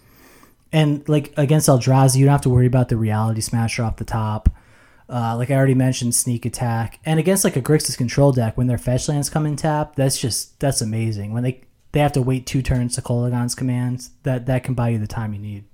And 0.72 1.08
like 1.08 1.32
against 1.36 1.68
Eldrazi, 1.68 2.16
you 2.16 2.24
don't 2.26 2.32
have 2.32 2.40
to 2.42 2.50
worry 2.50 2.66
about 2.66 2.88
the 2.88 2.96
Reality 2.96 3.40
Smasher 3.40 3.82
off 3.82 3.96
the 3.96 4.04
top. 4.04 4.50
Uh, 5.10 5.34
like 5.36 5.50
I 5.50 5.54
already 5.54 5.74
mentioned, 5.74 6.14
sneak 6.14 6.44
attack, 6.44 7.00
and 7.02 7.18
against 7.18 7.42
like 7.42 7.56
a 7.56 7.62
Grixis 7.62 7.96
control 7.96 8.30
deck, 8.30 8.58
when 8.58 8.66
their 8.66 8.76
fetch 8.76 9.08
lands 9.08 9.30
come 9.30 9.46
in 9.46 9.56
tap, 9.56 9.96
that's 9.96 10.20
just 10.20 10.60
that's 10.60 10.82
amazing. 10.82 11.32
When 11.32 11.42
they 11.42 11.62
they 11.92 12.00
have 12.00 12.12
to 12.12 12.20
wait 12.20 12.44
two 12.44 12.60
turns 12.60 12.94
to 12.96 13.02
Kolaghan's 13.02 13.54
commands, 13.54 14.10
that 14.24 14.44
that 14.44 14.64
can 14.64 14.74
buy 14.74 14.90
you 14.90 14.98
the 14.98 15.06
time 15.06 15.32
you 15.32 15.38
need. 15.38 15.64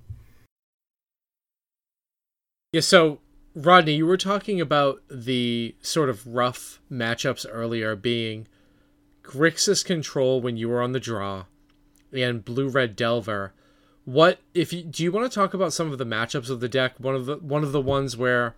Yeah, 2.71 2.79
so 2.79 3.19
Rodney, 3.55 3.93
you 3.95 4.05
were 4.05 4.17
talking 4.17 4.59
about 4.59 5.01
the 5.09 5.75
sort 5.81 6.09
of 6.09 6.27
rough 6.27 6.81
matchups 6.91 7.45
earlier 7.49 7.95
being 7.95 8.49
Grixis 9.23 9.83
control 9.83 10.41
when 10.41 10.57
you 10.57 10.67
were 10.67 10.81
on 10.81 10.91
the 10.91 10.99
draw 10.99 11.45
and 12.11 12.43
blue 12.43 12.67
red 12.67 12.97
Delver. 12.97 13.53
What 14.03 14.39
if 14.53 14.73
you 14.73 14.83
do 14.83 15.03
you 15.03 15.11
want 15.11 15.31
to 15.31 15.33
talk 15.33 15.53
about 15.53 15.71
some 15.71 15.89
of 15.89 15.97
the 15.97 16.05
matchups 16.05 16.49
of 16.49 16.59
the 16.59 16.67
deck? 16.67 16.95
One 16.99 17.15
of 17.15 17.25
the 17.25 17.37
one 17.37 17.63
of 17.63 17.71
the 17.71 17.81
ones 17.81 18.17
where 18.17 18.57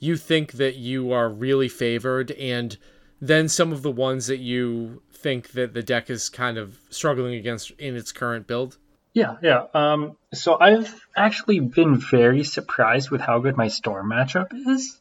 you 0.00 0.16
think 0.16 0.52
that 0.54 0.74
you 0.74 1.12
are 1.12 1.28
really 1.28 1.68
favored 1.68 2.32
and 2.32 2.76
then 3.20 3.48
some 3.48 3.72
of 3.72 3.82
the 3.82 3.92
ones 3.92 4.26
that 4.26 4.38
you 4.38 5.02
think 5.10 5.52
that 5.52 5.72
the 5.72 5.84
deck 5.84 6.10
is 6.10 6.28
kind 6.28 6.58
of 6.58 6.80
struggling 6.90 7.34
against 7.34 7.70
in 7.78 7.96
its 7.96 8.10
current 8.10 8.48
build? 8.48 8.76
Yeah, 9.16 9.36
yeah. 9.40 9.62
Um, 9.72 10.18
so 10.34 10.60
I've 10.60 10.94
actually 11.16 11.60
been 11.60 11.96
very 11.96 12.44
surprised 12.44 13.10
with 13.10 13.22
how 13.22 13.38
good 13.38 13.56
my 13.56 13.68
Storm 13.68 14.10
matchup 14.10 14.48
is. 14.52 15.00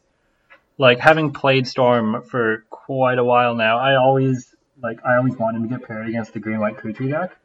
Like 0.78 0.99
having 0.99 1.34
played 1.34 1.68
Storm 1.68 2.24
for 2.24 2.63
quite 2.70 3.18
a 3.18 3.26
while 3.26 3.55
now, 3.55 3.78
I 3.78 3.95
always 3.95 4.55
like 4.82 5.05
I 5.05 5.18
always 5.18 5.36
wanted 5.36 5.63
to 5.63 5.68
get 5.68 5.86
paired 5.86 6.07
against 6.07 6.32
the 6.32 6.39
green 6.39 6.61
white 6.61 6.78
creature 6.78 7.09
deck 7.09 7.36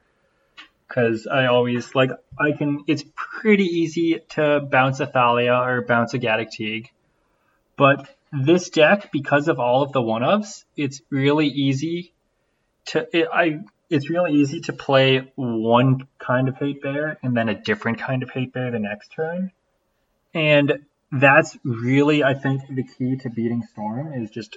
because 0.86 1.26
I 1.26 1.46
always 1.46 1.92
like 1.96 2.12
I 2.38 2.52
can. 2.52 2.84
It's 2.86 3.02
pretty 3.16 3.64
easy 3.64 4.20
to 4.36 4.60
bounce 4.60 5.00
a 5.00 5.08
Thalia 5.08 5.54
or 5.54 5.82
bounce 5.82 6.14
a 6.14 6.18
Gaddock 6.18 6.52
Teeg, 6.52 6.86
but 7.76 8.08
this 8.32 8.70
deck 8.70 9.10
because 9.10 9.48
of 9.48 9.58
all 9.58 9.82
of 9.82 9.90
the 9.90 10.02
one 10.02 10.22
ofs, 10.22 10.62
it's 10.76 11.02
really 11.10 11.48
easy 11.48 12.12
to 12.86 13.08
it, 13.12 13.26
I 13.32 13.58
it's 13.90 14.08
really 14.08 14.34
easy 14.34 14.60
to 14.60 14.72
play 14.72 15.30
one 15.34 16.06
kind 16.18 16.48
of 16.48 16.56
hate 16.56 16.80
bear 16.80 17.18
and 17.22 17.36
then 17.36 17.48
a 17.48 17.60
different 17.60 17.98
kind 17.98 18.22
of 18.22 18.30
hate 18.30 18.52
bear 18.52 18.70
the 18.70 18.78
next 18.78 19.12
turn. 19.12 19.50
And 20.32 20.86
that's 21.10 21.58
really, 21.64 22.22
I 22.22 22.34
think, 22.34 22.62
the 22.68 22.84
key 22.84 23.16
to 23.16 23.30
beating 23.30 23.64
Storm 23.72 24.12
is 24.14 24.30
just 24.30 24.56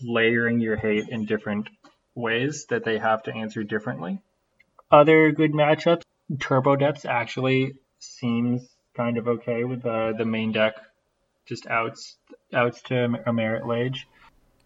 layering 0.00 0.60
your 0.60 0.76
hate 0.76 1.08
in 1.08 1.24
different 1.24 1.68
ways 2.14 2.66
that 2.66 2.84
they 2.84 2.98
have 2.98 3.24
to 3.24 3.34
answer 3.34 3.64
differently. 3.64 4.20
Other 4.90 5.32
good 5.32 5.52
matchups, 5.52 6.02
Turbo 6.38 6.76
Depths 6.76 7.04
actually 7.04 7.74
seems 7.98 8.68
kind 8.94 9.18
of 9.18 9.26
okay 9.26 9.64
with 9.64 9.82
the, 9.82 10.14
the 10.16 10.24
main 10.24 10.52
deck 10.52 10.76
just 11.46 11.66
outs 11.66 12.16
outs 12.52 12.80
to 12.82 13.20
a 13.26 13.32
Marit 13.32 13.66
Lage. 13.66 14.06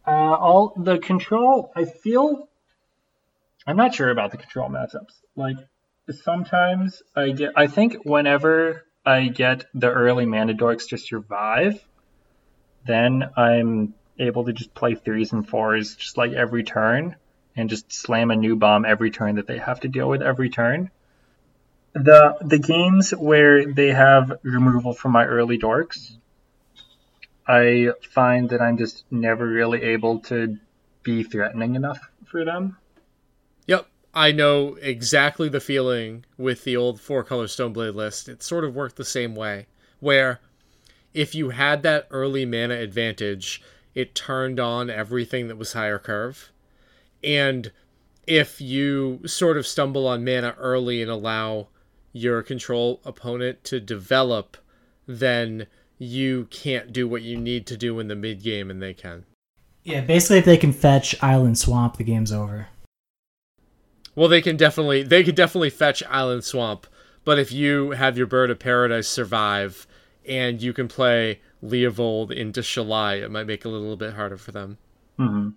Uh, 0.07 0.11
all 0.35 0.75
the 0.77 0.99
control, 0.99 1.73
I 1.75 1.87
feel 1.87 2.49
I'm 3.69 3.77
not 3.77 3.95
sure 3.95 4.09
about 4.09 4.31
the 4.31 4.39
control 4.39 4.71
matchups. 4.71 5.21
Like 5.37 5.59
sometimes 6.11 7.03
I 7.15 7.33
get 7.33 7.53
I 7.55 7.67
think 7.67 7.99
whenever 8.03 8.87
I 9.05 9.29
get 9.29 9.67
the 9.75 9.91
early 9.91 10.25
mana 10.25 10.55
dorks 10.55 10.89
to 10.89 10.97
survive, 10.97 11.79
then 12.87 13.29
I'm 13.37 13.93
able 14.19 14.47
to 14.47 14.55
just 14.55 14.73
play 14.73 14.95
threes 14.95 15.35
and 15.35 15.47
fours 15.47 15.97
just 15.97 16.17
like 16.17 16.33
every 16.33 16.65
turn 16.65 17.17
and 17.57 17.69
just 17.69 17.93
slam 17.93 18.31
a 18.31 18.37
new 18.37 18.57
bomb 18.57 18.87
every 18.87 19.11
turn 19.11 19.35
that 19.35 19.47
they 19.47 19.59
have 19.59 19.81
to 19.81 19.89
deal 19.89 20.09
with 20.09 20.23
every 20.23 20.49
turn. 20.49 20.91
The 21.93 22.39
the 22.41 22.59
games 22.59 23.11
where 23.11 23.71
they 23.71 23.89
have 23.89 24.33
removal 24.43 24.95
from 24.95 25.13
my 25.13 25.27
early 25.27 25.59
dorks, 25.59 26.17
I 27.47 27.91
find 28.01 28.49
that 28.49 28.63
I'm 28.63 28.79
just 28.79 29.05
never 29.11 29.47
really 29.47 29.83
able 29.83 30.21
to 30.21 30.57
be 31.03 31.23
threatening 31.23 31.75
enough 31.75 32.01
for 32.25 32.47
them. 32.47 32.79
I 34.15 34.33
know 34.33 34.77
exactly 34.81 35.49
the 35.49 35.61
feeling 35.61 36.25
with 36.37 36.65
the 36.65 36.77
old 36.77 37.01
four 37.01 37.23
color 37.23 37.47
Stoneblade 37.47 37.95
list. 37.95 38.29
It 38.29 38.43
sort 38.43 38.65
of 38.65 38.75
worked 38.75 38.97
the 38.97 39.05
same 39.05 39.35
way, 39.35 39.67
where 40.01 40.41
if 41.15 41.35
you 41.35 41.51
had 41.51 41.83
that 41.83 42.07
early 42.11 42.45
mana 42.45 42.75
advantage, 42.75 43.63
it 43.95 44.15
turned 44.15 44.61
on 44.61 44.91
everything 44.91 45.49
that 45.49 45.57
was 45.57 45.73
higher 45.73 45.99
curve. 45.99 46.51
And 47.23 47.73
if 48.27 48.61
you 48.61 49.21
sort 49.27 49.57
of 49.57 49.67
stumble 49.67 50.07
on 50.07 50.25
mana 50.25 50.55
early 50.59 51.03
and 51.03 51.11
allow 51.11 51.69
your 52.13 52.43
control 52.43 53.01
opponent 53.05 53.65
to 53.65 53.81
develop, 53.81 54.57
then 55.07 55.67
you 55.99 56.47
can't 56.51 56.93
do 56.93 57.09
what 57.09 57.23
you 57.23 57.37
need 57.37 57.67
to 57.67 57.77
do 57.77 57.99
in 57.99 58.09
the 58.09 58.15
mid 58.15 58.43
game 58.43 58.71
and 58.71 58.81
they 58.81 58.95
can. 58.95 59.25
Yeah, 59.83 60.01
basically 60.03 60.39
if 60.39 60.45
they 60.45 60.57
can 60.57 60.73
fetch 60.73 61.21
Island 61.23 61.59
Swamp, 61.59 61.97
the 61.97 62.05
game's 62.05 62.33
over. 62.33 62.69
Well, 64.19 64.29
they 64.29 64.43
can 64.43 64.57
definitely 64.57 65.05
they 65.05 65.23
could 65.23 65.37
definitely 65.37 65.71
fetch 65.71 66.03
Island 66.11 66.43
Swamp, 66.43 66.89
but 67.25 67.39
if 67.39 67.53
you 67.53 67.93
have 67.93 68.19
your 68.19 68.27
Bird 68.27 68.51
of 68.51 68.59
Paradise 68.59 69.07
survive 69.07 69.87
and 70.27 70.61
you 70.61 70.73
can 70.73 70.89
play 70.89 71.41
Leovold 71.63 72.33
into 72.33 72.61
Shalai, 72.61 73.23
it 73.23 73.31
might 73.31 73.47
make 73.47 73.61
it 73.61 73.69
a 73.69 73.71
little 73.71 73.97
bit 73.97 74.15
harder 74.15 74.37
for 74.37 74.51
them. 74.51 74.79
Mm-hmm. 75.21 75.51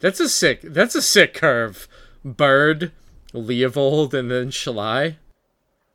That's 0.00 0.18
a 0.18 0.28
sick. 0.28 0.60
That's 0.60 0.96
a 0.96 1.00
sick 1.00 1.34
curve. 1.34 1.86
Bird, 2.24 2.90
Leovold, 3.32 4.12
and 4.12 4.28
then 4.28 4.50
Shalai. 4.50 5.14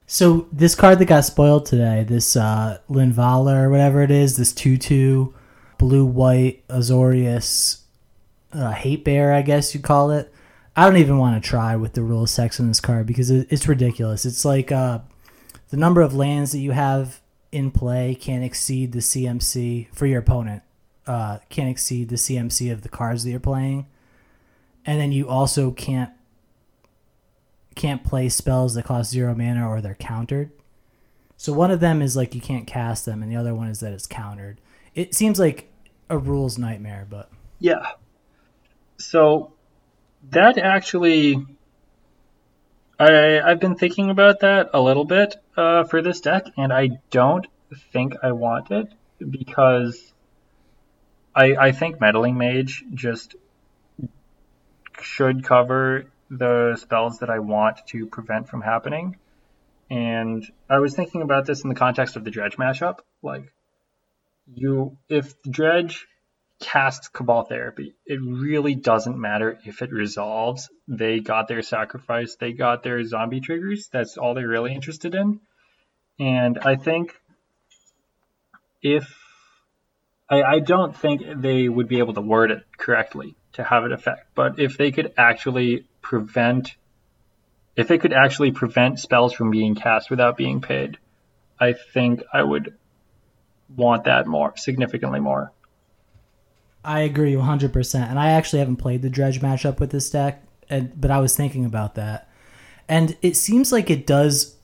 So 0.08 0.48
this 0.54 0.74
card 0.74 1.00
that 1.00 1.06
got 1.06 1.26
spoiled 1.26 1.66
today, 1.66 2.06
this 2.08 2.38
uh, 2.38 2.78
Linvala 2.90 3.64
or 3.64 3.70
whatever 3.70 4.02
it 4.02 4.12
is, 4.12 4.38
this 4.38 4.54
two-two, 4.54 5.34
blue-white 5.78 6.66
Azorius, 6.70 7.82
uh, 8.54 8.72
hate 8.72 9.04
bear, 9.04 9.34
I 9.34 9.42
guess 9.42 9.76
you'd 9.76 9.84
call 9.84 10.12
it. 10.12 10.34
I 10.76 10.86
don't 10.86 10.98
even 10.98 11.18
want 11.18 11.42
to 11.42 11.48
try 11.48 11.76
with 11.76 11.94
the 11.94 12.02
rule 12.02 12.24
of 12.24 12.30
sex 12.30 12.60
in 12.60 12.68
this 12.68 12.80
card 12.80 13.06
because 13.06 13.30
it's 13.30 13.68
ridiculous. 13.68 14.26
It's 14.26 14.46
like 14.46 14.72
uh, 14.72 15.00
the 15.70 15.78
number 15.78 16.02
of 16.02 16.14
lands 16.14 16.54
that 16.54 16.60
you 16.60 16.72
have 16.72 17.20
in 17.52 17.72
play 17.72 18.16
can't 18.16 18.44
exceed 18.44 18.94
the 18.94 19.00
CMC 19.00 19.94
for 19.94 20.06
your 20.06 20.20
opponent. 20.20 20.64
Uh, 21.06 21.40
can't 21.50 21.70
exceed 21.70 22.10
the 22.10 22.16
CMC 22.16 22.72
of 22.72 22.84
the 22.84 22.90
cards 22.90 23.24
that 23.24 23.32
you're 23.32 23.40
playing, 23.40 23.88
and 24.86 25.00
then 25.00 25.12
you 25.12 25.28
also 25.28 25.72
can't 25.72 26.12
can't 27.76 28.04
play 28.04 28.30
spells 28.30 28.76
that 28.76 28.84
cost 28.86 29.12
zero 29.12 29.34
mana 29.34 29.68
or 29.68 29.82
they're 29.82 29.96
countered. 29.96 30.52
So 31.38 31.54
one 31.54 31.72
of 31.72 31.80
them 31.80 32.02
is 32.02 32.16
like 32.16 32.36
you 32.36 32.42
can't 32.42 32.68
cast 32.68 33.06
them, 33.06 33.22
and 33.24 33.32
the 33.32 33.36
other 33.36 33.54
one 33.54 33.68
is 33.68 33.80
that 33.82 33.92
it's 33.92 34.08
countered. 34.08 34.62
It 34.94 35.16
seems 35.16 35.40
like 35.40 35.72
a 36.10 36.18
rules 36.18 36.58
nightmare, 36.58 37.08
but 37.10 37.30
yeah. 37.60 37.94
So 38.98 39.54
that 40.30 40.58
actually, 40.58 41.46
I 43.00 43.42
I've 43.42 43.60
been 43.60 43.76
thinking 43.76 44.10
about 44.10 44.42
that 44.42 44.70
a 44.74 44.82
little 44.82 45.06
bit 45.06 45.36
uh, 45.58 45.84
for 45.86 46.02
this 46.02 46.22
deck, 46.22 46.46
and 46.58 46.72
I 46.72 47.02
don't 47.10 47.48
think 47.92 48.16
I 48.22 48.32
want 48.32 48.72
it 48.72 48.94
because 49.18 50.14
I 51.36 51.56
I 51.56 51.72
think 51.72 52.00
meddling 52.00 52.38
mage 52.38 52.84
just 52.94 53.36
should 55.02 55.44
cover 55.44 56.06
the 56.30 56.78
spells 56.78 57.20
that 57.20 57.30
I 57.30 57.40
want 57.40 57.86
to 57.88 58.06
prevent 58.06 58.48
from 58.48 58.62
happening. 58.62 59.18
And 59.90 60.50
I 60.70 60.80
was 60.80 60.96
thinking 60.96 61.22
about 61.22 61.46
this 61.46 61.64
in 61.64 61.70
the 61.70 61.76
context 61.76 62.16
of 62.16 62.24
the 62.24 62.32
dredge 62.32 62.56
mashup. 62.56 63.00
Like, 63.22 63.52
you, 64.54 64.98
if 65.10 65.42
dredge 65.44 66.08
cast 66.62 67.12
Cabal 67.12 67.44
Therapy. 67.44 67.96
It 68.06 68.20
really 68.22 68.76
doesn't 68.76 69.20
matter 69.20 69.60
if 69.66 69.82
it 69.82 69.92
resolves. 69.92 70.70
They 70.88 71.20
got 71.20 71.48
their 71.48 71.62
sacrifice, 71.62 72.38
they 72.40 72.54
got 72.54 72.84
their 72.84 73.04
zombie 73.04 73.42
triggers. 73.42 73.90
That's 73.92 74.18
all 74.18 74.34
they're 74.34 74.48
really 74.48 74.74
interested 74.74 75.14
in. 75.16 75.42
And 76.20 76.60
I 76.60 76.76
think 76.76 77.14
if 78.82 79.14
I, 80.30 80.44
I 80.44 80.60
don't 80.60 80.96
think 80.96 81.24
they 81.42 81.68
would 81.68 81.88
be 81.88 82.00
able 82.00 82.14
to 82.14 82.22
word 82.22 82.52
it 82.52 82.64
correctly 82.78 83.36
to 83.54 83.64
have 83.64 83.84
it 83.84 83.92
affect, 83.92 84.34
but 84.36 84.60
if 84.60 84.78
they 84.78 84.92
could 84.92 85.14
actually 85.18 85.86
prevent 86.02 86.76
if 87.76 87.88
they 87.88 87.98
could 87.98 88.14
actually 88.14 88.52
prevent 88.52 89.00
spells 89.00 89.34
from 89.34 89.50
being 89.50 89.76
cast 89.76 90.10
without 90.10 90.38
being 90.38 90.62
paid, 90.62 90.98
I 91.60 91.74
think 91.74 92.22
I 92.32 92.44
would 92.44 92.76
want 93.76 94.04
that 94.06 94.28
more 94.28 94.56
significantly 94.58 95.20
more. 95.20 95.52
I 96.84 97.02
agree 97.02 97.34
100%. 97.34 98.10
And 98.10 98.20
I 98.20 98.32
actually 98.32 98.60
haven't 98.60 98.78
played 98.78 99.02
the 99.02 99.10
Dredge 99.10 99.42
matchup 99.42 99.80
with 99.80 99.92
this 99.92 100.10
deck, 100.10 100.44
and, 100.70 101.00
but 101.00 101.12
I 101.12 101.20
was 101.20 101.36
thinking 101.36 101.66
about 101.66 101.96
that. 101.96 102.30
And 102.88 103.16
it 103.22 103.36
seems 103.36 103.72
like 103.72 103.90
it 103.90 104.06
does 104.06 104.56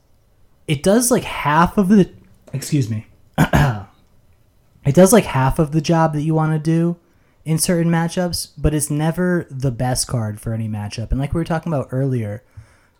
it 0.67 0.83
does 0.83 1.09
like 1.09 1.23
half 1.23 1.77
of 1.77 1.87
the 1.87 2.11
excuse 2.51 2.89
me. 2.89 3.07
it 3.37 4.93
does 4.93 5.13
like 5.13 5.23
half 5.23 5.59
of 5.59 5.71
the 5.71 5.81
job 5.81 6.13
that 6.13 6.21
you 6.21 6.33
want 6.33 6.51
to 6.51 6.59
do 6.59 6.97
in 7.45 7.57
certain 7.57 7.89
matchups, 7.89 8.51
but 8.57 8.73
it's 8.73 8.89
never 8.89 9.47
the 9.49 9.71
best 9.71 10.07
card 10.07 10.39
for 10.41 10.53
any 10.53 10.67
matchup. 10.67 11.11
And 11.11 11.19
like 11.19 11.33
we 11.33 11.39
were 11.39 11.45
talking 11.45 11.71
about 11.71 11.87
earlier, 11.91 12.43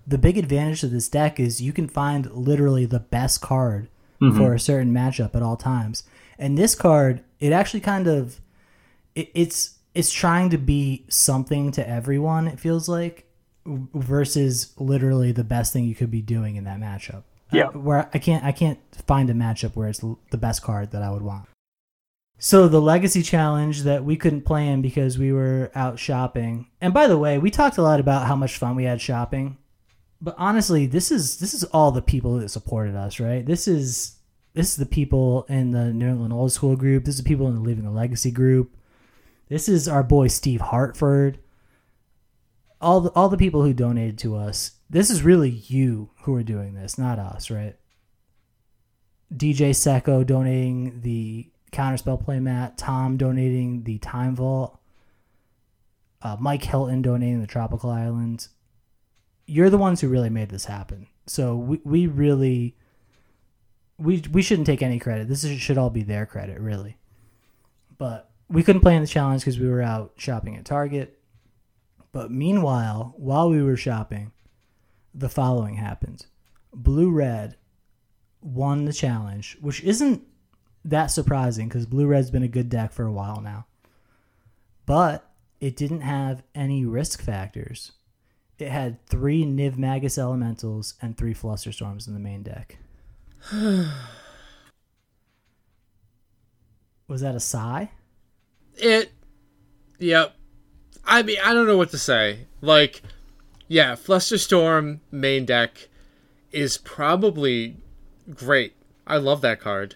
the 0.05 0.17
big 0.17 0.37
advantage 0.37 0.83
of 0.83 0.91
this 0.91 1.09
deck 1.09 1.39
is 1.39 1.61
you 1.61 1.73
can 1.73 1.89
find 1.89 2.31
literally 2.31 2.85
the 2.85 3.01
best 3.01 3.41
card 3.41 3.89
mm-hmm. 4.21 4.37
for 4.37 4.53
a 4.53 4.59
certain 4.59 4.93
matchup 4.93 5.35
at 5.35 5.41
all 5.41 5.57
times. 5.57 6.03
And 6.39 6.57
this 6.57 6.75
card, 6.75 7.23
it 7.41 7.51
actually 7.51 7.81
kind 7.81 8.07
of 8.07 8.39
it, 9.17 9.31
it's 9.33 9.79
it's 9.93 10.11
trying 10.11 10.51
to 10.51 10.57
be 10.57 11.05
something 11.09 11.71
to 11.71 11.87
everyone. 11.87 12.47
It 12.47 12.59
feels 12.59 12.87
like 12.87 13.25
versus 13.65 14.73
literally 14.77 15.31
the 15.31 15.43
best 15.43 15.73
thing 15.73 15.85
you 15.85 15.95
could 15.95 16.11
be 16.11 16.21
doing 16.21 16.55
in 16.55 16.63
that 16.65 16.79
matchup. 16.79 17.23
Yeah, 17.51 17.67
uh, 17.67 17.79
where 17.79 18.09
I 18.13 18.19
can't 18.19 18.43
I 18.43 18.51
can't 18.51 18.79
find 19.07 19.29
a 19.29 19.33
matchup 19.33 19.75
where 19.75 19.89
it's 19.89 20.03
the 20.31 20.37
best 20.37 20.61
card 20.61 20.91
that 20.91 21.01
I 21.01 21.09
would 21.09 21.23
want. 21.23 21.47
So 22.39 22.67
the 22.67 22.81
legacy 22.81 23.23
challenge 23.23 23.81
that 23.81 24.03
we 24.03 24.15
couldn't 24.15 24.45
play 24.45 24.67
in 24.67 24.83
because 24.83 25.17
we 25.17 25.33
were 25.33 25.71
out 25.73 25.97
shopping. 25.97 26.67
And 26.79 26.93
by 26.93 27.07
the 27.07 27.17
way, 27.17 27.39
we 27.39 27.49
talked 27.49 27.79
a 27.79 27.81
lot 27.81 27.99
about 27.99 28.27
how 28.27 28.35
much 28.35 28.57
fun 28.57 28.75
we 28.75 28.83
had 28.83 29.01
shopping. 29.01 29.57
But 30.21 30.35
honestly, 30.37 30.85
this 30.85 31.11
is 31.11 31.39
this 31.39 31.55
is 31.55 31.63
all 31.65 31.91
the 31.91 32.01
people 32.01 32.37
that 32.37 32.49
supported 32.49 32.95
us, 32.95 33.19
right? 33.19 33.43
This 33.43 33.67
is 33.67 34.17
this 34.53 34.69
is 34.69 34.75
the 34.75 34.85
people 34.85 35.45
in 35.49 35.71
the 35.71 35.91
New 35.93 36.09
England 36.09 36.33
Old 36.33 36.51
School 36.51 36.75
group. 36.75 37.05
This 37.05 37.15
is 37.15 37.23
the 37.23 37.27
people 37.27 37.47
in 37.47 37.55
the 37.55 37.61
Leaving 37.61 37.85
a 37.85 37.91
Legacy 37.91 38.31
group. 38.31 38.76
This 39.49 39.69
is 39.69 39.87
our 39.87 40.03
boy 40.03 40.27
Steve 40.27 40.61
Hartford. 40.61 41.39
All 42.79 43.01
the, 43.01 43.09
all 43.11 43.29
the 43.29 43.37
people 43.37 43.63
who 43.63 43.73
donated 43.73 44.17
to 44.19 44.35
us. 44.35 44.71
this 44.89 45.09
is 45.09 45.23
really 45.23 45.49
you 45.49 46.11
who 46.21 46.35
are 46.35 46.43
doing 46.43 46.75
this, 46.75 46.97
not 46.97 47.17
us, 47.17 47.49
right? 47.49 47.75
DJ 49.33 49.71
Secco 49.71 50.25
donating 50.25 51.01
the 51.01 51.49
counterspell 51.71 52.23
playmat, 52.23 52.73
Tom 52.77 53.17
donating 53.17 53.83
the 53.83 53.97
time 53.97 54.35
vault, 54.35 54.79
uh, 56.21 56.37
Mike 56.39 56.63
Hilton 56.63 57.01
donating 57.01 57.41
the 57.41 57.47
tropical 57.47 57.89
islands. 57.89 58.49
You're 59.45 59.69
the 59.69 59.77
ones 59.77 60.01
who 60.01 60.07
really 60.07 60.29
made 60.29 60.49
this 60.49 60.65
happen. 60.65 61.07
So 61.25 61.55
we, 61.55 61.81
we 61.83 62.07
really 62.07 62.75
we 63.97 64.23
we 64.31 64.41
shouldn't 64.41 64.67
take 64.67 64.81
any 64.81 64.99
credit. 64.99 65.27
This 65.27 65.43
is, 65.43 65.59
should 65.59 65.77
all 65.77 65.89
be 65.89 66.03
their 66.03 66.25
credit, 66.25 66.59
really. 66.59 66.97
But 67.97 68.26
we 68.49 68.63
couldn't 68.63 68.81
play 68.81 68.95
in 68.95 69.01
the 69.01 69.07
challenge 69.07 69.41
because 69.41 69.59
we 69.59 69.67
were 69.67 69.81
out 69.81 70.13
shopping 70.17 70.55
at 70.55 70.65
Target. 70.65 71.19
But 72.11 72.31
meanwhile, 72.31 73.13
while 73.17 73.49
we 73.49 73.61
were 73.61 73.77
shopping, 73.77 74.31
the 75.13 75.29
following 75.29 75.75
happened: 75.75 76.25
Blue 76.73 77.11
Red 77.11 77.57
won 78.41 78.85
the 78.85 78.93
challenge, 78.93 79.57
which 79.61 79.83
isn't 79.83 80.23
that 80.85 81.07
surprising 81.07 81.67
because 81.67 81.85
Blue 81.85 82.07
Red's 82.07 82.31
been 82.31 82.43
a 82.43 82.47
good 82.47 82.69
deck 82.69 82.93
for 82.93 83.05
a 83.05 83.11
while 83.11 83.41
now. 83.41 83.65
But 84.85 85.29
it 85.59 85.75
didn't 85.75 86.01
have 86.01 86.43
any 86.55 86.85
risk 86.85 87.21
factors. 87.21 87.91
It 88.57 88.69
had 88.69 89.05
three 89.05 89.43
Nivmagus 89.43 90.17
Elementals 90.17 90.95
and 91.01 91.17
three 91.17 91.33
Flusterstorms 91.33 92.07
in 92.07 92.13
the 92.13 92.19
main 92.19 92.41
deck. 92.41 92.77
Was 97.07 97.21
that 97.21 97.35
a 97.35 97.39
sigh? 97.39 97.91
It. 98.77 99.11
Yep. 99.99 100.35
I 101.05 101.23
mean, 101.23 101.37
I 101.43 101.53
don't 101.53 101.67
know 101.67 101.77
what 101.77 101.91
to 101.91 101.97
say. 101.97 102.47
Like, 102.61 103.01
yeah, 103.67 103.93
Flusterstorm 103.93 104.99
main 105.11 105.45
deck 105.45 105.87
is 106.51 106.77
probably 106.77 107.77
great. 108.33 108.73
I 109.05 109.17
love 109.17 109.41
that 109.41 109.59
card. 109.59 109.95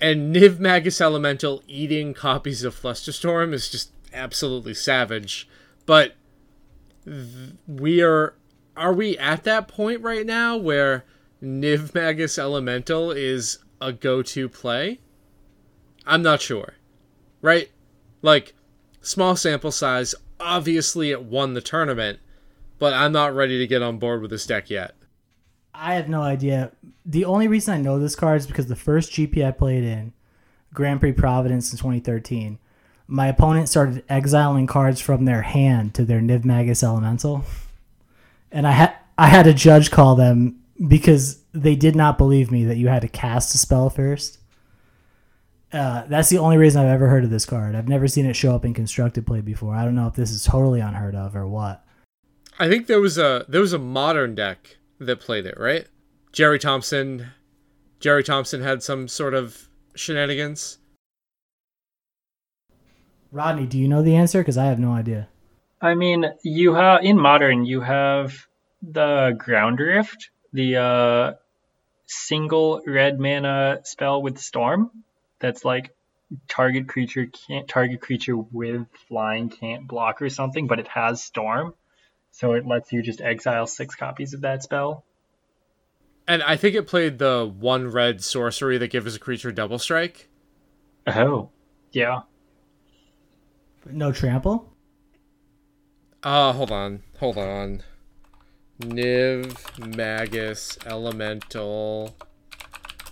And 0.00 0.34
Nivmagus 0.34 1.00
Elemental 1.00 1.62
eating 1.68 2.14
copies 2.14 2.64
of 2.64 2.74
Flusterstorm 2.74 3.52
is 3.52 3.68
just 3.68 3.92
absolutely 4.14 4.74
savage. 4.74 5.48
But 5.84 6.14
we 7.66 8.02
are. 8.02 8.34
Are 8.76 8.94
we 8.94 9.18
at 9.18 9.44
that 9.44 9.68
point 9.68 10.00
right 10.00 10.24
now 10.24 10.56
where 10.56 11.04
Nivmagus 11.42 12.38
Elemental 12.38 13.10
is 13.10 13.58
a 13.80 13.92
go 13.92 14.22
to 14.22 14.48
play? 14.48 15.00
I'm 16.06 16.22
not 16.22 16.40
sure. 16.40 16.74
Right? 17.42 17.70
Like, 18.22 18.54
small 19.00 19.36
sample 19.36 19.72
size. 19.72 20.14
Obviously, 20.38 21.10
it 21.10 21.22
won 21.22 21.54
the 21.54 21.60
tournament, 21.60 22.18
but 22.78 22.92
I'm 22.92 23.12
not 23.12 23.34
ready 23.34 23.58
to 23.58 23.66
get 23.66 23.82
on 23.82 23.98
board 23.98 24.22
with 24.22 24.30
this 24.30 24.46
deck 24.46 24.70
yet. 24.70 24.94
I 25.74 25.94
have 25.94 26.08
no 26.08 26.22
idea. 26.22 26.72
The 27.04 27.24
only 27.24 27.48
reason 27.48 27.74
I 27.74 27.80
know 27.80 27.98
this 27.98 28.16
card 28.16 28.38
is 28.38 28.46
because 28.46 28.66
the 28.66 28.76
first 28.76 29.12
GP 29.12 29.46
I 29.46 29.50
played 29.50 29.84
in, 29.84 30.12
Grand 30.72 31.00
Prix 31.00 31.12
Providence 31.12 31.72
in 31.72 31.78
2013, 31.78 32.58
my 33.06 33.26
opponent 33.26 33.68
started 33.68 34.04
exiling 34.08 34.66
cards 34.66 35.00
from 35.00 35.24
their 35.24 35.42
hand 35.42 35.94
to 35.94 36.04
their 36.04 36.20
Nivmagus 36.20 36.82
Elemental, 36.82 37.44
and 38.52 38.66
I 38.66 38.72
had 38.72 38.94
I 39.18 39.26
had 39.26 39.46
a 39.46 39.54
judge 39.54 39.90
call 39.90 40.14
them 40.14 40.60
because 40.86 41.42
they 41.52 41.74
did 41.74 41.96
not 41.96 42.18
believe 42.18 42.50
me 42.50 42.64
that 42.64 42.76
you 42.76 42.88
had 42.88 43.02
to 43.02 43.08
cast 43.08 43.54
a 43.54 43.58
spell 43.58 43.90
first. 43.90 44.38
Uh, 45.72 46.04
that's 46.06 46.28
the 46.28 46.38
only 46.38 46.56
reason 46.56 46.82
I've 46.82 46.90
ever 46.90 47.08
heard 47.08 47.22
of 47.22 47.30
this 47.30 47.46
card. 47.46 47.76
I've 47.76 47.88
never 47.88 48.08
seen 48.08 48.26
it 48.26 48.34
show 48.34 48.54
up 48.54 48.64
in 48.64 48.74
constructed 48.74 49.26
play 49.26 49.40
before. 49.40 49.74
I 49.74 49.84
don't 49.84 49.94
know 49.94 50.08
if 50.08 50.14
this 50.14 50.30
is 50.32 50.44
totally 50.44 50.80
unheard 50.80 51.14
of 51.14 51.36
or 51.36 51.46
what. 51.46 51.84
I 52.58 52.68
think 52.68 52.88
there 52.88 53.00
was 53.00 53.16
a 53.18 53.44
there 53.48 53.60
was 53.60 53.72
a 53.72 53.78
modern 53.78 54.34
deck 54.34 54.78
that 54.98 55.20
played 55.20 55.46
it, 55.46 55.58
right? 55.58 55.86
Gerry 56.32 56.58
Thompson 56.58 57.28
Gerry 58.00 58.24
Thompson 58.24 58.62
had 58.62 58.82
some 58.82 59.08
sort 59.08 59.34
of 59.34 59.68
shenanigans. 59.94 60.78
Rodney, 63.32 63.66
do 63.66 63.78
you 63.78 63.86
know 63.86 64.02
the 64.02 64.16
answer? 64.16 64.40
Because 64.40 64.58
I 64.58 64.66
have 64.66 64.80
no 64.80 64.92
idea. 64.92 65.28
I 65.80 65.94
mean, 65.94 66.26
you 66.42 66.74
have 66.74 67.04
in 67.04 67.18
modern 67.18 67.64
you 67.64 67.80
have 67.80 68.46
the 68.82 69.34
ground 69.38 69.78
rift, 69.78 70.30
the 70.52 70.76
uh, 70.76 71.32
single 72.06 72.82
red 72.86 73.20
mana 73.20 73.80
spell 73.84 74.20
with 74.20 74.38
storm. 74.38 74.90
That's 75.40 75.64
like 75.64 75.94
target 76.48 76.88
creature 76.88 77.26
can't 77.26 77.66
target 77.66 78.00
creature 78.00 78.36
with 78.36 78.86
flying 79.08 79.48
can't 79.48 79.86
block 79.86 80.22
or 80.22 80.28
something, 80.28 80.66
but 80.66 80.78
it 80.78 80.88
has 80.88 81.22
storm, 81.22 81.74
so 82.30 82.52
it 82.52 82.66
lets 82.66 82.92
you 82.92 83.02
just 83.02 83.20
exile 83.20 83.66
six 83.66 83.94
copies 83.94 84.34
of 84.34 84.42
that 84.42 84.62
spell. 84.62 85.04
And 86.28 86.42
I 86.42 86.56
think 86.56 86.76
it 86.76 86.86
played 86.86 87.18
the 87.18 87.52
one 87.58 87.88
red 87.88 88.22
sorcery 88.22 88.78
that 88.78 88.90
gives 88.90 89.16
a 89.16 89.18
creature 89.18 89.50
double 89.50 89.80
strike. 89.80 90.28
Oh, 91.06 91.50
yeah. 91.90 92.20
No 93.90 94.12
trample. 94.12 94.72
Uh, 96.22 96.52
hold 96.52 96.70
on, 96.70 97.02
hold 97.18 97.38
on. 97.38 97.82
Nivmagus 98.80 100.86
Elemental 100.86 102.14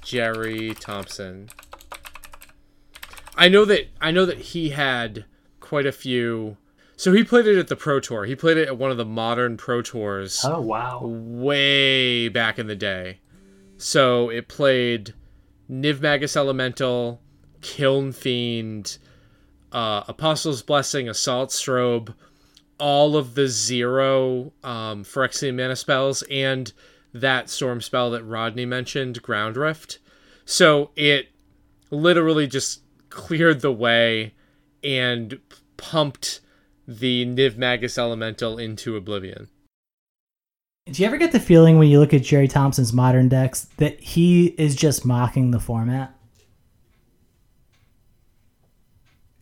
Gerry 0.02 0.74
Thompson. 0.74 1.48
I 3.39 3.49
know 3.49 3.64
that 3.64 3.89
I 4.01 4.11
know 4.11 4.26
that 4.26 4.39
he 4.39 4.70
had 4.70 5.24
quite 5.61 5.86
a 5.86 5.93
few. 5.93 6.57
So 6.97 7.12
he 7.12 7.22
played 7.22 7.47
it 7.47 7.57
at 7.59 7.68
the 7.68 7.76
Pro 7.76 8.01
Tour. 8.01 8.24
He 8.24 8.34
played 8.34 8.57
it 8.57 8.66
at 8.66 8.76
one 8.76 8.91
of 8.91 8.97
the 8.97 9.05
modern 9.05 9.57
Pro 9.57 9.80
Tours 9.82 10.43
Oh 10.45 10.61
wow. 10.61 11.01
way 11.05 12.28
back 12.28 12.59
in 12.59 12.66
the 12.66 12.74
day. 12.74 13.20
So 13.76 14.28
it 14.30 14.49
played 14.49 15.14
Nivmagus 15.70 16.36
Elemental, 16.36 17.20
Kiln 17.61 18.11
Fiend, 18.11 18.99
uh, 19.70 20.03
Apostle's 20.09 20.62
Blessing, 20.62 21.09
Assault 21.09 21.51
Strobe, 21.51 22.12
all 22.80 23.16
of 23.16 23.36
the 23.36 23.47
zero 23.47 24.53
um, 24.64 25.05
Phyrexian 25.05 25.55
mana 25.55 25.76
spells, 25.76 26.22
and 26.30 26.72
that 27.14 27.49
storm 27.49 27.80
spell 27.80 28.11
that 28.11 28.24
Rodney 28.24 28.66
mentioned, 28.66 29.22
Ground 29.22 29.57
Rift. 29.57 30.01
So 30.45 30.91
it 30.97 31.28
literally 31.91 32.49
just 32.49 32.82
cleared 33.11 33.61
the 33.61 33.72
way 33.72 34.34
and 34.82 35.38
pumped 35.76 36.40
the 36.86 37.26
Nivmagus 37.26 37.98
Elemental 37.98 38.59
into 38.59 38.96
oblivion. 38.96 39.48
Do 40.86 41.02
you 41.02 41.06
ever 41.06 41.18
get 41.18 41.32
the 41.32 41.40
feeling 41.40 41.78
when 41.78 41.88
you 41.88 42.00
look 42.00 42.14
at 42.14 42.22
Gerry 42.22 42.48
Thompson's 42.48 42.94
modern 42.94 43.28
decks 43.28 43.68
that 43.76 44.00
he 44.00 44.46
is 44.59 44.74
just 44.74 45.04
mocking 45.04 45.50
the 45.50 45.61
format? 45.61 46.14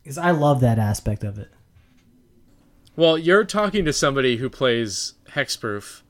Because 0.02 0.18
I 0.18 0.32
love 0.32 0.60
that 0.60 0.78
aspect 0.78 1.22
of 1.24 1.38
it. 1.38 1.50
Well, 2.96 3.18
you're 3.18 3.44
talking 3.44 3.84
to 3.84 3.92
somebody 3.92 4.36
who 4.38 4.48
plays 4.48 5.14
Hexproof. 5.30 6.02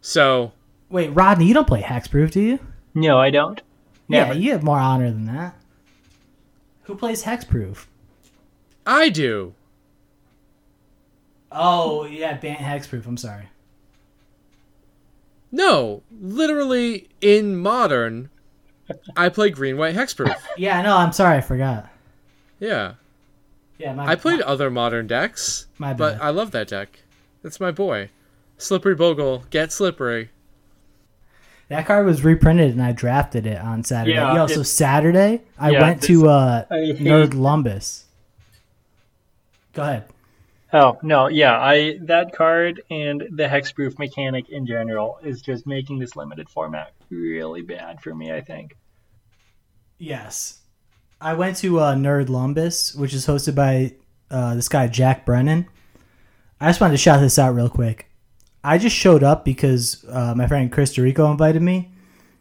So, 0.00 0.52
Wait, 0.88 1.08
Rodney, 1.08 1.46
you 1.46 1.54
don't 1.54 1.66
play 1.66 1.82
Hexproof, 1.82 2.30
do 2.30 2.40
you? 2.40 2.58
No, 2.94 3.18
I 3.18 3.30
don't. 3.30 3.60
Yeah, 4.08 4.28
Never. 4.28 4.38
you 4.38 4.52
have 4.52 4.62
more 4.62 4.78
honor 4.78 5.10
than 5.10 5.26
that. 5.26 5.56
Who 6.86 6.96
plays 6.96 7.24
Hexproof? 7.24 7.86
I 8.86 9.08
do. 9.08 9.54
Oh, 11.50 12.04
yeah, 12.04 12.36
Bant 12.36 12.58
Hexproof. 12.60 13.06
I'm 13.06 13.16
sorry. 13.16 13.48
No, 15.50 16.02
literally 16.20 17.08
in 17.20 17.56
modern, 17.56 18.30
I 19.16 19.28
play 19.28 19.50
green 19.50 19.76
white 19.78 19.94
hexproof. 19.94 20.34
Yeah, 20.58 20.82
no, 20.82 20.96
I'm 20.96 21.12
sorry. 21.12 21.38
I 21.38 21.40
forgot. 21.40 21.88
Yeah, 22.58 22.94
Yeah, 23.78 23.94
my, 23.94 24.06
I 24.06 24.14
played 24.16 24.40
other 24.42 24.70
modern 24.70 25.06
decks, 25.06 25.66
My 25.78 25.94
but. 25.94 26.20
I 26.20 26.30
love 26.30 26.50
that 26.50 26.68
deck. 26.68 27.00
It's 27.44 27.60
my 27.60 27.70
boy, 27.70 28.10
Slippery 28.58 28.94
Bogle. 28.94 29.44
Get 29.50 29.72
slippery. 29.72 30.30
That 31.68 31.86
card 31.86 32.06
was 32.06 32.22
reprinted 32.22 32.70
and 32.72 32.82
I 32.82 32.92
drafted 32.92 33.46
it 33.46 33.60
on 33.60 33.82
Saturday. 33.82 34.14
Yeah, 34.14 34.34
Yeah, 34.34 34.46
so 34.46 34.62
Saturday 34.62 35.42
I 35.58 35.70
Yeah, 35.70 35.80
went 35.80 36.02
to 36.04 36.28
uh, 36.28 36.64
I 36.70 36.74
Nerd 36.74 37.30
Lumbus. 37.30 38.04
Go 39.72 39.82
ahead. 39.82 40.04
Oh 40.72 40.98
no, 41.02 41.28
yeah, 41.28 41.58
I 41.58 41.98
that 42.02 42.32
card 42.32 42.82
and 42.90 43.20
the 43.30 43.44
hexproof 43.44 43.98
mechanic 43.98 44.48
in 44.48 44.66
general 44.66 45.18
is 45.22 45.40
just 45.40 45.66
making 45.66 45.98
this 45.98 46.16
limited 46.16 46.48
format 46.48 46.92
really 47.10 47.62
bad 47.62 48.00
for 48.00 48.14
me. 48.14 48.32
I 48.32 48.40
think. 48.40 48.76
Yes. 49.98 50.60
I 51.20 51.32
went 51.32 51.56
to 51.58 51.80
uh, 51.80 51.94
Nerd 51.94 52.26
Lumbus, 52.26 52.94
which 52.94 53.14
is 53.14 53.26
hosted 53.26 53.54
by 53.54 53.94
uh, 54.30 54.54
this 54.54 54.68
guy, 54.68 54.86
Jack 54.86 55.24
Brennan. 55.24 55.66
I 56.60 56.68
just 56.68 56.80
wanted 56.80 56.92
to 56.92 56.98
shout 56.98 57.20
this 57.20 57.38
out 57.38 57.54
real 57.54 57.70
quick. 57.70 58.06
I 58.66 58.78
just 58.78 58.96
showed 58.96 59.22
up 59.22 59.44
because 59.44 60.04
uh, 60.08 60.34
my 60.36 60.48
friend 60.48 60.72
Chris 60.72 60.96
Dorico 60.96 61.30
invited 61.30 61.62
me. 61.62 61.92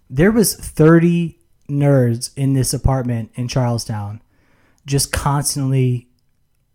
There 0.10 0.32
was 0.32 0.56
30 0.56 1.38
nerds 1.70 2.32
in 2.36 2.54
this 2.54 2.74
apartment 2.74 3.32
in 3.36 3.48
Charlestown 3.48 4.22
just 4.86 5.12
constantly 5.12 6.10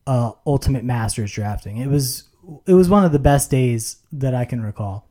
uh, 0.06 0.32
Ultimate 0.46 0.84
Masters 0.84 1.32
drafting. 1.32 1.78
It 1.78 1.88
was 1.88 2.24
it 2.66 2.74
was 2.74 2.88
one 2.88 3.04
of 3.04 3.12
the 3.12 3.18
best 3.18 3.50
days 3.50 3.96
that 4.12 4.34
I 4.34 4.44
can 4.44 4.62
recall. 4.62 5.08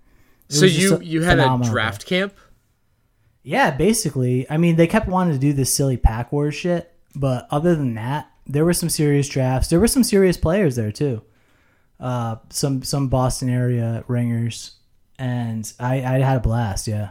It 0.50 0.54
So 0.54 0.66
you 0.66 1.00
you 1.02 1.22
had 1.22 1.40
a 1.40 1.58
draft 1.64 2.02
day. 2.02 2.20
camp? 2.20 2.34
Yeah, 3.44 3.72
basically. 3.72 4.50
I 4.50 4.58
mean, 4.58 4.76
they 4.76 4.88
kept 4.88 5.08
wanting 5.08 5.34
to 5.34 5.40
do 5.40 5.54
this 5.54 5.74
silly 5.74 5.98
pack 5.98 6.32
war 6.32 6.52
shit, 6.52 6.94
but 7.16 7.48
other 7.52 7.76
than 7.76 7.94
that, 7.96 8.30
there 8.46 8.66
were 8.66 8.74
some 8.74 8.90
serious 8.90 9.28
drafts. 9.30 9.70
There 9.70 9.80
were 9.80 9.88
some 9.88 10.04
serious 10.04 10.38
players 10.38 10.76
there 10.76 10.92
too. 10.92 11.24
Uh, 12.00 12.38
some 12.50 12.84
some 12.84 13.08
Boston 13.10 13.50
area 13.50 14.04
ringers, 14.08 14.72
and 15.18 15.72
I 15.80 15.96
I 15.96 16.20
had 16.20 16.38
a 16.38 16.40
blast. 16.40 16.88
Yeah, 16.88 17.10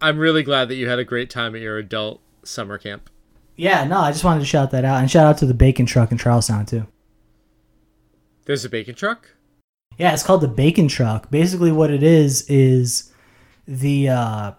I'm 0.00 0.18
really 0.18 0.42
glad 0.42 0.68
that 0.68 0.76
you 0.76 0.88
had 0.88 0.98
a 0.98 1.04
great 1.04 1.30
time 1.30 1.54
at 1.54 1.60
your 1.60 1.78
adult 1.78 2.20
summer 2.44 2.78
camp. 2.78 3.10
yeah. 3.56 3.84
No, 3.84 3.98
I 3.98 4.12
just 4.12 4.24
wanted 4.24 4.40
to 4.40 4.46
shout 4.46 4.70
that 4.70 4.84
out 4.84 5.00
and 5.00 5.10
shout 5.10 5.26
out 5.26 5.38
to 5.38 5.46
the 5.46 5.54
Bacon 5.54 5.86
Truck 5.86 6.10
in 6.12 6.18
Charlestown 6.18 6.66
too. 6.66 6.86
There's 8.46 8.64
a 8.64 8.68
bacon 8.68 8.94
truck? 8.94 9.30
Yeah, 9.96 10.12
it's 10.12 10.22
called 10.22 10.40
the 10.42 10.48
Bacon 10.48 10.88
Truck. 10.88 11.30
Basically, 11.30 11.72
what 11.72 11.90
it 11.90 12.02
is 12.02 12.48
is 12.50 13.12
the 13.66 14.08
uh, 14.08 14.52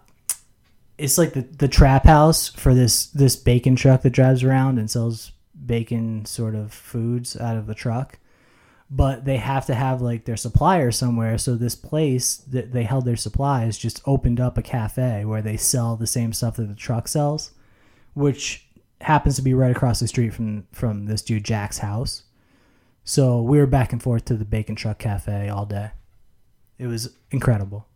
it's 0.98 1.18
like 1.18 1.34
the 1.34 1.42
the 1.42 1.68
trap 1.68 2.06
house 2.06 2.48
for 2.50 2.74
this 2.74 3.08
this 3.08 3.36
bacon 3.36 3.76
truck 3.76 4.02
that 4.04 4.12
drives 4.12 4.44
around 4.44 4.80
and 4.80 4.90
sells 4.90 5.32
bacon 5.66 6.26
sort 6.26 6.56
of 6.56 6.74
foods 6.74 7.36
out 7.38 7.58
of 7.58 7.68
the 7.68 7.76
truck. 7.76 8.18
But 8.90 9.26
they 9.26 9.38
have 9.38 9.66
to 9.66 9.76
have 9.76 10.02
like 10.02 10.26
their 10.26 10.38
supplier 10.38 10.92
somewhere. 10.92 11.38
So 11.38 11.56
this 11.56 11.76
place 11.76 12.38
that 12.38 12.72
they 12.72 12.84
held 12.84 13.06
their 13.06 13.16
supplies 13.16 13.78
just 13.78 14.02
opened 14.06 14.40
up 14.40 14.58
a 14.58 14.62
cafe 14.62 15.26
where 15.26 15.42
they 15.42 15.58
sell 15.58 15.96
the 15.96 16.08
same 16.08 16.34
stuff 16.34 16.58
that 16.58 16.68
the 16.68 16.76
truck 16.76 17.08
sells, 17.08 17.52
which 18.14 18.68
happens 19.02 19.36
to 19.36 19.42
be 19.42 19.54
right 19.54 19.76
across 19.76 20.00
the 20.00 20.08
street 20.08 20.34
from 20.34 20.68
from 20.72 21.06
this 21.06 21.22
dude 21.22 21.44
Jack's 21.44 21.80
house. 21.80 22.24
So 23.04 23.42
we 23.42 23.58
were 23.58 23.68
back 23.68 23.92
and 23.92 24.02
forth 24.02 24.26
to 24.26 24.36
the 24.36 24.46
Bacon 24.46 24.76
Truck 24.76 25.00
Cafe 25.00 25.50
all 25.50 25.66
day. 25.66 25.92
It 26.78 26.88
was 26.88 27.16
incredible. 27.32 27.88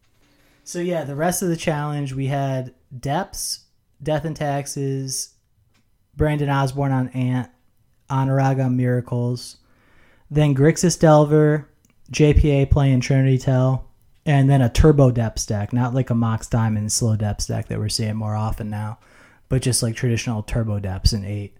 So 0.63 0.79
yeah, 0.79 1.03
the 1.03 1.15
rest 1.15 1.41
of 1.41 1.49
the 1.49 1.57
challenge 1.57 2.13
we 2.13 2.27
had 2.27 2.75
Depths, 2.97 3.65
Death 4.01 4.23
and 4.23 4.35
Taxes, 4.35 5.33
Brandon 6.15 6.49
Osborne 6.49 6.91
on 6.91 7.09
Ant, 7.09 7.49
Anurag 8.09 8.63
on 8.63 8.77
Miracles, 8.77 9.57
then 10.29 10.55
Grixis 10.55 10.99
Delver, 10.99 11.67
JPA 12.11 12.69
playing 12.69 13.01
Trinity 13.01 13.37
Tell, 13.37 13.87
and 14.25 14.49
then 14.49 14.61
a 14.61 14.69
Turbo 14.69 15.11
Depth 15.11 15.39
stack, 15.39 15.73
not 15.73 15.93
like 15.93 16.09
a 16.09 16.15
Mox 16.15 16.47
Diamond 16.47 16.91
slow 16.91 17.15
depth 17.15 17.41
stack 17.41 17.67
that 17.67 17.79
we're 17.79 17.89
seeing 17.89 18.15
more 18.15 18.35
often 18.35 18.69
now, 18.69 18.99
but 19.47 19.61
just 19.61 19.81
like 19.81 19.95
traditional 19.95 20.43
Turbo 20.43 20.79
Depths 20.79 21.13
in 21.13 21.25
eight 21.25 21.55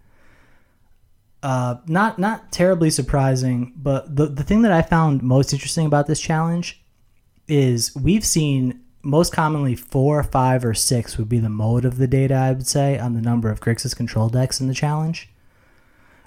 uh, 1.41 1.76
not 1.88 2.20
not 2.20 2.51
terribly 2.51 2.89
surprising, 2.89 3.74
but 3.76 4.15
the 4.15 4.26
the 4.26 4.43
thing 4.43 4.61
that 4.63 4.72
I 4.72 4.82
found 4.82 5.24
most 5.24 5.53
interesting 5.53 5.86
about 5.86 6.07
this 6.07 6.20
challenge 6.20 6.82
is 7.47 7.95
we've 7.95 8.26
seen 8.26 8.82
most 9.01 9.32
commonly 9.32 9.76
four, 9.76 10.22
five, 10.24 10.65
or 10.65 10.74
six 10.74 11.17
would 11.17 11.30
be 11.30 11.39
the 11.39 11.49
mode 11.49 11.86
of 11.86 11.97
the 11.97 12.07
data. 12.07 12.34
I 12.36 12.51
would 12.51 12.67
say 12.67 12.99
on 12.99 13.13
the 13.13 13.22
number 13.22 13.49
of 13.49 13.61
Grixis 13.61 13.95
control 13.95 14.28
decks 14.28 14.59
in 14.59 14.67
the 14.67 14.74
challenge. 14.74 15.30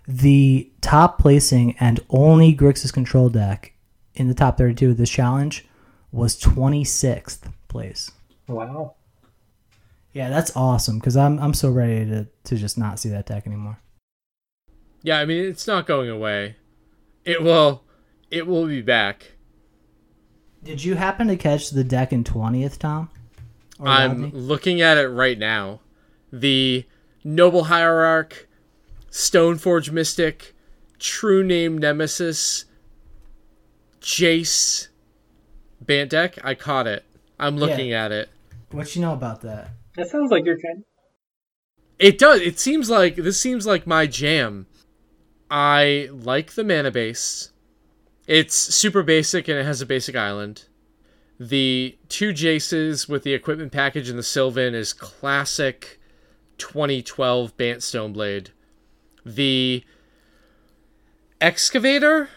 The 0.07 0.71
top 0.81 1.19
placing 1.19 1.77
and 1.79 2.01
only 2.11 2.55
Grixis 2.55 2.93
control 2.93 3.29
deck 3.29 3.73
in 4.15 4.29
the 4.29 4.35
top 4.35 4.59
32 4.59 4.91
of 4.91 4.97
this 4.97 5.11
challenge 5.11 5.65
was 6.11 6.39
26th 6.41 7.53
place. 7.69 8.11
Wow. 8.49 8.95
Yeah, 10.13 10.29
that's 10.29 10.55
awesome 10.55 10.99
because 10.99 11.17
I'm 11.17 11.39
I'm 11.39 11.55
so 11.55 11.71
ready 11.71 12.05
to 12.07 12.27
to 12.45 12.57
just 12.57 12.77
not 12.77 12.99
see 12.99 13.09
that 13.09 13.27
deck 13.27 13.47
anymore. 13.47 13.79
Yeah, 15.03 15.19
I 15.19 15.25
mean 15.25 15.45
it's 15.45 15.67
not 15.67 15.87
going 15.87 16.11
away. 16.11 16.57
It 17.25 17.43
will 17.43 17.83
it 18.31 18.47
will 18.47 18.67
be 18.67 18.83
back. 18.83 19.33
Did 20.63 20.85
you 20.85 20.97
happen 20.97 21.29
to 21.29 21.37
catch 21.37 21.71
the 21.71 21.83
deck 21.83 22.13
in 22.13 22.25
20th, 22.25 22.79
Tom? 22.79 23.09
Or 23.79 23.89
I'm 23.89 24.23
Rodney? 24.23 24.31
looking 24.39 24.81
at 24.81 24.97
it 24.99 25.09
right 25.09 25.39
now. 25.39 25.81
The 26.33 26.85
Noble 27.25 27.65
Hierarch, 27.65 28.49
Stoneforge 29.13 29.93
Mystic, 29.93 30.55
True 30.99 31.45
Name 31.45 31.77
Nemesis, 31.77 32.65
Jace 34.01 34.89
Bant 35.81 36.11
deck. 36.11 36.39
I 36.43 36.55
caught 36.55 36.87
it. 36.87 37.05
I'm 37.39 37.59
looking 37.59 37.93
at 37.93 38.11
it. 38.11 38.31
What 38.71 38.97
you 38.97 39.03
know 39.03 39.13
about 39.13 39.43
that? 39.43 39.71
That 39.97 40.09
sounds 40.09 40.31
like 40.31 40.47
your 40.47 40.59
kind. 40.59 40.85
It 41.99 42.19
does. 42.19 42.41
It 42.41 42.59
seems 42.59 42.89
like 42.89 43.17
this 43.17 43.39
seems 43.39 43.67
like 43.67 43.87
my 43.87 44.07
jam. 44.07 44.67
I 45.51 46.09
like 46.11 46.55
the 46.55 46.65
mana 46.65 46.91
base. 46.91 47.53
It's 48.27 48.55
super 48.55 49.03
basic 49.03 49.47
and 49.49 49.59
it 49.59 49.67
has 49.67 49.83
a 49.83 49.87
basic 49.87 50.17
island. 50.17 50.65
The 51.39 51.99
two 52.09 52.31
Jaces 52.31 53.09
with 53.09 53.25
the 53.25 53.35
equipment 53.35 53.73
package 53.73 54.09
and 54.09 54.19
the 54.19 54.23
Sylvan 54.23 54.75
is 54.75 54.93
classic 54.93 56.01
2012 56.57 57.57
Bant 57.57 57.81
Stoneblade. 57.81 58.49
The 59.25 59.85
Excavator, 61.41 62.29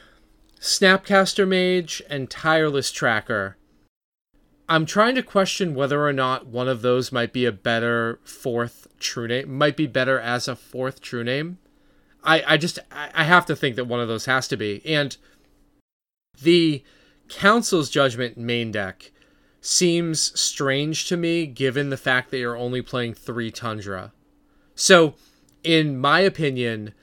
Snapcaster 0.60 1.48
Mage, 1.48 2.02
and 2.10 2.30
Tireless 2.30 2.92
Tracker. 2.92 3.58
I'm 4.68 4.86
trying 4.86 5.16
to 5.16 5.24
question 5.24 5.76
whether 5.76 6.06
or 6.06 6.14
not 6.14 6.48
one 6.48 6.68
of 6.68 6.82
those 6.82 7.12
might 7.12 7.34
be 7.34 7.46
a 7.46 7.52
better 7.52 8.20
fourth 8.24 8.88
true 9.00 9.28
name, 9.28 9.56
might 9.56 9.78
be 9.78 9.86
better 9.86 10.20
as 10.20 10.48
a 10.48 10.56
fourth 10.56 11.02
true 11.02 11.24
name. 11.24 11.60
I, 12.24 12.44
I 12.48 12.58
just 12.58 12.80
I 12.92 13.24
have 13.24 13.46
to 13.46 13.56
think 13.56 13.76
that 13.76 13.86
one 13.86 14.00
of 14.00 14.08
those 14.08 14.26
has 14.26 14.48
to 14.48 14.58
be. 14.58 14.82
And 14.86 15.16
the 16.42 16.84
Council's 17.30 17.90
Judgment 17.90 18.38
main 18.38 18.72
deck 18.72 19.12
seems 19.62 20.40
strange 20.40 21.08
to 21.08 21.18
me 21.18 21.46
given 21.46 21.90
the 21.90 21.98
fact 21.98 22.32
that 22.32 22.40
you're 22.40 22.58
only 22.58 22.82
playing 22.82 23.14
three 23.14 23.52
Tundra. 23.52 24.14
So, 24.74 25.16
in 25.66 26.00
my 26.00 26.20
opinion, 26.22 26.94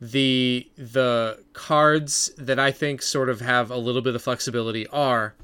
the 0.00 0.68
the 0.76 1.42
cards 1.52 2.30
that 2.36 2.58
I 2.58 2.70
think 2.72 3.02
sort 3.02 3.28
of 3.28 3.40
have 3.40 3.70
a 3.70 3.76
little 3.76 4.02
bit 4.02 4.14
of 4.14 4.22
flexibility 4.22 4.86
are 4.88 5.34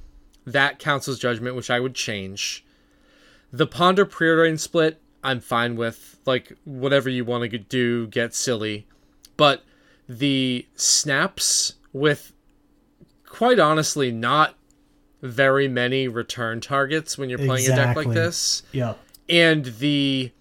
that 0.47 0.79
Council's 0.79 1.18
Judgment, 1.18 1.55
which 1.55 1.70
I 1.70 1.79
would 1.81 1.95
change. 1.95 2.64
The 3.53 3.66
Ponder 3.66 4.05
Preordain 4.07 4.59
split, 4.59 5.01
I'm 5.23 5.41
fine 5.41 5.77
with. 5.77 6.18
Like, 6.25 6.57
whatever 6.64 7.09
you 7.11 7.25
want 7.25 7.51
to 7.51 7.59
do, 7.59 8.07
get 8.09 8.35
silly. 8.35 8.87
But 9.37 9.62
the 10.09 10.66
snaps 10.75 11.75
with, 11.93 12.33
quite 13.27 13.59
honestly, 13.59 14.11
not 14.11 14.55
very 15.20 15.68
many 15.68 16.09
return 16.09 16.61
targets 16.61 17.16
when 17.16 17.29
you're 17.29 17.39
playing 17.39 17.70
a 17.70 17.77
deck 17.77 17.97
like 17.97 18.11
this 18.11 18.62
Yep. 18.73 18.99
and 19.29 19.64
the 19.66 20.33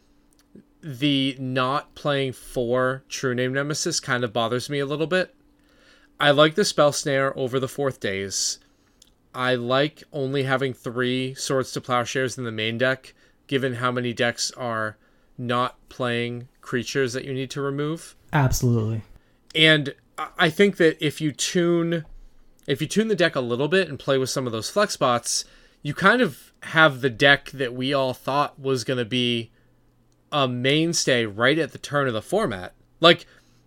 the 0.84 1.36
not 1.40 1.94
playing 1.96 2.34
four 2.34 3.04
true 3.10 3.36
name 3.36 3.54
nemesis 3.54 4.00
kind 4.00 4.24
of 4.24 4.34
bothers 4.34 4.70
me 4.70 4.80
a 4.80 4.86
little 4.86 5.08
bit. 5.08 5.36
I 6.20 6.32
like 6.32 6.56
the 6.56 6.66
spell 6.66 6.92
snare 6.92 7.38
over 7.38 7.60
the 7.60 7.68
fourth 7.68 8.00
Daze. 8.00 8.60
I 9.34 9.56
like 9.56 10.04
only 10.12 10.44
having 10.44 10.74
three 10.74 11.34
swords 11.36 11.72
to 11.74 11.82
plowshares 11.82 12.38
in 12.38 12.44
the 12.44 12.52
main 12.52 12.78
deck 12.78 13.14
given 13.48 13.76
how 13.76 13.92
many 13.92 14.14
decks 14.14 14.52
are 14.52 14.98
not 15.38 15.78
playing 15.90 16.48
creatures 16.62 17.14
that 17.14 17.26
you 17.26 17.34
need 17.34 17.50
to 17.52 17.62
remove. 17.62 18.16
Absolutely. 18.34 19.02
and 19.56 19.94
I- 20.18 20.28
I 20.38 20.50
think 20.50 20.78
that 20.78 20.98
if 21.06 21.20
you 21.22 21.32
tune 21.32 22.06
if 22.68 22.80
you 22.82 22.88
tune 22.88 23.08
the 23.08 23.16
deck 23.16 23.36
a 23.36 23.42
little 23.42 23.68
bit 23.68 23.90
and 23.90 23.98
play 23.98 24.18
with 24.20 24.30
some 24.30 24.46
of 24.46 24.52
those 24.54 24.70
flex 24.70 24.94
spots, 24.94 25.46
you 25.82 25.94
kind 25.96 26.22
of 26.22 26.54
have 26.64 27.02
the 27.02 27.10
deck 27.10 27.50
that 27.52 27.74
we 27.74 27.92
all 27.94 28.14
thought 28.14 28.60
was 28.60 28.84
going 28.84 29.00
to 29.00 29.06
be 29.06 29.50
a 30.32 30.48
mainstay 30.48 31.26
right 31.26 31.58
at 31.58 31.72
the 31.72 31.78
turn 31.78 32.08
of 32.08 32.14
the 32.14 32.22
format. 32.22 32.74
Like 33.00 33.26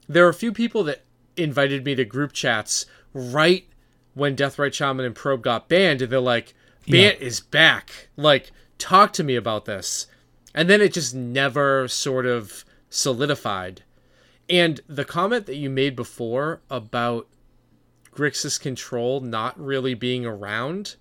there 0.08 0.26
are 0.26 0.30
a 0.30 0.34
few 0.34 0.52
people 0.52 0.84
that 0.84 1.02
invited 1.36 1.84
me 1.84 1.94
to 1.94 2.04
group 2.04 2.32
chats 2.32 2.86
right 3.12 3.66
when 4.14 4.36
Deathrite 4.36 4.74
Shaman 4.74 5.04
and 5.04 5.14
Probe 5.14 5.42
got 5.42 5.68
banned 5.68 6.02
and 6.02 6.10
they're 6.10 6.20
like, 6.20 6.54
"Bant 6.88 7.20
is 7.20 7.40
back." 7.40 8.08
Like 8.16 8.52
talk 8.78 9.12
to 9.14 9.24
me 9.24 9.36
about 9.36 9.64
this. 9.64 10.06
And 10.54 10.70
then 10.70 10.80
it 10.80 10.92
just 10.92 11.14
never 11.14 11.88
sort 11.88 12.26
of 12.26 12.64
solidified. 12.88 13.82
And 14.48 14.80
the 14.86 15.04
comment 15.04 15.46
that 15.46 15.56
you 15.56 15.68
made 15.68 15.96
before 15.96 16.60
about 16.70 17.26
Grixis 18.14 18.60
control 18.60 19.20
not 19.20 19.58
really 19.58 19.94
being 19.94 20.24
around 20.24 20.96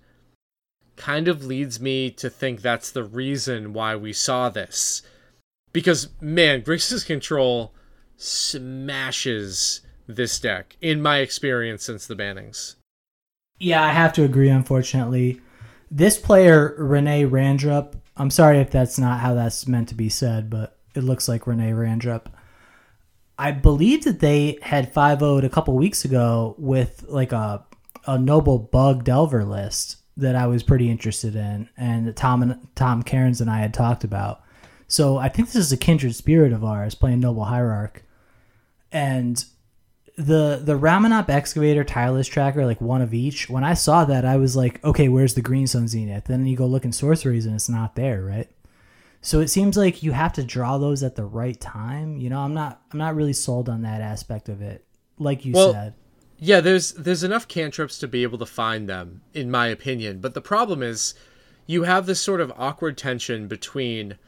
kind 0.96 1.28
of 1.28 1.44
leads 1.44 1.80
me 1.80 2.10
to 2.10 2.30
think 2.30 2.60
that's 2.60 2.90
the 2.90 3.04
reason 3.04 3.72
why 3.72 3.94
we 3.96 4.12
saw 4.12 4.48
this. 4.48 5.02
Because, 5.74 6.08
man, 6.22 6.62
Grixis 6.62 7.04
control 7.04 7.74
smashes 8.16 9.82
this 10.06 10.40
deck, 10.40 10.76
in 10.80 11.02
my 11.02 11.18
experience 11.18 11.84
since 11.84 12.06
the 12.06 12.16
bannings. 12.16 12.76
Yeah, 13.58 13.84
I 13.84 13.90
have 13.90 14.12
to 14.14 14.24
agree. 14.24 14.48
Unfortunately, 14.48 15.40
this 15.90 16.16
player 16.16 16.74
Renee 16.78 17.24
Randrup. 17.24 17.94
I'm 18.16 18.30
sorry 18.30 18.58
if 18.60 18.70
that's 18.70 18.98
not 18.98 19.20
how 19.20 19.34
that's 19.34 19.66
meant 19.66 19.88
to 19.88 19.94
be 19.94 20.08
said, 20.08 20.48
but 20.48 20.78
it 20.94 21.02
looks 21.02 21.28
like 21.28 21.46
Renee 21.46 21.72
Randrup. 21.72 22.26
I 23.36 23.50
believe 23.50 24.04
that 24.04 24.20
they 24.20 24.58
had 24.62 24.92
5 24.92 25.18
0'd 25.18 25.44
a 25.44 25.50
couple 25.50 25.74
weeks 25.74 26.04
ago 26.04 26.54
with 26.56 27.04
like 27.08 27.32
a 27.32 27.66
a 28.06 28.18
noble 28.18 28.58
bug 28.58 29.02
delver 29.02 29.44
list 29.44 29.96
that 30.16 30.36
I 30.36 30.46
was 30.46 30.62
pretty 30.62 30.90
interested 30.90 31.34
in, 31.34 31.68
and 31.76 32.14
Tom 32.16 32.42
and 32.42 32.68
Tom 32.76 33.02
Cairns 33.02 33.40
and 33.40 33.50
I 33.50 33.58
had 33.58 33.74
talked 33.74 34.04
about. 34.04 34.42
So 34.94 35.16
I 35.16 35.28
think 35.28 35.48
this 35.48 35.56
is 35.56 35.72
a 35.72 35.76
kindred 35.76 36.14
spirit 36.14 36.52
of 36.52 36.62
ours 36.62 36.94
playing 36.94 37.18
Noble 37.18 37.46
Hierarch, 37.46 38.04
and 38.92 39.44
the 40.16 40.60
the 40.62 40.78
Ramunap 40.78 41.28
excavator 41.28 41.82
tireless 41.82 42.28
tracker 42.28 42.64
like 42.64 42.80
one 42.80 43.02
of 43.02 43.12
each. 43.12 43.50
When 43.50 43.64
I 43.64 43.74
saw 43.74 44.04
that, 44.04 44.24
I 44.24 44.36
was 44.36 44.54
like, 44.54 44.82
okay, 44.84 45.08
where's 45.08 45.34
the 45.34 45.42
Green 45.42 45.66
Sun 45.66 45.88
Zenith? 45.88 46.26
Then 46.26 46.46
you 46.46 46.56
go 46.56 46.66
look 46.66 46.84
in 46.84 46.92
sorceries 46.92 47.44
and 47.44 47.56
it's 47.56 47.68
not 47.68 47.96
there, 47.96 48.22
right? 48.22 48.48
So 49.20 49.40
it 49.40 49.48
seems 49.48 49.76
like 49.76 50.04
you 50.04 50.12
have 50.12 50.32
to 50.34 50.44
draw 50.44 50.78
those 50.78 51.02
at 51.02 51.16
the 51.16 51.24
right 51.24 51.60
time. 51.60 52.16
You 52.16 52.30
know, 52.30 52.38
I'm 52.38 52.54
not 52.54 52.80
I'm 52.92 52.98
not 53.00 53.16
really 53.16 53.32
sold 53.32 53.68
on 53.68 53.82
that 53.82 54.00
aspect 54.00 54.48
of 54.48 54.62
it. 54.62 54.84
Like 55.18 55.44
you 55.44 55.54
Well, 55.54 55.72
said. 55.72 55.94
Yeah, 56.38 56.60
there's 56.60 56.92
there's 56.92 57.24
enough 57.24 57.48
cantrips 57.48 57.98
to 57.98 58.06
be 58.06 58.22
able 58.22 58.38
to 58.38 58.46
find 58.46 58.88
them, 58.88 59.22
in 59.32 59.50
my 59.50 59.66
opinion. 59.66 60.20
But 60.20 60.34
the 60.34 60.40
problem 60.40 60.84
is, 60.84 61.14
you 61.66 61.82
have 61.82 62.06
this 62.06 62.20
sort 62.20 62.40
of 62.40 62.52
awkward 62.56 62.96
tension 62.96 63.48
between 63.48 64.18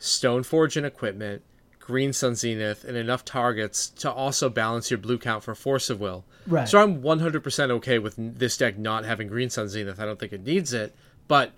Stoneforge 0.00 0.76
and 0.76 0.86
equipment, 0.86 1.42
Green 1.80 2.12
Sun 2.12 2.34
Zenith, 2.36 2.84
and 2.84 2.96
enough 2.96 3.24
targets 3.24 3.88
to 3.88 4.10
also 4.10 4.48
balance 4.48 4.90
your 4.90 4.98
blue 4.98 5.18
count 5.18 5.42
for 5.42 5.54
Force 5.54 5.90
of 5.90 6.00
Will. 6.00 6.24
Right. 6.46 6.68
So 6.68 6.80
I'm 6.82 7.02
100% 7.02 7.70
okay 7.70 7.98
with 7.98 8.14
this 8.16 8.56
deck 8.56 8.78
not 8.78 9.04
having 9.04 9.28
Green 9.28 9.50
Sun 9.50 9.68
Zenith. 9.68 9.98
I 9.98 10.04
don't 10.04 10.18
think 10.18 10.32
it 10.32 10.44
needs 10.44 10.72
it, 10.72 10.94
but 11.26 11.52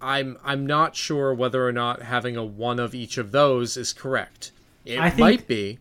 I'm 0.00 0.36
I'm 0.42 0.66
not 0.66 0.96
sure 0.96 1.32
whether 1.32 1.66
or 1.66 1.72
not 1.72 2.02
having 2.02 2.36
a 2.36 2.44
one 2.44 2.80
of 2.80 2.94
each 2.94 3.18
of 3.18 3.30
those 3.30 3.76
is 3.76 3.92
correct. 3.92 4.50
It 4.84 4.98
think- 5.00 5.18
might 5.18 5.46
be, 5.46 5.78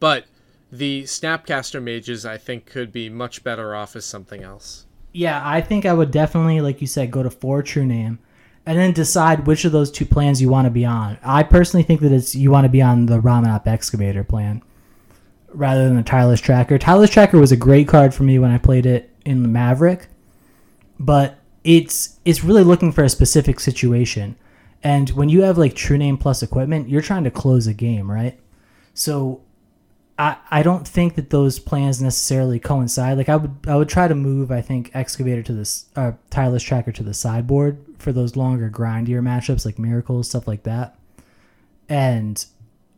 but 0.00 0.24
the 0.72 1.04
Snapcaster 1.04 1.82
mages 1.82 2.26
I 2.26 2.38
think 2.38 2.66
could 2.66 2.92
be 2.92 3.08
much 3.08 3.44
better 3.44 3.74
off 3.74 3.94
as 3.96 4.04
something 4.04 4.42
else. 4.42 4.86
Yeah, 5.12 5.42
I 5.44 5.60
think 5.60 5.86
I 5.86 5.92
would 5.92 6.10
definitely, 6.12 6.60
like 6.60 6.80
you 6.80 6.86
said, 6.86 7.10
go 7.10 7.22
to 7.22 7.30
four 7.30 7.62
true 7.62 7.84
name, 7.86 8.20
and 8.70 8.78
then 8.78 8.92
decide 8.92 9.48
which 9.48 9.64
of 9.64 9.72
those 9.72 9.90
two 9.90 10.06
plans 10.06 10.40
you 10.40 10.48
want 10.48 10.64
to 10.64 10.70
be 10.70 10.84
on. 10.84 11.18
I 11.24 11.42
personally 11.42 11.82
think 11.82 12.02
that 12.02 12.12
it's 12.12 12.36
you 12.36 12.52
want 12.52 12.66
to 12.66 12.68
be 12.68 12.80
on 12.80 13.06
the 13.06 13.18
Ramunap 13.18 13.66
Excavator 13.66 14.22
plan 14.22 14.62
rather 15.48 15.88
than 15.88 15.96
the 15.96 16.04
Tireless 16.04 16.40
Tracker. 16.40 16.78
Tireless 16.78 17.10
Tracker 17.10 17.40
was 17.40 17.50
a 17.50 17.56
great 17.56 17.88
card 17.88 18.14
for 18.14 18.22
me 18.22 18.38
when 18.38 18.52
I 18.52 18.58
played 18.58 18.86
it 18.86 19.10
in 19.24 19.42
the 19.42 19.48
Maverick, 19.48 20.06
but 21.00 21.40
it's 21.64 22.20
it's 22.24 22.44
really 22.44 22.62
looking 22.62 22.92
for 22.92 23.02
a 23.02 23.08
specific 23.08 23.58
situation. 23.58 24.36
And 24.84 25.10
when 25.10 25.28
you 25.28 25.42
have 25.42 25.58
like 25.58 25.74
true 25.74 25.98
name 25.98 26.16
plus 26.16 26.40
equipment, 26.40 26.88
you're 26.88 27.02
trying 27.02 27.24
to 27.24 27.30
close 27.32 27.66
a 27.66 27.74
game, 27.74 28.08
right? 28.08 28.38
So 28.94 29.40
I, 30.20 30.36
I 30.50 30.62
don't 30.62 30.86
think 30.86 31.14
that 31.14 31.30
those 31.30 31.58
plans 31.58 32.02
necessarily 32.02 32.60
coincide. 32.60 33.16
Like 33.16 33.30
I 33.30 33.36
would 33.36 33.56
I 33.66 33.74
would 33.74 33.88
try 33.88 34.06
to 34.06 34.14
move 34.14 34.50
I 34.50 34.60
think 34.60 34.90
excavator 34.92 35.42
to 35.44 35.54
this 35.54 35.86
uh, 35.96 36.12
tireless 36.28 36.62
tracker 36.62 36.92
to 36.92 37.02
the 37.02 37.14
sideboard 37.14 37.82
for 37.98 38.12
those 38.12 38.36
longer 38.36 38.68
grindier 38.68 39.22
matchups 39.22 39.64
like 39.64 39.78
miracles 39.78 40.28
stuff 40.28 40.46
like 40.46 40.64
that. 40.64 40.98
And 41.88 42.44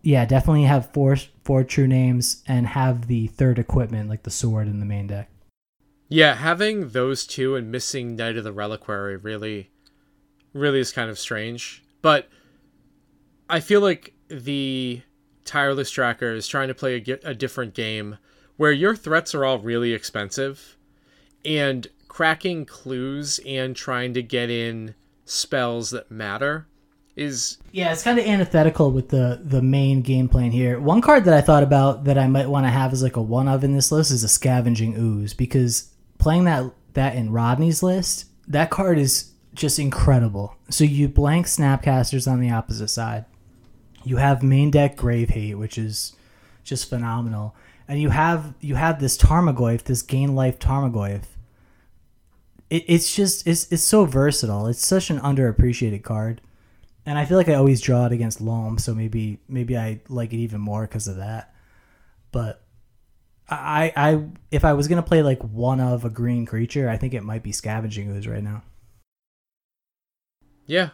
yeah, 0.03 0.25
definitely 0.25 0.65
have 0.65 0.93
four 0.93 1.17
four 1.45 1.63
true 1.63 1.87
names 1.87 2.43
and 2.49 2.67
have 2.67 3.07
the 3.07 3.29
third 3.29 3.61
equipment 3.61 4.09
like 4.09 4.25
the 4.25 4.31
sword 4.31 4.67
in 4.67 4.81
the 4.81 4.87
main 4.87 5.07
deck. 5.07 5.31
Yeah, 6.09 6.35
having 6.35 6.89
those 6.89 7.25
two 7.25 7.55
and 7.55 7.71
missing 7.71 8.17
Knight 8.17 8.37
of 8.37 8.43
the 8.43 8.53
Reliquary 8.53 9.17
really, 9.17 9.71
really 10.53 10.81
is 10.81 10.93
kind 10.93 11.09
of 11.09 11.21
strange. 11.21 11.85
But 12.03 12.29
I 13.49 13.61
feel 13.61 13.81
like 13.81 14.13
the 14.29 15.03
Tireless 15.45 15.91
Tracker 15.91 16.33
is 16.33 16.47
trying 16.47 16.69
to 16.69 16.75
play 16.75 16.97
a, 16.97 17.31
a 17.31 17.35
different 17.35 17.75
game 17.75 18.19
where 18.57 18.73
your 18.73 18.95
threats 18.95 19.35
are 19.35 19.45
all 19.45 19.59
really 19.59 19.93
expensive 19.93 20.77
and 21.45 21.89
cracking 22.09 22.65
clues 22.65 23.41
and 23.47 23.75
trying 23.75 24.15
to 24.15 24.23
get 24.23 24.51
in 24.51 24.95
spells 25.25 25.91
that 25.91 26.11
matter 26.11 26.67
is 27.17 27.59
Yeah, 27.73 27.93
it's 27.93 28.03
kind 28.03 28.19
of 28.19 28.27
antithetical 28.27 28.91
with 28.91 29.09
the 29.09 29.41
the 29.43 29.63
main 29.63 30.03
game 30.03 30.29
plan 30.29 30.51
here. 30.51 30.81
One 30.81 31.01
card 31.01 31.25
that 31.25 31.35
I 31.35 31.41
thought 31.41 31.63
about 31.63 32.05
that 32.05 32.19
I 32.19 32.27
might 32.27 32.49
want 32.49 32.67
to 32.67 32.71
have 32.71 32.93
as 32.93 33.03
like 33.03 33.17
a 33.17 33.23
one 33.23 33.49
of 33.49 33.65
in 33.65 33.75
this 33.75 33.93
list 33.93 34.11
is 34.11 34.25
a 34.25 34.29
scavenging 34.29 34.97
ooze 34.97 35.35
because 35.35 35.91
playing 36.19 36.45
that 36.45 36.65
that 36.95 37.17
in 37.17 37.31
Rodney's 37.31 37.83
list, 37.83 38.27
that 38.49 38.71
card 38.71 38.99
is 38.99 39.33
just 39.55 39.79
incredible. 39.79 40.57
So 40.71 40.85
you 40.85 41.09
blank 41.09 41.47
snapcasters 41.47 42.31
on 42.31 42.41
the 42.41 42.51
opposite 42.51 42.89
side. 42.89 43.27
You 44.05 44.17
have 44.17 44.43
main 44.43 44.71
deck 44.71 44.97
grave 44.97 45.31
hate, 45.31 45.55
which 45.55 45.79
is 45.79 46.15
just 46.65 46.89
phenomenal. 46.89 47.55
And 47.89 48.01
you 48.01 48.11
have 48.11 48.55
you 48.61 48.75
have 48.75 49.01
this 49.01 49.17
Tarmogoyf, 49.19 49.85
this 49.85 50.03
gain 50.03 50.35
life 50.35 50.59
Tarmogoyf. 50.59 51.25
It, 52.71 52.85
it's 52.87 53.15
just 53.15 53.47
it's 53.47 53.71
it's 53.71 53.83
so 53.83 54.05
versatile. 54.05 54.67
It's 54.67 54.85
such 54.85 55.11
an 55.11 55.19
underappreciated 55.21 56.03
card 56.03 56.41
and 57.05 57.19
I 57.19 57.25
feel 57.25 57.37
like 57.37 57.49
I 57.49 57.55
always 57.55 57.81
draw 57.81 58.07
it 58.07 58.13
against 58.13 58.41
Loam, 58.41 58.79
so 58.79 58.95
maybe 58.95 59.41
maybe 59.49 59.77
I 59.77 60.01
like 60.09 60.33
it 60.33 60.37
even 60.37 60.61
more 60.61 60.83
because 60.83 61.09
of 61.09 61.17
that. 61.17 61.53
But 62.31 62.63
I 63.49 63.93
I 63.97 64.25
if 64.51 64.65
I 64.65 64.73
was 64.75 64.87
gonna 64.89 65.03
play 65.03 65.23
like 65.23 65.43
one 65.43 65.81
of 65.81 66.05
a 66.05 66.11
green 66.11 66.47
creature, 66.47 66.89
I 66.89 66.97
think 66.97 67.15
it 67.15 67.25
might 67.25 67.43
be 67.43 67.53
Scavenging 67.53 68.11
Ooze 68.11 68.29
right 68.29 68.43
now. 68.43 68.63
Yeah. 70.67 70.91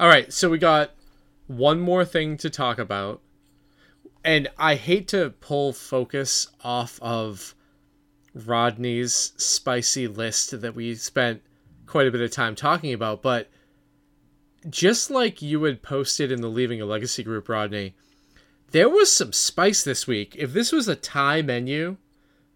All 0.00 0.08
right, 0.08 0.32
so 0.32 0.50
we 0.50 0.58
got 0.58 0.90
one 1.46 1.80
more 1.80 2.04
thing 2.04 2.36
to 2.38 2.50
talk 2.50 2.78
about. 2.78 3.20
And 4.24 4.48
I 4.58 4.76
hate 4.76 5.08
to 5.08 5.30
pull 5.40 5.72
focus 5.72 6.48
off 6.62 6.98
of 7.02 7.54
Rodney's 8.34 9.32
spicy 9.36 10.08
list 10.08 10.60
that 10.60 10.74
we 10.74 10.94
spent 10.94 11.42
quite 11.86 12.06
a 12.06 12.10
bit 12.10 12.22
of 12.22 12.30
time 12.30 12.54
talking 12.54 12.92
about, 12.92 13.22
but 13.22 13.48
just 14.68 15.10
like 15.10 15.42
you 15.42 15.62
had 15.64 15.82
posted 15.82 16.32
in 16.32 16.40
the 16.40 16.48
Leaving 16.48 16.80
a 16.80 16.86
Legacy 16.86 17.22
group, 17.22 17.48
Rodney, 17.48 17.94
there 18.70 18.88
was 18.88 19.12
some 19.12 19.32
spice 19.32 19.84
this 19.84 20.06
week. 20.06 20.34
If 20.38 20.52
this 20.52 20.72
was 20.72 20.88
a 20.88 20.96
Thai 20.96 21.42
menu 21.42 21.98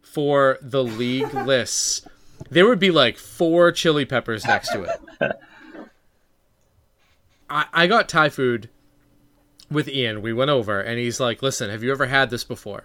for 0.00 0.58
the 0.62 0.82
league 0.82 1.32
lists, 1.46 2.06
there 2.50 2.66
would 2.66 2.80
be 2.80 2.90
like 2.90 3.18
four 3.18 3.70
chili 3.72 4.04
peppers 4.04 4.44
next 4.46 4.72
to 4.72 4.82
it. 4.84 5.00
I, 7.50 7.66
I 7.72 7.86
got 7.86 8.08
Thai 8.08 8.30
food 8.30 8.70
with 9.70 9.88
Ian. 9.88 10.22
We 10.22 10.32
went 10.32 10.50
over 10.50 10.80
and 10.80 10.98
he's 10.98 11.20
like, 11.20 11.42
Listen, 11.42 11.70
have 11.70 11.82
you 11.82 11.90
ever 11.90 12.06
had 12.06 12.30
this 12.30 12.44
before? 12.44 12.84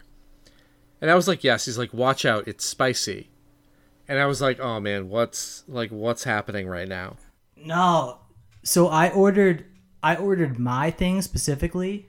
And 1.01 1.09
I 1.11 1.15
was 1.15 1.27
like, 1.27 1.43
Yes. 1.43 1.65
He's 1.65 1.77
like, 1.77 1.93
Watch 1.93 2.25
out, 2.25 2.47
it's 2.47 2.65
spicy. 2.65 3.29
And 4.07 4.19
I 4.19 4.25
was 4.25 4.41
like, 4.41 4.59
Oh 4.59 4.79
man, 4.79 5.09
what's 5.09 5.63
like 5.67 5.91
what's 5.91 6.23
happening 6.23 6.67
right 6.67 6.88
now? 6.88 7.17
No, 7.55 8.19
so 8.63 8.88
I 8.88 9.09
ordered 9.09 9.65
I 10.01 10.15
ordered 10.15 10.59
my 10.59 10.91
thing 10.91 11.21
specifically. 11.21 12.07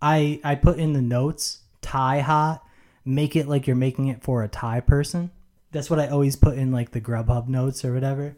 I 0.00 0.40
I 0.44 0.54
put 0.54 0.78
in 0.78 0.92
the 0.92 1.02
notes 1.02 1.62
Thai 1.80 2.20
hot, 2.20 2.62
make 3.04 3.34
it 3.36 3.48
like 3.48 3.66
you're 3.66 3.76
making 3.76 4.08
it 4.08 4.22
for 4.22 4.42
a 4.42 4.48
Thai 4.48 4.80
person. 4.80 5.30
That's 5.72 5.90
what 5.90 5.98
I 5.98 6.08
always 6.08 6.36
put 6.36 6.56
in 6.56 6.70
like 6.70 6.90
the 6.90 7.00
Grubhub 7.00 7.48
notes 7.48 7.84
or 7.84 7.92
whatever, 7.94 8.36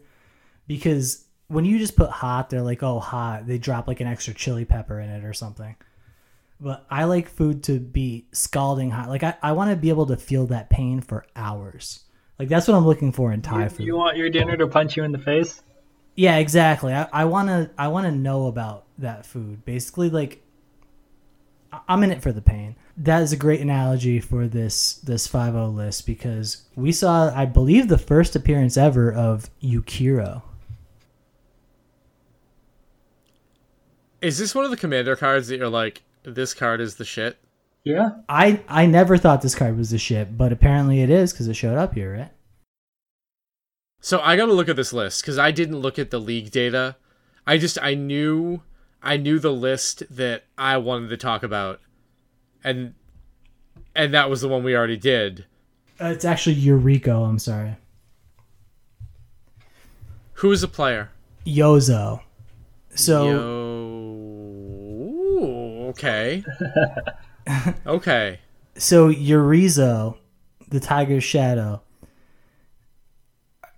because 0.67 1.24
when 1.47 1.65
you 1.65 1.77
just 1.77 1.95
put 1.95 2.09
hot, 2.09 2.49
they're 2.49 2.61
like, 2.61 2.83
oh, 2.83 2.99
hot. 2.99 3.45
They 3.45 3.57
drop 3.57 3.87
like 3.87 4.01
an 4.01 4.07
extra 4.07 4.33
chili 4.33 4.65
pepper 4.65 4.99
in 4.99 5.09
it 5.09 5.23
or 5.23 5.33
something. 5.33 5.75
But 6.59 6.85
I 6.89 7.03
like 7.03 7.27
food 7.27 7.63
to 7.63 7.79
be 7.79 8.27
scalding 8.31 8.91
hot. 8.91 9.09
Like 9.09 9.23
I, 9.23 9.35
I 9.43 9.51
want 9.51 9.71
to 9.71 9.75
be 9.75 9.89
able 9.89 10.05
to 10.07 10.17
feel 10.17 10.47
that 10.47 10.69
pain 10.69 11.01
for 11.01 11.25
hours. 11.35 12.01
Like 12.39 12.49
that's 12.49 12.67
what 12.67 12.75
I'm 12.75 12.85
looking 12.85 13.11
for 13.11 13.31
in 13.31 13.41
Thai 13.41 13.69
food. 13.69 13.85
You 13.85 13.95
want 13.95 14.17
your 14.17 14.29
dinner 14.29 14.57
to 14.57 14.67
punch 14.67 14.97
you 14.97 15.03
in 15.03 15.11
the 15.11 15.19
face? 15.19 15.61
Yeah, 16.15 16.37
exactly. 16.37 16.93
I, 16.93 17.07
I 17.11 17.25
wanna 17.25 17.71
I 17.77 17.89
wanna 17.89 18.11
know 18.11 18.47
about 18.47 18.85
that 18.97 19.25
food. 19.25 19.65
Basically, 19.65 20.09
like 20.09 20.41
I'm 21.87 22.03
in 22.03 22.11
it 22.11 22.21
for 22.21 22.31
the 22.31 22.41
pain. 22.41 22.75
That 22.97 23.21
is 23.21 23.33
a 23.33 23.37
great 23.37 23.61
analogy 23.61 24.19
for 24.21 24.47
this 24.47 24.95
this 24.95 25.27
5 25.27 25.55
list 25.73 26.05
because 26.05 26.63
we 26.75 26.91
saw 26.91 27.33
I 27.35 27.45
believe 27.45 27.89
the 27.89 27.97
first 27.97 28.35
appearance 28.35 28.77
ever 28.77 29.11
of 29.11 29.49
Yukiro. 29.61 30.41
Is 34.25 34.39
this 34.39 34.55
one 34.55 34.65
of 34.65 34.71
the 34.71 34.77
commander 34.77 35.15
cards 35.15 35.49
that 35.49 35.57
you're 35.57 35.69
like, 35.69 36.01
this 36.23 36.55
card 36.55 36.81
is 36.81 36.95
the 36.95 37.05
shit? 37.05 37.37
Yeah. 37.83 38.09
I 38.27 38.59
I 38.67 38.87
never 38.87 39.17
thought 39.17 39.43
this 39.43 39.53
card 39.53 39.77
was 39.77 39.91
the 39.91 39.99
shit, 39.99 40.35
but 40.35 40.51
apparently 40.51 41.03
it 41.03 41.11
is 41.11 41.31
because 41.31 41.47
it 41.47 41.53
showed 41.53 41.77
up 41.77 41.93
here, 41.93 42.11
right? 42.11 42.31
So 44.01 44.19
I 44.21 44.35
got 44.35 44.47
to 44.47 44.53
look 44.53 44.67
at 44.67 44.77
this 44.77 44.91
list 44.91 45.21
because 45.21 45.37
I 45.37 45.51
didn't 45.51 45.77
look 45.77 45.99
at 45.99 46.09
the 46.09 46.17
league 46.19 46.49
data. 46.49 46.95
I 47.45 47.59
just 47.59 47.77
I 47.79 47.93
knew 47.93 48.63
I 49.03 49.17
knew 49.17 49.37
the 49.37 49.53
list 49.53 50.01
that 50.09 50.45
I 50.57 50.77
wanted 50.77 51.09
to 51.09 51.17
talk 51.17 51.43
about, 51.43 51.79
and 52.63 52.95
and 53.95 54.11
that 54.11 54.27
was 54.27 54.41
the 54.41 54.47
one 54.47 54.63
we 54.63 54.75
already 54.75 54.97
did. 54.97 55.45
Uh, 56.01 56.05
it's 56.05 56.25
actually 56.25 56.55
Yuriko. 56.55 57.29
I'm 57.29 57.37
sorry, 57.37 57.75
Who 60.33 60.51
is 60.51 60.63
a 60.63 60.67
player? 60.67 61.11
Yozo. 61.45 62.21
So 62.95 63.29
Yo. 63.29 63.39
Ooh, 63.39 63.64
okay. 65.95 66.43
okay. 67.87 68.39
so 68.77 69.09
Yurizo, 69.11 70.17
the 70.69 70.79
Tiger's 70.79 71.23
Shadow, 71.23 71.81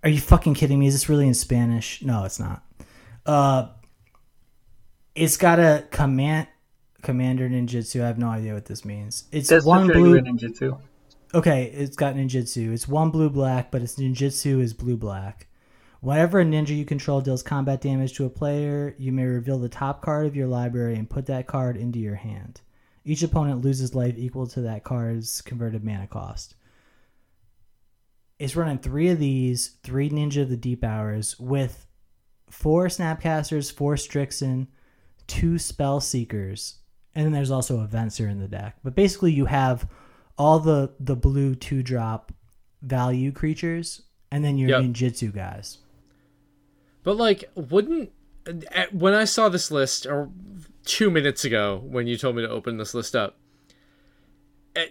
Are 0.03 0.09
you 0.09 0.19
fucking 0.19 0.53
kidding 0.55 0.79
me? 0.79 0.87
Is 0.87 0.93
this 0.93 1.09
really 1.09 1.27
in 1.27 1.33
Spanish? 1.33 2.01
No, 2.01 2.23
it's 2.23 2.39
not. 2.39 2.63
Uh, 3.25 3.67
it's 5.15 5.37
got 5.37 5.59
a 5.59 5.85
command 5.91 6.47
commander 7.01 7.47
ninjutsu. 7.49 8.01
I 8.03 8.07
have 8.07 8.17
no 8.17 8.29
idea 8.29 8.53
what 8.53 8.65
this 8.65 8.83
means. 8.85 9.25
It's 9.31 9.49
That's 9.49 9.65
one 9.65 9.87
the 9.87 9.93
blue. 9.93 10.19
ninjutsu. 10.21 10.79
Okay, 11.33 11.65
it's 11.65 11.95
got 11.95 12.15
ninjutsu. 12.15 12.73
It's 12.73 12.87
one 12.87 13.09
blue 13.11 13.29
black, 13.29 13.69
but 13.71 13.81
its 13.81 13.95
ninjutsu 13.95 14.61
is 14.61 14.73
blue 14.73 14.97
black. 14.97 15.47
Whenever 16.01 16.39
a 16.39 16.45
ninja 16.45 16.75
you 16.77 16.85
control 16.85 17.21
deals 17.21 17.41
combat 17.43 17.81
damage 17.81 18.13
to 18.13 18.25
a 18.25 18.29
player, 18.29 18.95
you 18.99 19.11
may 19.11 19.25
reveal 19.25 19.57
the 19.57 19.69
top 19.69 20.01
card 20.01 20.27
of 20.27 20.35
your 20.35 20.47
library 20.47 20.95
and 20.95 21.09
put 21.09 21.25
that 21.25 21.47
card 21.47 21.75
into 21.75 21.99
your 21.99 22.15
hand. 22.15 22.61
Each 23.03 23.23
opponent 23.23 23.63
loses 23.63 23.95
life 23.95 24.15
equal 24.17 24.47
to 24.47 24.61
that 24.61 24.83
card's 24.83 25.41
converted 25.41 25.83
mana 25.83 26.07
cost. 26.07 26.55
It's 28.37 28.55
running 28.55 28.77
three 28.77 29.09
of 29.09 29.17
these, 29.17 29.77
three 29.81 30.09
Ninja 30.09 30.43
of 30.43 30.49
the 30.49 30.57
Deep 30.57 30.83
Hours, 30.83 31.39
with 31.39 31.87
four 32.49 32.87
Snapcasters, 32.87 33.73
four 33.73 33.95
Strixen, 33.95 34.67
two 35.25 35.57
Spell 35.57 35.99
Seekers, 35.99 36.75
and 37.15 37.25
then 37.25 37.33
there's 37.33 37.49
also 37.49 37.79
a 37.79 37.87
Venser 37.87 38.29
in 38.29 38.39
the 38.39 38.47
deck. 38.47 38.75
But 38.83 38.93
basically, 38.93 39.31
you 39.33 39.45
have 39.45 39.89
all 40.37 40.59
the 40.59 40.93
the 40.99 41.15
blue 41.15 41.55
two 41.55 41.81
drop 41.81 42.31
value 42.83 43.31
creatures, 43.31 44.03
and 44.31 44.45
then 44.45 44.57
your 44.59 44.69
Yep. 44.69 44.83
ninjutsu 44.83 45.33
guys. 45.33 45.79
But 47.07 47.15
like, 47.15 47.49
wouldn't 47.55 48.11
uh, 48.45 48.83
when 48.91 49.13
I 49.13 49.23
saw 49.23 49.47
this 49.47 49.71
list 49.71 50.05
or 50.05 50.29
two 50.83 51.09
minutes 51.09 51.45
ago 51.45 51.81
when 51.85 52.05
you 52.05 52.17
told 52.17 52.35
me 52.35 52.41
to 52.41 52.49
open 52.49 52.75
this 52.75 52.93
list 52.93 53.15
up, 53.15 53.37
eh, 54.75 54.87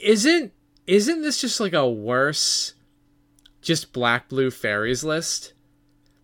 isn't 0.00 0.52
isn't 0.86 1.22
this 1.22 1.40
just 1.40 1.58
like 1.58 1.72
a 1.72 1.90
worse, 1.90 2.74
just 3.60 3.92
black 3.92 4.28
blue 4.28 4.52
fairies 4.52 5.02
list? 5.02 5.52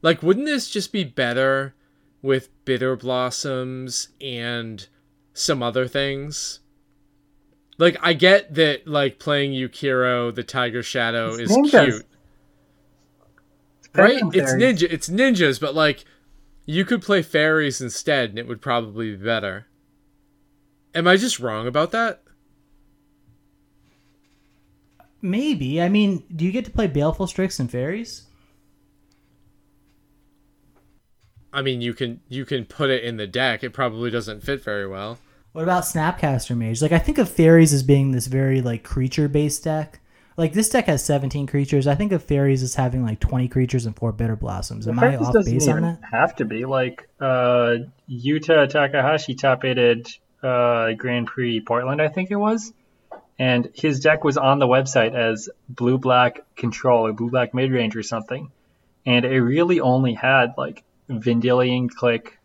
Like, 0.02 0.22
wouldn't 0.22 0.46
this 0.46 0.70
just 0.70 0.92
be 0.92 1.02
better 1.02 1.74
with 2.22 2.48
bitter 2.64 2.94
blossoms 2.94 4.10
and 4.20 4.86
some 5.32 5.64
other 5.64 5.88
things? 5.88 6.60
Like, 7.76 7.96
I 8.00 8.12
get 8.12 8.54
that 8.54 8.86
like 8.86 9.18
playing 9.18 9.50
Yuriko 9.50 10.32
the 10.32 10.44
Tiger 10.44 10.84
Shadow 10.84 11.34
is 11.34 11.50
cute 11.70 12.06
right? 13.94 14.22
It's 14.32 14.52
fairies. 14.52 14.80
ninja. 14.80 14.86
It's 14.90 15.08
ninjas, 15.08 15.60
but 15.60 15.74
like 15.74 16.04
you 16.66 16.84
could 16.84 17.02
play 17.02 17.22
fairies 17.22 17.80
instead, 17.80 18.30
and 18.30 18.38
it 18.38 18.48
would 18.48 18.62
probably 18.62 19.16
be 19.16 19.22
better. 19.22 19.66
Am 20.94 21.06
I 21.06 21.16
just 21.16 21.40
wrong 21.40 21.66
about 21.66 21.90
that? 21.92 22.22
Maybe. 25.20 25.80
I 25.80 25.88
mean, 25.88 26.22
do 26.34 26.44
you 26.44 26.52
get 26.52 26.64
to 26.66 26.70
play 26.70 26.86
Baleful 26.86 27.26
Strix 27.26 27.58
and 27.58 27.70
Fairies? 27.70 28.26
I 31.52 31.62
mean, 31.62 31.80
you 31.80 31.94
can 31.94 32.20
you 32.28 32.44
can 32.44 32.64
put 32.64 32.90
it 32.90 33.04
in 33.04 33.16
the 33.16 33.26
deck. 33.26 33.62
It 33.64 33.70
probably 33.70 34.10
doesn't 34.10 34.42
fit 34.42 34.62
very 34.62 34.86
well. 34.86 35.18
What 35.52 35.62
about 35.62 35.84
Snapcaster 35.84 36.56
Mage? 36.56 36.82
Like 36.82 36.92
I 36.92 36.98
think 36.98 37.18
of 37.18 37.28
fairies 37.28 37.72
as 37.72 37.84
being 37.84 38.10
this 38.10 38.26
very 38.26 38.60
like 38.60 38.82
creature 38.82 39.28
based 39.28 39.64
deck. 39.64 40.00
Like 40.36 40.52
this 40.52 40.68
deck 40.68 40.86
has 40.86 41.04
17 41.04 41.46
creatures. 41.46 41.86
I 41.86 41.94
think 41.94 42.12
of 42.12 42.22
fairies 42.22 42.62
as 42.62 42.74
having 42.74 43.04
like 43.04 43.20
20 43.20 43.48
creatures 43.48 43.86
and 43.86 43.94
four 43.94 44.10
bitter 44.12 44.36
blossoms. 44.36 44.88
Am 44.88 44.98
I 44.98 45.16
off 45.16 45.32
base 45.44 45.68
on 45.68 45.82
that? 45.82 46.00
have 46.10 46.34
to 46.36 46.44
be 46.44 46.64
like 46.64 47.08
uh, 47.20 47.76
Yuta 48.10 48.68
Takahashi 48.68 49.34
top 49.34 49.64
aided 49.64 50.08
uh, 50.42 50.92
Grand 50.92 51.26
Prix 51.26 51.60
Portland, 51.60 52.02
I 52.02 52.08
think 52.08 52.30
it 52.30 52.36
was, 52.36 52.72
and 53.38 53.70
his 53.74 54.00
deck 54.00 54.24
was 54.24 54.36
on 54.36 54.58
the 54.58 54.66
website 54.66 55.14
as 55.14 55.48
blue 55.68 55.98
black 55.98 56.40
control 56.56 57.06
or 57.06 57.12
blue 57.12 57.30
black 57.30 57.54
mid 57.54 57.70
range 57.70 57.96
or 57.96 58.02
something, 58.02 58.50
and 59.06 59.24
it 59.24 59.40
really 59.40 59.80
only 59.80 60.14
had 60.14 60.54
like 60.58 60.82
Vendilion 61.08 61.88
Clique, 61.88 62.38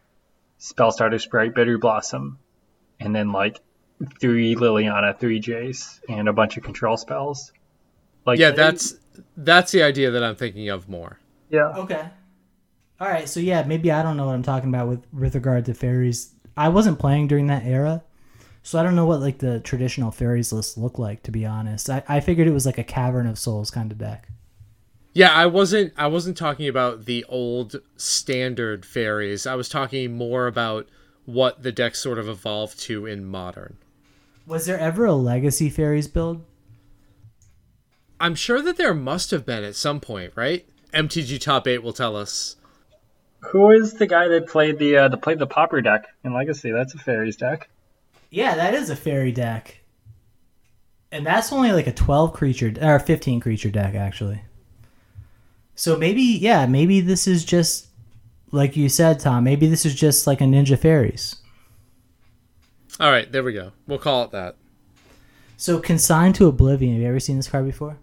Spellstutter 0.60 1.20
Sprite, 1.20 1.56
Bitter 1.56 1.78
Blossom, 1.78 2.38
and 3.00 3.16
then 3.16 3.32
like 3.32 3.60
three 4.20 4.56
Liliana, 4.56 5.18
three 5.18 5.42
Jace, 5.42 6.00
and 6.08 6.30
a 6.30 6.34
bunch 6.34 6.58
of 6.58 6.64
control 6.64 6.96
spells. 6.96 7.52
Like 8.30 8.40
Yeah, 8.40 8.52
they- 8.52 8.56
that's 8.58 8.96
that's 9.38 9.72
the 9.72 9.84
idea 9.84 10.12
that 10.12 10.24
I'm 10.24 10.36
thinking 10.36 10.70
of 10.70 10.88
more. 10.90 11.20
yeah. 11.50 11.68
Okay. 11.78 12.04
All 13.02 13.08
right, 13.08 13.30
so 13.30 13.40
yeah, 13.40 13.64
maybe 13.64 13.92
I 13.92 14.04
don't 14.04 14.18
know 14.18 14.26
what 14.26 14.36
I'm 14.36 14.44
talking 14.44 14.68
about 14.70 14.88
with 14.90 15.02
with 15.14 15.36
regard 15.36 15.66
to 15.66 15.74
fairies. 15.74 16.34
I 16.58 16.68
wasn't 16.70 17.00
playing 17.00 17.28
during 17.30 17.48
that 17.48 17.64
era, 17.66 18.04
so 18.62 18.78
I 18.78 18.84
don't 18.84 18.96
know 18.98 19.06
what 19.06 19.22
like 19.22 19.38
the 19.40 19.62
traditional 19.62 20.12
fairies 20.12 20.52
list 20.52 20.78
looked 20.78 21.00
like. 21.00 21.24
To 21.24 21.32
be 21.32 21.46
honest, 21.46 21.90
I, 21.90 22.04
I 22.10 22.20
figured 22.20 22.48
it 22.48 22.52
was 22.54 22.66
like 22.66 22.78
a 22.78 22.84
Cavern 22.84 23.26
of 23.28 23.40
Souls 23.40 23.72
kind 23.72 23.92
of 23.92 23.98
deck. 23.98 24.28
Yeah, 25.14 25.32
I 25.34 25.46
wasn't 25.46 25.94
I 25.98 26.08
wasn't 26.08 26.36
talking 26.38 26.68
about 26.68 27.06
the 27.06 27.24
old 27.30 27.78
standard 27.96 28.86
fairies. 28.86 29.48
I 29.48 29.56
was 29.56 29.70
talking 29.70 30.16
more 30.18 30.46
about 30.48 30.88
what 31.26 31.64
the 31.64 31.72
deck 31.72 31.96
sort 31.96 32.20
of 32.20 32.28
evolved 32.28 32.80
to 32.82 33.06
in 33.06 33.24
modern. 33.26 33.78
Was 34.46 34.66
there 34.66 34.80
ever 34.80 35.06
a 35.06 35.14
legacy 35.14 35.70
fairies 35.70 36.08
build? 36.10 36.44
I'm 38.20 38.36
sure 38.36 38.62
that 38.62 38.78
there 38.78 38.94
must 38.94 39.32
have 39.32 39.46
been 39.46 39.64
at 39.64 39.76
some 39.76 40.00
point, 40.00 40.34
right? 40.36 40.68
MTG 40.94 41.40
Top 41.40 41.68
8 41.68 41.84
will 41.84 41.94
tell 41.94 42.16
us. 42.16 42.58
Who 43.52 43.72
is 43.72 43.94
the 43.94 44.08
guy 44.08 44.28
that 44.28 44.48
played 44.48 44.80
the 44.80 44.98
uh, 44.98 45.08
that 45.08 45.22
played 45.22 45.40
the 45.40 45.48
Popper 45.48 45.82
deck 45.82 46.08
in 46.24 46.34
Legacy? 46.34 46.72
That's 46.72 46.94
a 46.94 46.98
fairies 46.98 47.38
deck. 47.38 47.70
Yeah, 48.30 48.56
that 48.56 48.74
is 48.74 48.90
a 48.90 48.96
fairy 48.96 49.32
deck. 49.32 49.80
And 51.12 51.26
that's 51.26 51.52
only 51.52 51.72
like 51.72 51.88
a 51.88 51.94
12 51.94 52.34
creature 52.34 52.74
or 52.82 53.00
15 53.00 53.40
creature 53.40 53.72
deck 53.72 53.96
actually. 53.96 54.42
So 55.74 55.98
maybe 55.98 56.22
yeah, 56.22 56.66
maybe 56.66 57.00
this 57.00 57.28
is 57.28 57.46
just 57.46 57.88
like 58.52 58.76
you 58.76 58.90
said 58.90 59.22
Tom, 59.22 59.46
maybe 59.46 59.68
this 59.68 59.86
is 59.86 59.96
just 59.96 60.28
like 60.28 60.42
a 60.42 60.44
ninja 60.44 60.78
fairies. 60.78 61.38
All 63.00 63.10
right, 63.10 63.32
there 63.32 63.44
we 63.44 63.54
go. 63.54 63.72
We'll 63.88 64.00
call 64.00 64.26
it 64.26 64.32
that. 64.32 64.58
So 65.56 65.80
consigned 65.80 66.36
to 66.36 66.48
oblivion, 66.48 66.94
have 66.94 67.02
you 67.02 67.08
ever 67.08 67.20
seen 67.20 67.38
this 67.38 67.48
card 67.48 67.66
before? 67.66 67.98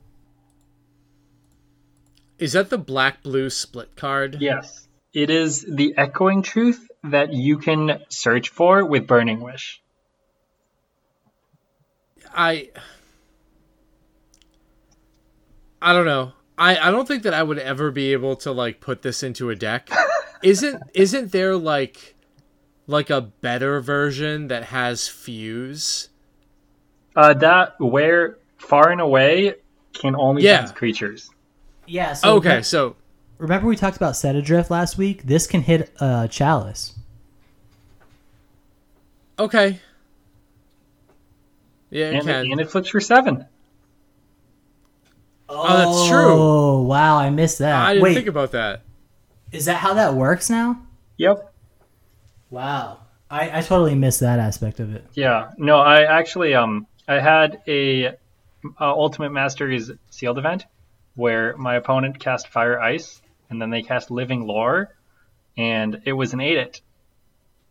Is 2.39 2.53
that 2.53 2.71
the 2.71 2.79
black 2.79 3.23
blue 3.23 3.49
split 3.51 3.97
card? 3.97 4.39
Yes, 4.41 4.87
it 5.15 5.31
is 5.31 5.65
the 5.69 5.95
echoing 5.97 6.43
truth 6.43 6.91
that 7.05 7.33
you 7.33 7.59
can 7.59 8.03
search 8.09 8.51
for 8.51 8.85
with 8.85 9.07
Burning 9.07 9.41
Wish. 9.41 9.81
I 12.35 12.71
I 15.81 15.93
don't 15.93 16.05
know. 16.05 16.33
I 16.59 16.77
I 16.77 16.91
don't 16.91 17.09
think 17.09 17.23
that 17.23 17.33
I 17.35 17.43
would 17.43 17.59
ever 17.59 17.91
be 17.91 18.13
able 18.13 18.37
to 18.37 18.53
like 18.53 18.81
put 18.81 19.03
this 19.03 19.23
into 19.23 19.49
a 19.51 19.57
deck. 19.57 19.89
isn't 20.43 20.83
isn't 20.93 21.33
there 21.33 21.57
like 21.57 22.15
like 22.87 23.09
a 23.09 23.21
better 23.21 23.81
version 23.81 24.49
that 24.49 24.65
has 24.65 25.09
fuse? 25.09 26.11
Uh, 27.15 27.33
that 27.33 27.81
where 27.81 28.37
far 28.59 28.91
and 28.91 29.01
away 29.01 29.55
can 29.95 30.15
only 30.15 30.43
Yeah. 30.43 30.63
use 30.63 30.73
creatures. 30.73 31.31
Yeah, 31.87 32.13
so 32.15 32.37
Okay, 32.37 32.57
re- 32.57 32.63
so 32.63 32.97
remember 33.39 33.67
we 33.69 33.77
talked 33.77 33.97
about 33.97 34.17
set 34.17 34.35
adrift 34.37 34.71
last 34.71 34.99
week? 34.99 35.23
This 35.25 35.47
can 35.47 35.63
hit 35.63 35.93
uh 36.01 36.27
chalice. 36.29 36.95
okay. 39.39 39.81
Yeah, 41.91 42.07
it 42.07 42.15
And, 42.17 42.25
can. 42.25 42.53
and 42.53 42.61
it 42.61 42.71
flips 42.71 42.89
for 42.89 43.01
seven. 43.01 43.47
Oh, 45.49 45.77
that's 45.77 46.09
true. 46.09 46.33
Oh, 46.33 46.83
wow, 46.83 47.17
I 47.17 47.31
missed 47.31 47.61
that. 47.61 47.75
I 47.87 47.93
didn't 47.95 48.03
Wait, 48.03 48.15
think 48.15 48.27
about 48.27 48.51
that. 48.53 48.83
is 49.53 49.67
that 49.67 49.77
how 49.77 49.95
that 49.95 50.15
works 50.15 50.51
now? 50.51 50.83
Yep. 51.19 51.53
Wow. 52.51 52.99
I, 53.31 53.59
I 53.59 53.61
totally 53.63 53.95
missed 53.95 54.21
that 54.21 54.39
aspect 54.41 54.81
of 54.81 54.95
it. 54.95 55.05
Yeah. 55.15 55.51
No, 55.57 55.79
I 55.79 56.03
actually 56.03 56.55
um 56.55 56.87
I 57.09 57.15
had 57.21 57.61
a 57.69 58.07
uh, 58.09 58.13
Ultimate 58.81 59.31
Masters 59.31 59.91
sealed 60.11 60.39
event 60.39 60.67
where 61.17 61.57
my 61.57 61.75
opponent 61.75 62.21
cast 62.21 62.49
Fire 62.49 62.81
Ice 62.81 63.21
and 63.51 63.61
then 63.61 63.71
they 63.71 63.83
cast 63.83 64.11
Living 64.11 64.47
Lore, 64.47 64.95
and 65.57 66.03
it 66.05 66.13
was 66.13 66.33
an 66.33 66.41
eight 66.41 66.59
it. 66.59 66.81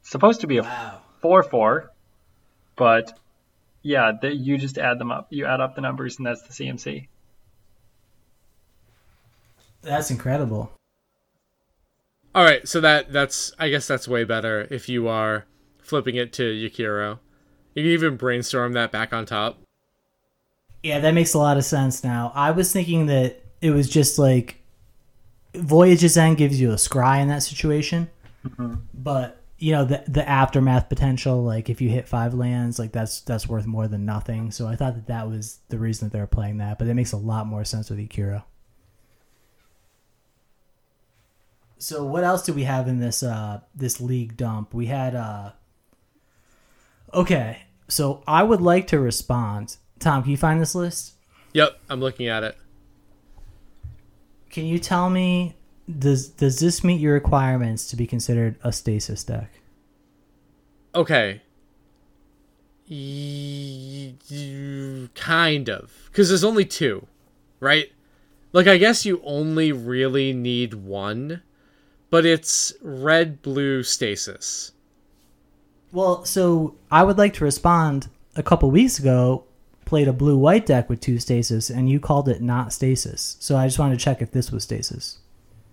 Supposed 0.01 0.41
to 0.41 0.47
be 0.47 0.57
a 0.57 0.63
Wow. 0.63 1.01
four 1.21 1.43
four, 1.43 1.91
but 2.75 3.17
yeah, 3.81 4.11
the, 4.19 4.33
you 4.33 4.57
just 4.57 4.77
add 4.77 4.99
them 4.99 5.11
up. 5.11 5.27
You 5.29 5.45
add 5.45 5.61
up 5.61 5.75
the 5.75 5.81
numbers, 5.81 6.17
and 6.17 6.25
that's 6.25 6.41
the 6.43 6.53
CMC. 6.53 7.07
That's 9.81 10.09
incredible. 10.09 10.71
All 12.33 12.43
right, 12.43 12.67
so 12.67 12.81
that 12.81 13.11
that's 13.11 13.53
I 13.59 13.69
guess 13.69 13.87
that's 13.87 14.07
way 14.07 14.23
better 14.23 14.67
if 14.69 14.89
you 14.89 15.07
are 15.07 15.45
flipping 15.79 16.15
it 16.15 16.33
to 16.33 16.43
Yuriko. 16.43 17.19
You 17.75 17.83
can 17.83 17.91
even 17.91 18.17
brainstorm 18.17 18.73
that 18.73 18.91
back 18.91 19.13
on 19.13 19.25
top. 19.25 19.59
Yeah, 20.85 20.99
that 20.99 21.15
makes 21.15 21.33
a 21.33 21.39
lot 21.39 21.57
of 21.57 21.65
sense 21.65 22.03
now. 22.03 22.31
I 22.35 22.51
was 22.51 22.71
thinking 22.71 23.07
that 23.07 23.41
it 23.59 23.71
was 23.71 23.89
just 23.89 24.19
like 24.19 24.61
Voyage's 25.55 26.15
End 26.15 26.37
gives 26.37 26.61
you 26.61 26.69
a 26.73 26.75
scry 26.75 27.19
in 27.23 27.27
that 27.29 27.41
situation, 27.41 28.07
but 28.93 29.41
you 29.57 29.71
know 29.71 29.83
the 29.83 30.03
the 30.07 30.29
aftermath 30.29 30.87
potential. 30.87 31.43
Like 31.43 31.71
if 31.71 31.81
you 31.81 31.89
hit 31.89 32.07
five 32.07 32.35
lands, 32.35 32.77
like 32.77 32.91
that's 32.91 33.21
that's 33.21 33.49
worth 33.49 33.65
more 33.65 33.87
than 33.87 34.05
nothing. 34.05 34.51
So 34.51 34.67
I 34.67 34.75
thought 34.75 34.93
that 34.93 35.07
that 35.07 35.27
was 35.27 35.57
the 35.69 35.79
reason 35.79 36.07
that 36.07 36.13
they 36.13 36.19
were 36.19 36.27
playing 36.27 36.57
that, 36.57 36.77
but 36.77 36.87
it 36.87 36.93
makes 36.93 37.13
a 37.13 37.17
lot 37.17 37.47
more 37.47 37.65
sense 37.65 37.89
with 37.89 37.97
Yuriko. 37.97 38.43
So 41.79 42.05
what 42.05 42.23
else 42.23 42.43
do 42.43 42.53
we 42.53 42.65
have 42.65 42.87
in 42.87 42.99
this 42.99 43.23
uh 43.23 43.61
this 43.73 43.99
league 43.99 44.37
dump? 44.37 44.71
We 44.71 44.85
had 44.85 45.15
uh 45.15 45.53
Okay, 47.11 47.63
so 47.87 48.21
I 48.27 48.43
would 48.43 48.61
like 48.61 48.85
to 48.89 48.99
respond. 48.99 49.77
Tom, 49.99 50.21
can 50.23 50.31
you 50.31 50.37
find 50.37 50.61
this 50.61 50.75
list? 50.75 51.13
Yep, 51.53 51.79
I'm 51.89 51.99
looking 51.99 52.27
at 52.27 52.43
it. 52.43 52.57
Can 54.49 54.65
you 54.65 54.79
tell 54.79 55.09
me 55.09 55.55
does 55.99 56.29
does 56.29 56.59
this 56.59 56.83
meet 56.83 56.99
your 56.99 57.13
requirements 57.13 57.87
to 57.89 57.95
be 57.95 58.07
considered 58.07 58.55
a 58.63 58.71
stasis 58.71 59.23
deck? 59.23 59.51
Okay. 60.93 61.41
Y- 62.89 64.13
y- 64.31 65.09
kind 65.15 65.69
of. 65.69 65.91
Because 66.07 66.29
there's 66.29 66.43
only 66.43 66.65
two, 66.65 67.07
right? 67.59 67.91
Like, 68.53 68.67
I 68.67 68.77
guess 68.77 69.05
you 69.05 69.21
only 69.25 69.71
really 69.71 70.31
need 70.31 70.73
one, 70.75 71.41
but 72.09 72.25
it's 72.25 72.73
red 72.81 73.41
blue 73.41 73.83
stasis. 73.83 74.71
Well, 75.91 76.23
so 76.25 76.75
I 76.89 77.03
would 77.03 77.17
like 77.17 77.33
to 77.35 77.43
respond. 77.43 78.07
A 78.37 78.43
couple 78.43 78.69
weeks 78.71 78.99
ago, 78.99 79.45
played 79.85 80.07
a 80.07 80.13
blue 80.13 80.37
white 80.37 80.65
deck 80.65 80.89
with 80.89 80.99
two 80.99 81.19
stasis, 81.19 81.69
and 81.69 81.89
you 81.89 81.99
called 81.99 82.27
it 82.27 82.41
not 82.41 82.73
stasis. 82.73 83.37
So 83.39 83.55
I 83.55 83.67
just 83.67 83.79
wanted 83.79 83.99
to 83.99 84.03
check 84.03 84.21
if 84.21 84.31
this 84.31 84.51
was 84.51 84.63
stasis. 84.63 85.19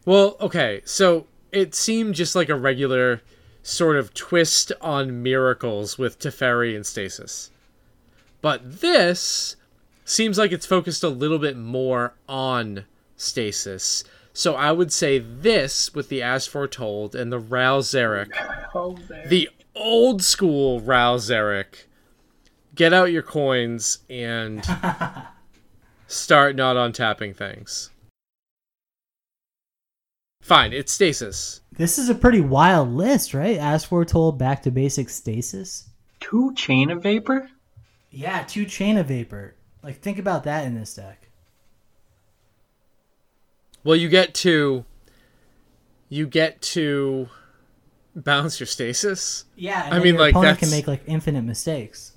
Well, 0.05 0.37
okay, 0.41 0.83
so 0.85 1.27
it 1.51 1.75
seemed 1.75 2.15
just 2.15 2.35
like 2.35 2.49
a 2.49 2.57
regular 2.57 3.23
sort 3.63 3.97
of 3.97 4.13
twist 4.13 4.73
on 4.81 5.23
miracles 5.23 5.97
with 5.99 6.19
Teferi 6.19 6.75
and 6.75 6.85
stasis. 6.85 7.51
But 8.41 8.81
this 8.81 9.57
seems 10.05 10.37
like 10.37 10.53
it's 10.53 10.67
focused 10.67 11.05
a 11.05 11.09
little 11.09 11.39
bit 11.39 11.57
more 11.57 12.15
on 12.29 12.85
stasis. 13.17 14.03
So 14.33 14.55
I 14.55 14.73
would 14.73 14.93
say 14.93 15.19
this 15.19 15.95
with 15.95 16.09
the 16.09 16.23
As 16.23 16.47
Foretold 16.47 17.15
and 17.15 17.31
the 17.33 17.39
Ral 17.39 17.83
Zarek, 17.83 18.31
Oh, 18.75 18.97
the 19.27 19.49
old 19.75 20.23
school 20.23 20.81
Ral 20.81 21.19
Zarek. 21.19 21.85
Get 22.75 22.93
out 22.93 23.12
your 23.12 23.23
coins 23.23 23.99
and 24.09 24.64
start 26.07 26.57
not 26.57 26.77
untapping 26.77 27.37
things. 27.37 27.91
Fine, 30.41 30.73
it's 30.73 30.93
stasis. 30.93 31.61
This 31.70 31.99
is 31.99 32.09
a 32.09 32.14
pretty 32.14 32.41
wild 32.41 32.91
list, 32.91 33.33
right? 33.33 33.59
As 33.59 33.85
foretold, 33.85 34.39
back 34.39 34.62
to 34.62 34.70
basic 34.70 35.09
stasis. 35.09 35.89
Two 36.20 36.53
chain 36.55 36.91
of 36.91 37.03
vapor? 37.03 37.49
Yeah, 38.11 38.43
two 38.43 38.64
chain 38.64 38.99
of 38.99 39.07
vapor. 39.07 39.55
Like 39.83 40.01
think 40.01 40.18
about 40.18 40.45
that 40.45 40.64
in 40.66 40.75
this 40.75 40.95
deck. 40.95 41.29
Well, 43.85 43.97
you 43.97 44.09
get 44.09 44.35
to 44.35 44.85
you 46.09 46.27
get 46.27 46.61
to 46.62 47.29
bounce 48.14 48.61
your 48.61 48.66
stasis. 48.66 49.45
Yeah, 49.57 49.85
and 49.85 49.95
I 49.95 49.99
mean, 49.99 50.14
your 50.14 50.23
like, 50.23 50.33
opponent 50.35 50.59
can 50.59 50.70
make 50.70 50.87
like 50.87 51.03
infinite 51.07 51.43
mistakes. 51.43 52.12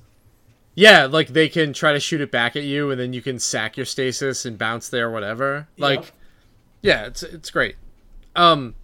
Yeah, 0.76 1.06
like 1.06 1.30
they 1.30 1.48
can 1.48 1.72
try 1.72 1.94
to 1.94 2.00
shoot 2.02 2.20
it 2.20 2.32
back 2.32 2.58
at 2.58 2.64
you, 2.64 2.92
and 2.92 3.00
then 3.00 3.14
you 3.14 3.22
can 3.22 3.40
sack 3.40 3.78
your 3.78 3.86
stasis 3.86 4.46
and 4.46 4.58
bounce 4.58 4.90
there, 4.90 5.10
whatever. 5.10 5.68
Like, 5.78 6.12
yeah, 6.82 7.06
it's 7.06 7.24
it's 7.24 7.50
great. 7.50 7.78
Um, 8.36 8.76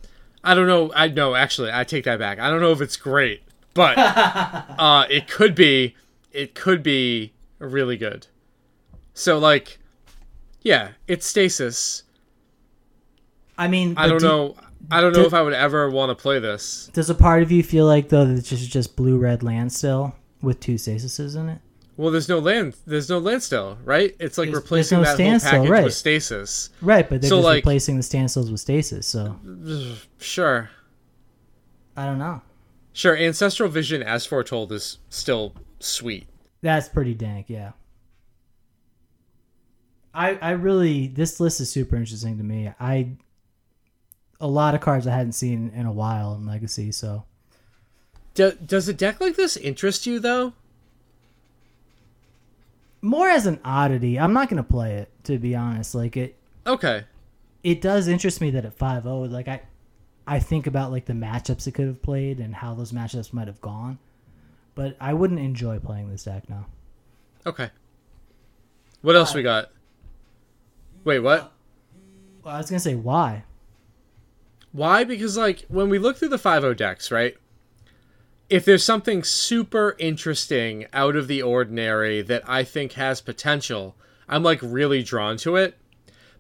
I 0.42 0.56
don't 0.56 0.68
know. 0.68 0.92
I 0.96 1.10
know 1.10 1.36
actually, 1.36 1.70
I 1.72 1.84
take 1.84 2.06
that 2.06 2.18
back. 2.18 2.40
I 2.40 2.50
don't 2.50 2.62
know 2.62 2.72
if 2.72 2.80
it's 2.80 2.96
great, 2.96 3.44
but 3.74 3.98
uh, 3.98 5.06
it 5.10 5.28
could 5.28 5.54
be. 5.54 5.96
It 6.32 6.56
could 6.56 6.82
be 6.82 7.34
really 7.60 7.98
good. 7.98 8.28
So 9.14 9.38
like, 9.38 9.78
yeah, 10.62 10.92
it's 11.08 11.26
stasis. 11.26 12.04
I 13.58 13.68
mean, 13.68 13.96
I 13.98 14.08
don't 14.08 14.20
do- 14.20 14.28
know. 14.28 14.56
I 14.90 15.02
don't 15.02 15.14
know 15.14 15.26
if 15.26 15.34
I 15.34 15.42
would 15.42 15.54
ever 15.54 15.90
want 15.90 16.10
to 16.10 16.16
play 16.16 16.40
this. 16.40 16.90
Does 16.94 17.10
a 17.10 17.16
part 17.16 17.44
of 17.44 17.52
you 17.52 17.64
feel 17.64 17.86
like 17.86 18.10
though 18.10 18.26
that 18.26 18.38
it's 18.38 18.50
just 18.50 18.70
just 18.72 18.96
blue 18.96 19.18
red 19.18 19.44
land 19.44 19.74
still 19.74 20.16
with 20.42 20.62
two 20.62 20.76
stasises 20.76 21.36
in 21.36 21.50
it? 21.50 21.60
Well, 21.98 22.12
there's 22.12 22.30
no 22.30 22.40
land. 22.40 22.76
There's 22.88 23.10
no 23.10 23.20
land 23.20 23.44
still, 23.44 23.78
right? 23.84 24.16
It's 24.20 24.38
like 24.38 24.48
There's- 24.48 24.64
replacing 24.64 25.02
there's 25.02 25.18
no 25.20 25.24
that 25.26 25.42
whole 25.42 25.52
package 25.52 25.70
right. 25.70 25.84
with 25.84 25.94
stasis. 25.94 26.70
Right, 26.82 27.08
but 27.08 27.22
they're 27.22 27.30
So, 27.30 27.38
just 27.38 27.46
like- 27.46 27.56
replacing 27.58 27.98
the 27.98 28.04
standstills 28.04 28.50
with 28.50 28.60
stasis. 28.62 29.06
So 29.08 29.38
Sure, 30.18 30.70
I 31.96 32.06
don't 32.06 32.18
know. 32.18 32.42
sure. 32.94 33.16
Ancestral 33.18 33.70
Vision, 33.70 34.02
as 34.02 34.26
foretold, 34.26 34.72
is 34.72 34.98
still 35.10 35.54
sweet. 35.80 36.28
That's 36.62 36.88
pretty 36.90 37.14
dank, 37.14 37.50
yeah. 37.50 37.72
I 40.14 40.36
I 40.36 40.52
really 40.52 41.08
this 41.08 41.40
list 41.40 41.62
is 41.62 41.70
super 41.72 41.96
interesting 41.96 42.38
to 42.38 42.44
me. 42.44 42.72
I 42.80 43.12
a 44.40 44.48
lot 44.48 44.76
of 44.76 44.82
cards 44.82 45.08
I 45.08 45.12
hadn't 45.16 45.34
seen 45.34 45.72
in 45.76 45.86
a 45.86 45.92
while 45.92 46.34
in 46.36 46.46
Legacy, 46.46 46.92
so 46.92 47.26
Do, 48.34 48.52
does 48.66 48.88
a 48.88 48.94
deck 48.94 49.22
like 49.22 49.36
this 49.36 49.56
interest 49.58 50.06
you 50.06 50.20
though? 50.20 50.54
More 53.02 53.30
as 53.30 53.46
an 53.46 53.60
oddity. 53.66 54.20
I'm 54.20 54.34
not 54.34 54.50
gonna 54.50 54.64
play 54.64 54.94
it 54.96 55.12
to 55.26 55.38
be 55.38 55.56
honest. 55.56 55.96
Like 55.96 56.18
it 56.18 56.38
Okay. 56.68 57.06
it 57.64 57.82
does 57.82 58.08
interest 58.08 58.42
me 58.42 58.52
that 58.52 58.66
at 58.66 58.78
5-0 58.78 59.32
like 59.32 59.48
I 59.48 59.62
I 60.28 60.40
think 60.40 60.68
about 60.68 60.92
like 60.92 61.06
the 61.06 61.14
matchups 61.14 61.66
it 61.68 61.72
could 61.74 61.88
have 61.88 62.02
played 62.02 62.40
and 62.40 62.54
how 62.56 62.74
those 62.76 62.92
matchups 62.92 63.34
might 63.34 63.48
have 63.48 63.60
gone. 63.62 63.98
But 64.76 64.96
I 65.02 65.14
wouldn't 65.14 65.40
enjoy 65.40 65.80
playing 65.80 66.10
this 66.12 66.24
deck 66.24 66.48
now. 66.50 66.68
Okay. 67.46 67.70
What 69.02 69.16
else 69.16 69.34
we 69.34 69.42
got? 69.44 69.72
Wait, 71.04 71.20
what? 71.20 71.52
Well, 72.44 72.54
I 72.56 72.58
was 72.60 72.70
gonna 72.70 72.80
say 72.80 72.96
why. 72.96 73.44
Why? 74.72 75.04
Because 75.04 75.36
like 75.38 75.66
when 75.68 75.90
we 75.90 75.98
look 76.00 76.18
through 76.18 76.30
the 76.30 76.38
5-0 76.38 76.78
decks, 76.78 77.12
right? 77.12 77.36
If 78.52 78.66
there's 78.66 78.84
something 78.84 79.24
super 79.24 79.96
interesting 79.98 80.86
out 80.92 81.16
of 81.16 81.30
the 81.30 81.42
ordinary 81.42 82.22
that 82.22 82.44
I 82.50 82.66
think 82.66 82.92
has 82.94 83.22
potential, 83.22 83.96
I'm 84.28 84.44
like 84.44 84.60
really 84.62 85.04
drawn 85.04 85.38
to 85.38 85.56
it. 85.56 85.78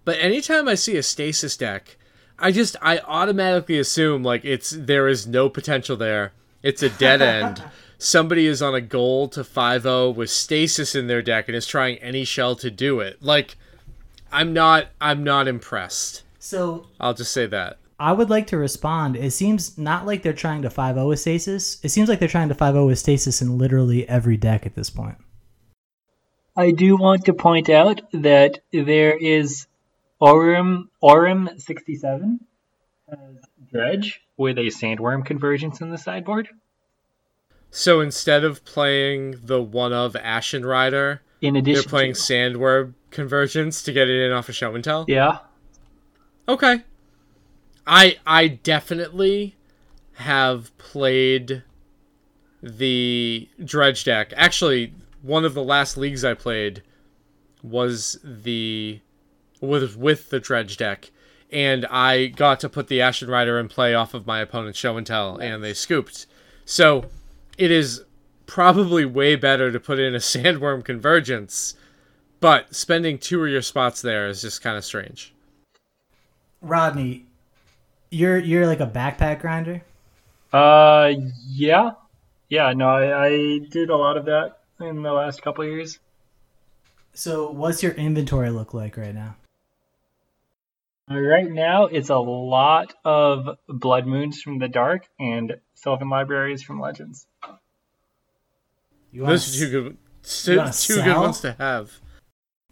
But 0.03 0.17
anytime 0.19 0.67
I 0.67 0.75
see 0.75 0.97
a 0.97 1.03
stasis 1.03 1.55
deck, 1.55 1.95
I 2.37 2.51
just 2.51 2.75
I 2.81 2.99
automatically 2.99 3.79
assume 3.79 4.23
like 4.23 4.43
it's 4.43 4.71
there 4.71 5.07
is 5.07 5.25
no 5.25 5.47
potential 5.47 5.95
there. 5.95 6.33
It's 6.61 6.83
a 6.83 6.89
dead 6.89 7.21
end. 7.21 7.63
Somebody 7.97 8.45
is 8.45 8.61
on 8.61 8.75
a 8.75 8.81
goal 8.81 9.29
to 9.29 9.41
5-0 9.41 10.13
with 10.13 10.29
stasis 10.29 10.95
in 10.95 11.07
their 11.07 11.21
deck 11.21 11.47
and 11.47 11.55
is 11.55 11.65
trying 11.65 11.95
any 11.99 12.25
shell 12.25 12.57
to 12.57 12.69
do 12.69 12.99
it. 12.99 13.23
Like 13.23 13.55
I'm 14.33 14.51
not 14.51 14.87
I'm 14.99 15.23
not 15.23 15.47
impressed. 15.47 16.23
So 16.39 16.87
I'll 16.99 17.13
just 17.13 17.31
say 17.31 17.45
that. 17.45 17.77
I 18.01 18.11
would 18.13 18.31
like 18.31 18.47
to 18.47 18.57
respond. 18.57 19.15
It 19.15 19.29
seems 19.31 19.77
not 19.77 20.07
like 20.07 20.23
they're 20.23 20.33
trying 20.33 20.63
to 20.63 20.71
5 20.71 20.95
0 20.95 21.07
with 21.07 21.19
stasis. 21.19 21.77
It 21.83 21.89
seems 21.89 22.09
like 22.09 22.17
they're 22.17 22.27
trying 22.27 22.49
to 22.49 22.55
5 22.55 22.73
0 22.73 22.87
with 22.87 22.97
stasis 22.97 23.43
in 23.43 23.59
literally 23.59 24.09
every 24.09 24.37
deck 24.37 24.65
at 24.65 24.73
this 24.73 24.89
point. 24.89 25.17
I 26.57 26.71
do 26.71 26.97
want 26.97 27.25
to 27.25 27.33
point 27.33 27.69
out 27.69 28.01
that 28.11 28.59
there 28.73 29.15
is 29.15 29.67
Aurum 30.19 30.89
Aurum 31.01 31.49
sixty 31.57 31.95
seven 31.95 32.39
has 33.09 33.37
Dredge 33.71 34.21
with 34.35 34.57
a 34.57 34.67
sandworm 34.67 35.23
convergence 35.23 35.79
in 35.79 35.91
the 35.91 35.97
sideboard. 35.97 36.49
So 37.69 38.01
instead 38.01 38.43
of 38.43 38.65
playing 38.65 39.35
the 39.43 39.61
one 39.61 39.93
of 39.93 40.15
Ashen 40.15 40.65
Rider, 40.65 41.21
In 41.39 41.55
addition, 41.55 41.81
they're 41.83 41.89
playing 41.89 42.13
to, 42.15 42.19
Sandworm 42.19 42.95
Convergence 43.11 43.81
to 43.83 43.93
get 43.93 44.09
it 44.09 44.25
in 44.25 44.31
off 44.31 44.49
of 44.49 44.55
Show 44.55 44.75
and 44.75 44.83
Tell. 44.83 45.05
yeah, 45.07 45.37
Okay. 46.49 46.83
I 47.85 48.17
I 48.25 48.47
definitely 48.47 49.55
have 50.13 50.75
played 50.77 51.63
the 52.61 53.49
Dredge 53.63 54.03
deck. 54.03 54.33
Actually, 54.35 54.93
one 55.21 55.45
of 55.45 55.53
the 55.53 55.63
last 55.63 55.97
leagues 55.97 56.23
I 56.23 56.33
played 56.33 56.83
was 57.63 58.19
the 58.23 58.99
was 59.59 59.95
with 59.95 60.29
the 60.29 60.39
Dredge 60.39 60.77
deck. 60.77 61.11
And 61.51 61.85
I 61.87 62.27
got 62.27 62.61
to 62.61 62.69
put 62.69 62.87
the 62.87 63.01
Ashen 63.01 63.29
Rider 63.29 63.59
in 63.59 63.67
play 63.67 63.93
off 63.93 64.13
of 64.13 64.25
my 64.25 64.39
opponent's 64.39 64.79
show 64.79 64.95
and 64.95 65.05
tell, 65.05 65.35
and 65.37 65.61
they 65.61 65.73
scooped. 65.73 66.25
So 66.63 67.05
it 67.57 67.71
is 67.71 68.03
probably 68.45 69.03
way 69.03 69.35
better 69.35 69.71
to 69.71 69.79
put 69.79 69.99
in 69.99 70.15
a 70.15 70.17
Sandworm 70.19 70.83
Convergence, 70.83 71.75
but 72.39 72.73
spending 72.73 73.17
two 73.17 73.43
of 73.43 73.49
your 73.49 73.61
spots 73.61 74.01
there 74.01 74.27
is 74.27 74.41
just 74.41 74.61
kind 74.61 74.77
of 74.77 74.85
strange. 74.85 75.33
Rodney, 76.61 77.25
you're 78.11 78.37
you're 78.37 78.67
like 78.67 78.79
a 78.79 78.87
backpack 78.87 79.41
grinder. 79.41 79.81
uh, 80.53 81.11
yeah, 81.47 81.91
yeah. 82.49 82.73
No, 82.73 82.89
I, 82.89 83.25
I 83.27 83.59
did 83.69 83.89
a 83.89 83.95
lot 83.97 84.17
of 84.17 84.25
that 84.25 84.59
in 84.79 85.01
the 85.01 85.11
last 85.13 85.41
couple 85.41 85.63
of 85.63 85.69
years. 85.69 85.97
So 87.13 87.49
what's 87.51 87.81
your 87.83 87.93
inventory 87.93 88.49
look 88.51 88.73
like 88.73 88.95
right 88.97 89.15
now? 89.15 89.35
Uh, 91.09 91.15
Right 91.19 91.51
now, 91.51 91.85
it's 91.85 92.09
a 92.09 92.17
lot 92.19 92.93
of 93.03 93.57
Blood 93.67 94.07
Moons 94.07 94.41
from 94.41 94.59
the 94.59 94.67
Dark 94.69 95.07
and 95.19 95.57
Sylvan 95.73 96.09
Libraries 96.09 96.63
from 96.63 96.79
Legends. 96.79 97.25
You 99.11 99.23
want 99.23 99.31
Those 99.31 99.55
are 99.55 99.65
two 99.65 99.71
good, 99.71 99.97
two, 100.23 100.69
two 100.71 101.03
good 101.03 101.17
ones 101.17 101.41
to 101.41 101.51
have. 101.59 101.91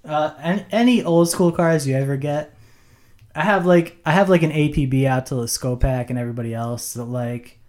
uh, 0.06 0.34
any, 0.40 0.66
any 0.72 1.04
old 1.04 1.28
school 1.30 1.52
cards 1.52 1.86
you 1.86 1.96
ever 1.98 2.16
get? 2.16 2.54
I 3.36 3.44
have 3.44 3.66
like 3.66 3.98
I 4.06 4.12
have 4.12 4.30
like 4.30 4.44
an 4.44 4.52
APB 4.52 5.06
out 5.06 5.28
to 5.28 5.36
the 5.36 5.44
Scopac 5.44 6.10
and 6.10 6.18
everybody 6.18 6.54
else 6.54 6.94
that 6.94 7.06
like 7.06 7.60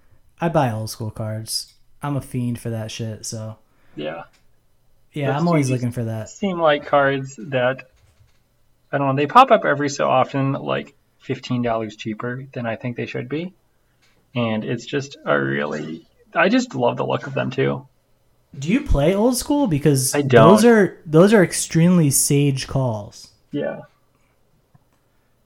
I 0.40 0.48
buy 0.48 0.72
old 0.72 0.90
school 0.90 1.10
cards. 1.10 1.74
I'm 2.02 2.16
a 2.16 2.20
fiend 2.20 2.58
for 2.58 2.70
that 2.70 2.90
shit. 2.90 3.26
So 3.26 3.58
Yeah. 3.94 4.24
yeah, 5.12 5.32
Those 5.32 5.40
I'm 5.40 5.48
always 5.48 5.70
looking 5.70 5.92
for 5.92 6.04
that. 6.04 6.30
Seem 6.30 6.58
like 6.58 6.86
cards 6.86 7.36
that 7.38 7.90
I 8.92 8.98
don't 8.98 9.08
know, 9.08 9.16
they 9.16 9.26
pop 9.26 9.50
up 9.50 9.64
every 9.64 9.88
so 9.88 10.08
often 10.08 10.52
like 10.52 10.94
fifteen 11.18 11.62
dollars 11.62 11.96
cheaper 11.96 12.46
than 12.52 12.66
I 12.66 12.76
think 12.76 12.96
they 12.96 13.06
should 13.06 13.28
be. 13.28 13.52
And 14.34 14.64
it's 14.64 14.86
just 14.86 15.16
a 15.26 15.38
really 15.38 16.06
I 16.34 16.48
just 16.48 16.74
love 16.74 16.96
the 16.96 17.06
look 17.06 17.26
of 17.26 17.34
them 17.34 17.50
too. 17.50 17.86
Do 18.58 18.68
you 18.68 18.80
play 18.80 19.14
old 19.14 19.36
school? 19.36 19.66
Because 19.66 20.14
I 20.14 20.22
don't. 20.22 20.48
those 20.50 20.64
are 20.64 20.98
those 21.06 21.32
are 21.32 21.44
extremely 21.44 22.10
sage 22.10 22.66
calls. 22.66 23.28
Yeah. 23.52 23.82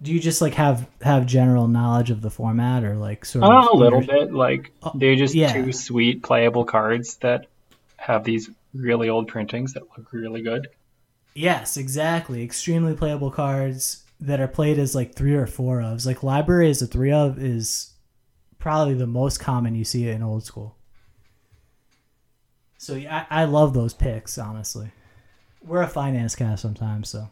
Do 0.04 0.12
you 0.12 0.20
just 0.20 0.42
like 0.42 0.52
have 0.54 0.86
have 1.00 1.24
general 1.24 1.66
knowledge 1.66 2.10
of 2.10 2.20
the 2.20 2.28
format 2.30 2.84
or 2.84 2.94
like 2.94 3.24
sort 3.24 3.42
Uh, 3.42 3.60
of 3.60 3.68
a 3.72 3.76
little 3.76 4.02
bit. 4.02 4.34
Like 4.34 4.70
they're 4.94 5.16
just 5.16 5.34
yeah. 5.34 5.50
two 5.50 5.72
sweet 5.72 6.22
playable 6.22 6.66
cards 6.66 7.16
that 7.16 7.46
have 7.96 8.22
these 8.22 8.50
really 8.74 9.08
old 9.08 9.28
printings 9.28 9.72
that 9.72 9.82
look 9.96 10.12
really 10.12 10.42
good. 10.42 10.68
Yes, 11.34 11.78
exactly. 11.78 12.42
Extremely 12.44 12.94
playable 12.94 13.30
cards 13.30 14.04
that 14.20 14.40
are 14.40 14.46
played 14.48 14.78
as 14.78 14.94
like 14.94 15.14
three 15.14 15.34
or 15.34 15.46
four 15.46 15.78
ofs. 15.78 16.04
Like 16.04 16.22
library 16.22 16.68
as 16.68 16.82
a 16.82 16.86
three 16.86 17.10
of 17.10 17.38
is 17.42 17.94
probably 18.58 18.94
the 18.94 19.06
most 19.06 19.40
common 19.40 19.74
you 19.74 19.84
see 19.84 20.06
in 20.06 20.22
old 20.22 20.44
school. 20.44 20.76
So 22.76 22.94
yeah, 22.94 23.24
I, 23.30 23.42
I 23.42 23.44
love 23.46 23.72
those 23.72 23.94
picks, 23.94 24.36
honestly. 24.36 24.90
We're 25.64 25.82
a 25.82 25.88
finance 25.88 26.36
cast 26.36 26.60
sometimes, 26.60 27.08
so 27.08 27.30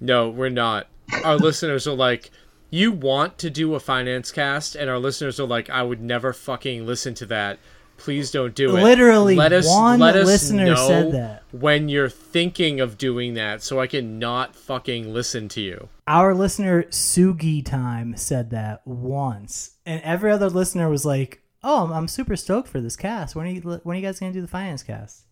No, 0.00 0.28
we're 0.28 0.48
not. 0.48 0.86
Our 1.24 1.36
listeners 1.36 1.86
are 1.86 1.94
like, 1.94 2.30
you 2.70 2.92
want 2.92 3.38
to 3.38 3.50
do 3.50 3.74
a 3.74 3.80
finance 3.80 4.30
cast, 4.30 4.74
and 4.74 4.90
our 4.90 4.98
listeners 4.98 5.40
are 5.40 5.46
like, 5.46 5.70
I 5.70 5.82
would 5.82 6.02
never 6.02 6.32
fucking 6.32 6.86
listen 6.86 7.14
to 7.14 7.26
that. 7.26 7.58
Please 7.96 8.30
don't 8.30 8.54
do 8.54 8.76
it. 8.76 8.82
Literally, 8.82 9.34
let 9.34 9.52
us, 9.52 9.66
one 9.66 9.98
let 9.98 10.14
us 10.14 10.26
listener 10.26 10.76
said 10.76 11.12
that. 11.12 11.42
when 11.50 11.88
you're 11.88 12.08
thinking 12.08 12.78
of 12.78 12.96
doing 12.96 13.34
that, 13.34 13.60
so 13.60 13.80
I 13.80 13.88
can 13.88 14.20
not 14.20 14.54
fucking 14.54 15.12
listen 15.12 15.48
to 15.48 15.60
you. 15.60 15.88
our 16.06 16.32
listener 16.32 16.84
Sugi 16.84 17.64
Time 17.64 18.16
said 18.16 18.50
that 18.50 18.86
once, 18.86 19.72
and 19.84 20.00
every 20.02 20.30
other 20.30 20.48
listener 20.48 20.88
was 20.88 21.04
like, 21.04 21.42
"Oh, 21.64 21.86
I'm, 21.86 21.92
I'm 21.92 22.08
super 22.08 22.36
stoked 22.36 22.68
for 22.68 22.80
this 22.80 22.96
cast. 22.96 23.34
When 23.34 23.46
are 23.46 23.50
you 23.50 23.60
when 23.82 23.96
are 23.96 24.00
you 24.00 24.06
guys 24.06 24.20
gonna 24.20 24.32
do 24.32 24.42
the 24.42 24.46
finance 24.46 24.84
cast?" 24.84 25.24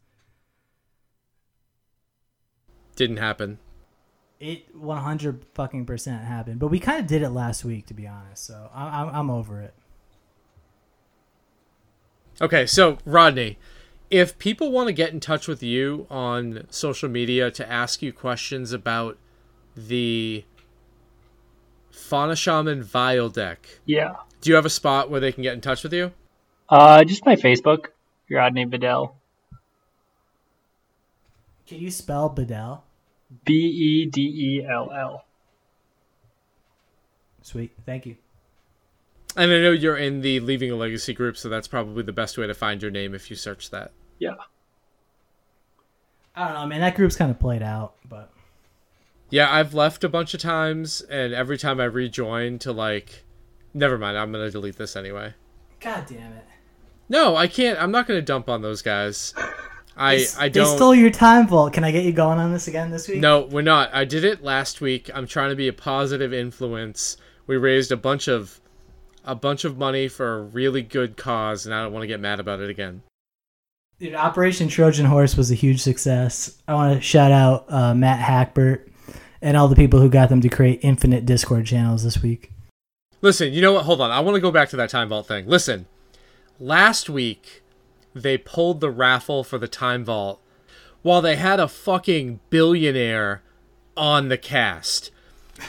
Didn't 2.96 3.18
happen. 3.18 3.58
It 4.38 4.74
100 4.76 5.44
fucking 5.54 5.86
percent 5.86 6.22
happened, 6.24 6.58
but 6.58 6.68
we 6.68 6.78
kind 6.78 7.00
of 7.00 7.06
did 7.06 7.22
it 7.22 7.30
last 7.30 7.64
week, 7.64 7.86
to 7.86 7.94
be 7.94 8.06
honest. 8.06 8.44
So 8.44 8.70
I, 8.74 9.02
I'm 9.02 9.08
I'm 9.14 9.30
over 9.30 9.60
it. 9.62 9.72
Okay, 12.40 12.66
so 12.66 12.98
Rodney, 13.06 13.58
if 14.10 14.38
people 14.38 14.70
want 14.70 14.88
to 14.88 14.92
get 14.92 15.10
in 15.12 15.20
touch 15.20 15.48
with 15.48 15.62
you 15.62 16.06
on 16.10 16.66
social 16.68 17.08
media 17.08 17.50
to 17.52 17.70
ask 17.70 18.02
you 18.02 18.12
questions 18.12 18.72
about 18.72 19.16
the 19.74 20.44
Fauna 21.90 22.36
Shaman 22.36 22.82
Vial 22.82 23.30
deck, 23.30 23.80
Yeah. 23.86 24.16
do 24.42 24.50
you 24.50 24.56
have 24.56 24.66
a 24.66 24.70
spot 24.70 25.08
where 25.10 25.18
they 25.18 25.32
can 25.32 25.42
get 25.42 25.54
in 25.54 25.62
touch 25.62 25.82
with 25.82 25.94
you? 25.94 26.12
Uh, 26.68 27.04
just 27.04 27.24
my 27.24 27.36
Facebook, 27.36 27.86
Rodney 28.30 28.66
Bedell. 28.66 29.16
Can 31.66 31.78
you 31.78 31.90
spell 31.90 32.28
Bedell? 32.28 32.84
B 33.44 33.52
E 33.54 34.06
D 34.10 34.20
E 34.22 34.66
L 34.68 34.90
L. 34.92 35.24
Sweet, 37.42 37.72
thank 37.84 38.06
you. 38.06 38.16
And 39.36 39.52
I 39.52 39.60
know 39.60 39.70
you're 39.70 39.96
in 39.96 40.20
the 40.22 40.40
Leaving 40.40 40.70
a 40.70 40.76
Legacy 40.76 41.12
group, 41.12 41.36
so 41.36 41.48
that's 41.48 41.68
probably 41.68 42.02
the 42.02 42.12
best 42.12 42.38
way 42.38 42.46
to 42.46 42.54
find 42.54 42.80
your 42.80 42.90
name 42.90 43.14
if 43.14 43.28
you 43.30 43.36
search 43.36 43.70
that. 43.70 43.92
Yeah. 44.18 44.34
I 46.34 46.46
don't 46.46 46.54
know, 46.54 46.66
man. 46.66 46.80
That 46.80 46.94
group's 46.96 47.16
kind 47.16 47.30
of 47.30 47.38
played 47.38 47.62
out, 47.62 47.94
but 48.08 48.30
Yeah, 49.30 49.52
I've 49.52 49.74
left 49.74 50.04
a 50.04 50.08
bunch 50.08 50.34
of 50.34 50.40
times, 50.40 51.02
and 51.02 51.32
every 51.34 51.58
time 51.58 51.80
I 51.80 51.84
rejoin 51.84 52.58
to 52.60 52.72
like, 52.72 53.24
never 53.74 53.98
mind, 53.98 54.16
I'm 54.18 54.32
gonna 54.32 54.50
delete 54.50 54.76
this 54.76 54.96
anyway. 54.96 55.34
god 55.80 56.06
damn 56.08 56.32
it. 56.32 56.44
No, 57.08 57.36
I 57.36 57.46
can't. 57.46 57.80
I'm 57.80 57.90
not 57.92 58.06
gonna 58.08 58.22
dump 58.22 58.48
on 58.48 58.62
those 58.62 58.82
guys. 58.82 59.32
I 59.96 60.16
They- 60.18 60.26
I 60.38 60.48
don't. 60.48 60.76
stole 60.76 60.94
your 60.94 61.10
time 61.10 61.46
vault. 61.48 61.72
Can 61.72 61.82
I 61.84 61.90
get 61.90 62.04
you 62.04 62.12
going 62.12 62.38
on 62.38 62.52
this 62.52 62.68
again 62.68 62.90
this 62.90 63.08
week? 63.08 63.18
No, 63.20 63.42
we're 63.42 63.62
not. 63.62 63.90
I 63.94 64.04
did 64.04 64.24
it 64.24 64.42
last 64.44 64.80
week. 64.80 65.10
I'm 65.14 65.26
trying 65.26 65.50
to 65.50 65.56
be 65.56 65.68
a 65.68 65.72
positive 65.72 66.32
influence. 66.34 67.16
We 67.46 67.56
raised 67.56 67.90
a 67.92 67.96
bunch 67.96 68.28
of 68.28 68.60
a 69.24 69.34
bunch 69.34 69.64
of 69.64 69.76
money 69.78 70.06
for 70.06 70.38
a 70.38 70.42
really 70.42 70.82
good 70.82 71.16
cause, 71.16 71.66
and 71.66 71.74
I 71.74 71.82
don't 71.82 71.92
want 71.92 72.02
to 72.04 72.06
get 72.06 72.20
mad 72.20 72.38
about 72.40 72.60
it 72.60 72.70
again. 72.70 73.02
Dude, 73.98 74.14
Operation 74.14 74.68
Trojan 74.68 75.06
Horse 75.06 75.36
was 75.36 75.50
a 75.50 75.54
huge 75.54 75.80
success. 75.80 76.56
I 76.68 76.74
want 76.74 76.94
to 76.94 77.00
shout 77.00 77.32
out 77.32 77.64
uh, 77.72 77.94
Matt 77.94 78.20
Hackbert 78.20 78.88
and 79.40 79.56
all 79.56 79.66
the 79.68 79.74
people 79.76 80.00
who 80.00 80.10
got 80.10 80.28
them 80.28 80.40
to 80.42 80.48
create 80.50 80.80
infinite 80.82 81.24
Discord 81.26 81.64
channels 81.66 82.04
this 82.04 82.22
week. 82.22 82.52
Listen, 83.22 83.52
you 83.52 83.62
know 83.62 83.72
what? 83.72 83.84
Hold 83.86 84.00
on. 84.02 84.10
I 84.10 84.20
want 84.20 84.34
to 84.34 84.40
go 84.40 84.50
back 84.50 84.68
to 84.70 84.76
that 84.76 84.90
time 84.90 85.08
vault 85.08 85.26
thing. 85.26 85.46
Listen, 85.48 85.86
last 86.60 87.08
week 87.08 87.62
they 88.22 88.38
pulled 88.38 88.80
the 88.80 88.90
raffle 88.90 89.44
for 89.44 89.58
the 89.58 89.68
time 89.68 90.04
vault 90.04 90.40
while 91.02 91.20
they 91.22 91.36
had 91.36 91.60
a 91.60 91.68
fucking 91.68 92.40
billionaire 92.50 93.42
on 93.96 94.28
the 94.28 94.38
cast. 94.38 95.10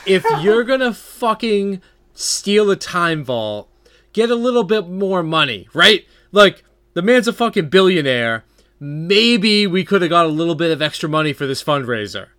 If 0.06 0.26
you're 0.42 0.64
gonna 0.64 0.94
fucking 0.94 1.82
steal 2.14 2.72
a 2.72 2.76
time 2.76 3.24
vault, 3.24 3.70
get 4.14 4.32
a 4.32 4.36
little 4.36 4.64
bit 4.64 4.88
more 4.88 5.22
money, 5.22 5.68
right? 5.74 6.06
Like, 6.32 6.64
the 6.94 7.02
man's 7.02 7.28
a 7.28 7.34
fucking 7.34 7.70
billionaire. 7.70 8.46
Maybe 8.80 9.68
we 9.68 9.84
could 9.84 10.02
have 10.02 10.10
got 10.10 10.26
a 10.26 10.30
little 10.30 10.56
bit 10.56 10.72
of 10.72 10.82
extra 10.82 11.10
money 11.10 11.34
for 11.34 11.46
this 11.46 11.64
fundraiser. 11.64 12.30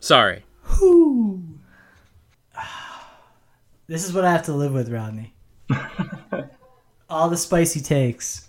Sorry. 0.00 0.44
Whew. 0.78 1.60
This 3.88 4.06
is 4.06 4.14
what 4.14 4.24
I 4.24 4.32
have 4.32 4.44
to 4.44 4.54
live 4.54 4.72
with, 4.72 4.90
Rodney. 4.90 5.34
all 7.12 7.28
the 7.28 7.36
spicy 7.36 7.80
takes. 7.80 8.48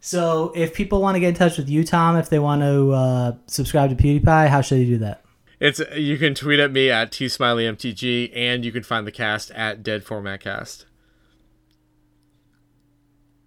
So, 0.00 0.52
if 0.54 0.74
people 0.74 1.00
want 1.00 1.16
to 1.16 1.20
get 1.20 1.30
in 1.30 1.34
touch 1.34 1.56
with 1.56 1.68
you, 1.68 1.82
Tom, 1.84 2.16
if 2.16 2.28
they 2.28 2.38
want 2.38 2.62
to 2.62 2.92
uh, 2.92 3.32
subscribe 3.46 3.90
to 3.90 3.96
PewDiePie, 3.96 4.48
how 4.48 4.60
should 4.60 4.78
they 4.78 4.84
do 4.84 4.98
that? 4.98 5.24
It's 5.58 5.80
you 5.96 6.18
can 6.18 6.34
tweet 6.34 6.60
at 6.60 6.70
me 6.70 6.90
at 6.90 7.10
tsmileymtg 7.10 8.30
and 8.34 8.64
you 8.64 8.72
can 8.72 8.82
find 8.82 9.06
the 9.06 9.12
cast 9.12 9.50
at 9.52 9.82
Dead 9.82 10.04
Format 10.04 10.40
Cast. 10.40 10.84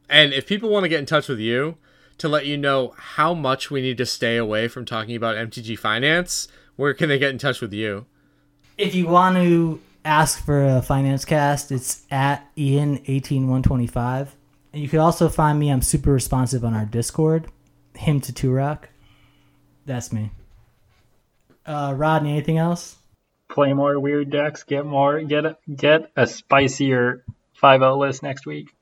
And 0.09 0.33
if 0.33 0.47
people 0.47 0.69
want 0.69 0.85
to 0.85 0.89
get 0.89 0.99
in 0.99 1.05
touch 1.05 1.27
with 1.27 1.39
you 1.39 1.77
to 2.17 2.27
let 2.27 2.47
you 2.47 2.57
know 2.57 2.95
how 2.97 3.35
much 3.35 3.69
we 3.69 3.81
need 3.81 3.97
to 3.99 4.05
stay 4.07 4.37
away 4.37 4.67
from 4.67 4.85
talking 4.85 5.15
about 5.15 5.35
MTG 5.35 5.77
finance, 5.77 6.47
where 6.75 6.95
can 6.95 7.09
they 7.09 7.19
get 7.19 7.29
in 7.29 7.37
touch 7.37 7.61
with 7.61 7.73
you? 7.73 8.07
If 8.77 8.95
you 8.95 9.07
want 9.07 9.35
to 9.35 9.79
ask 10.03 10.43
for 10.43 10.63
a 10.63 10.81
finance 10.81 11.25
cast, 11.25 11.71
it's 11.71 12.03
at 12.11 12.47
Ian18125. 12.55 14.27
And 14.73 14.81
you 14.81 14.87
can 14.87 14.99
also 14.99 15.29
find 15.29 15.59
me. 15.59 15.69
I'm 15.69 15.81
super 15.81 16.11
responsive 16.11 16.63
on 16.63 16.73
our 16.73 16.85
Discord. 16.85 17.47
Him 17.95 18.21
to 18.21 18.33
Turok. 18.33 18.85
That's 19.85 20.13
me. 20.13 20.31
Uh, 21.65 21.93
Rodney, 21.97 22.31
anything 22.31 22.57
else? 22.57 22.97
Play 23.49 23.73
more 23.73 23.99
weird 23.99 24.29
decks. 24.29 24.63
Get 24.63 24.85
more. 24.85 25.21
Get 25.21 25.45
a, 25.45 25.57
get 25.73 26.11
a 26.15 26.27
spicier 26.27 27.23
5-0 27.61 27.97
list 27.97 28.23
next 28.23 28.45
week. 28.45 28.73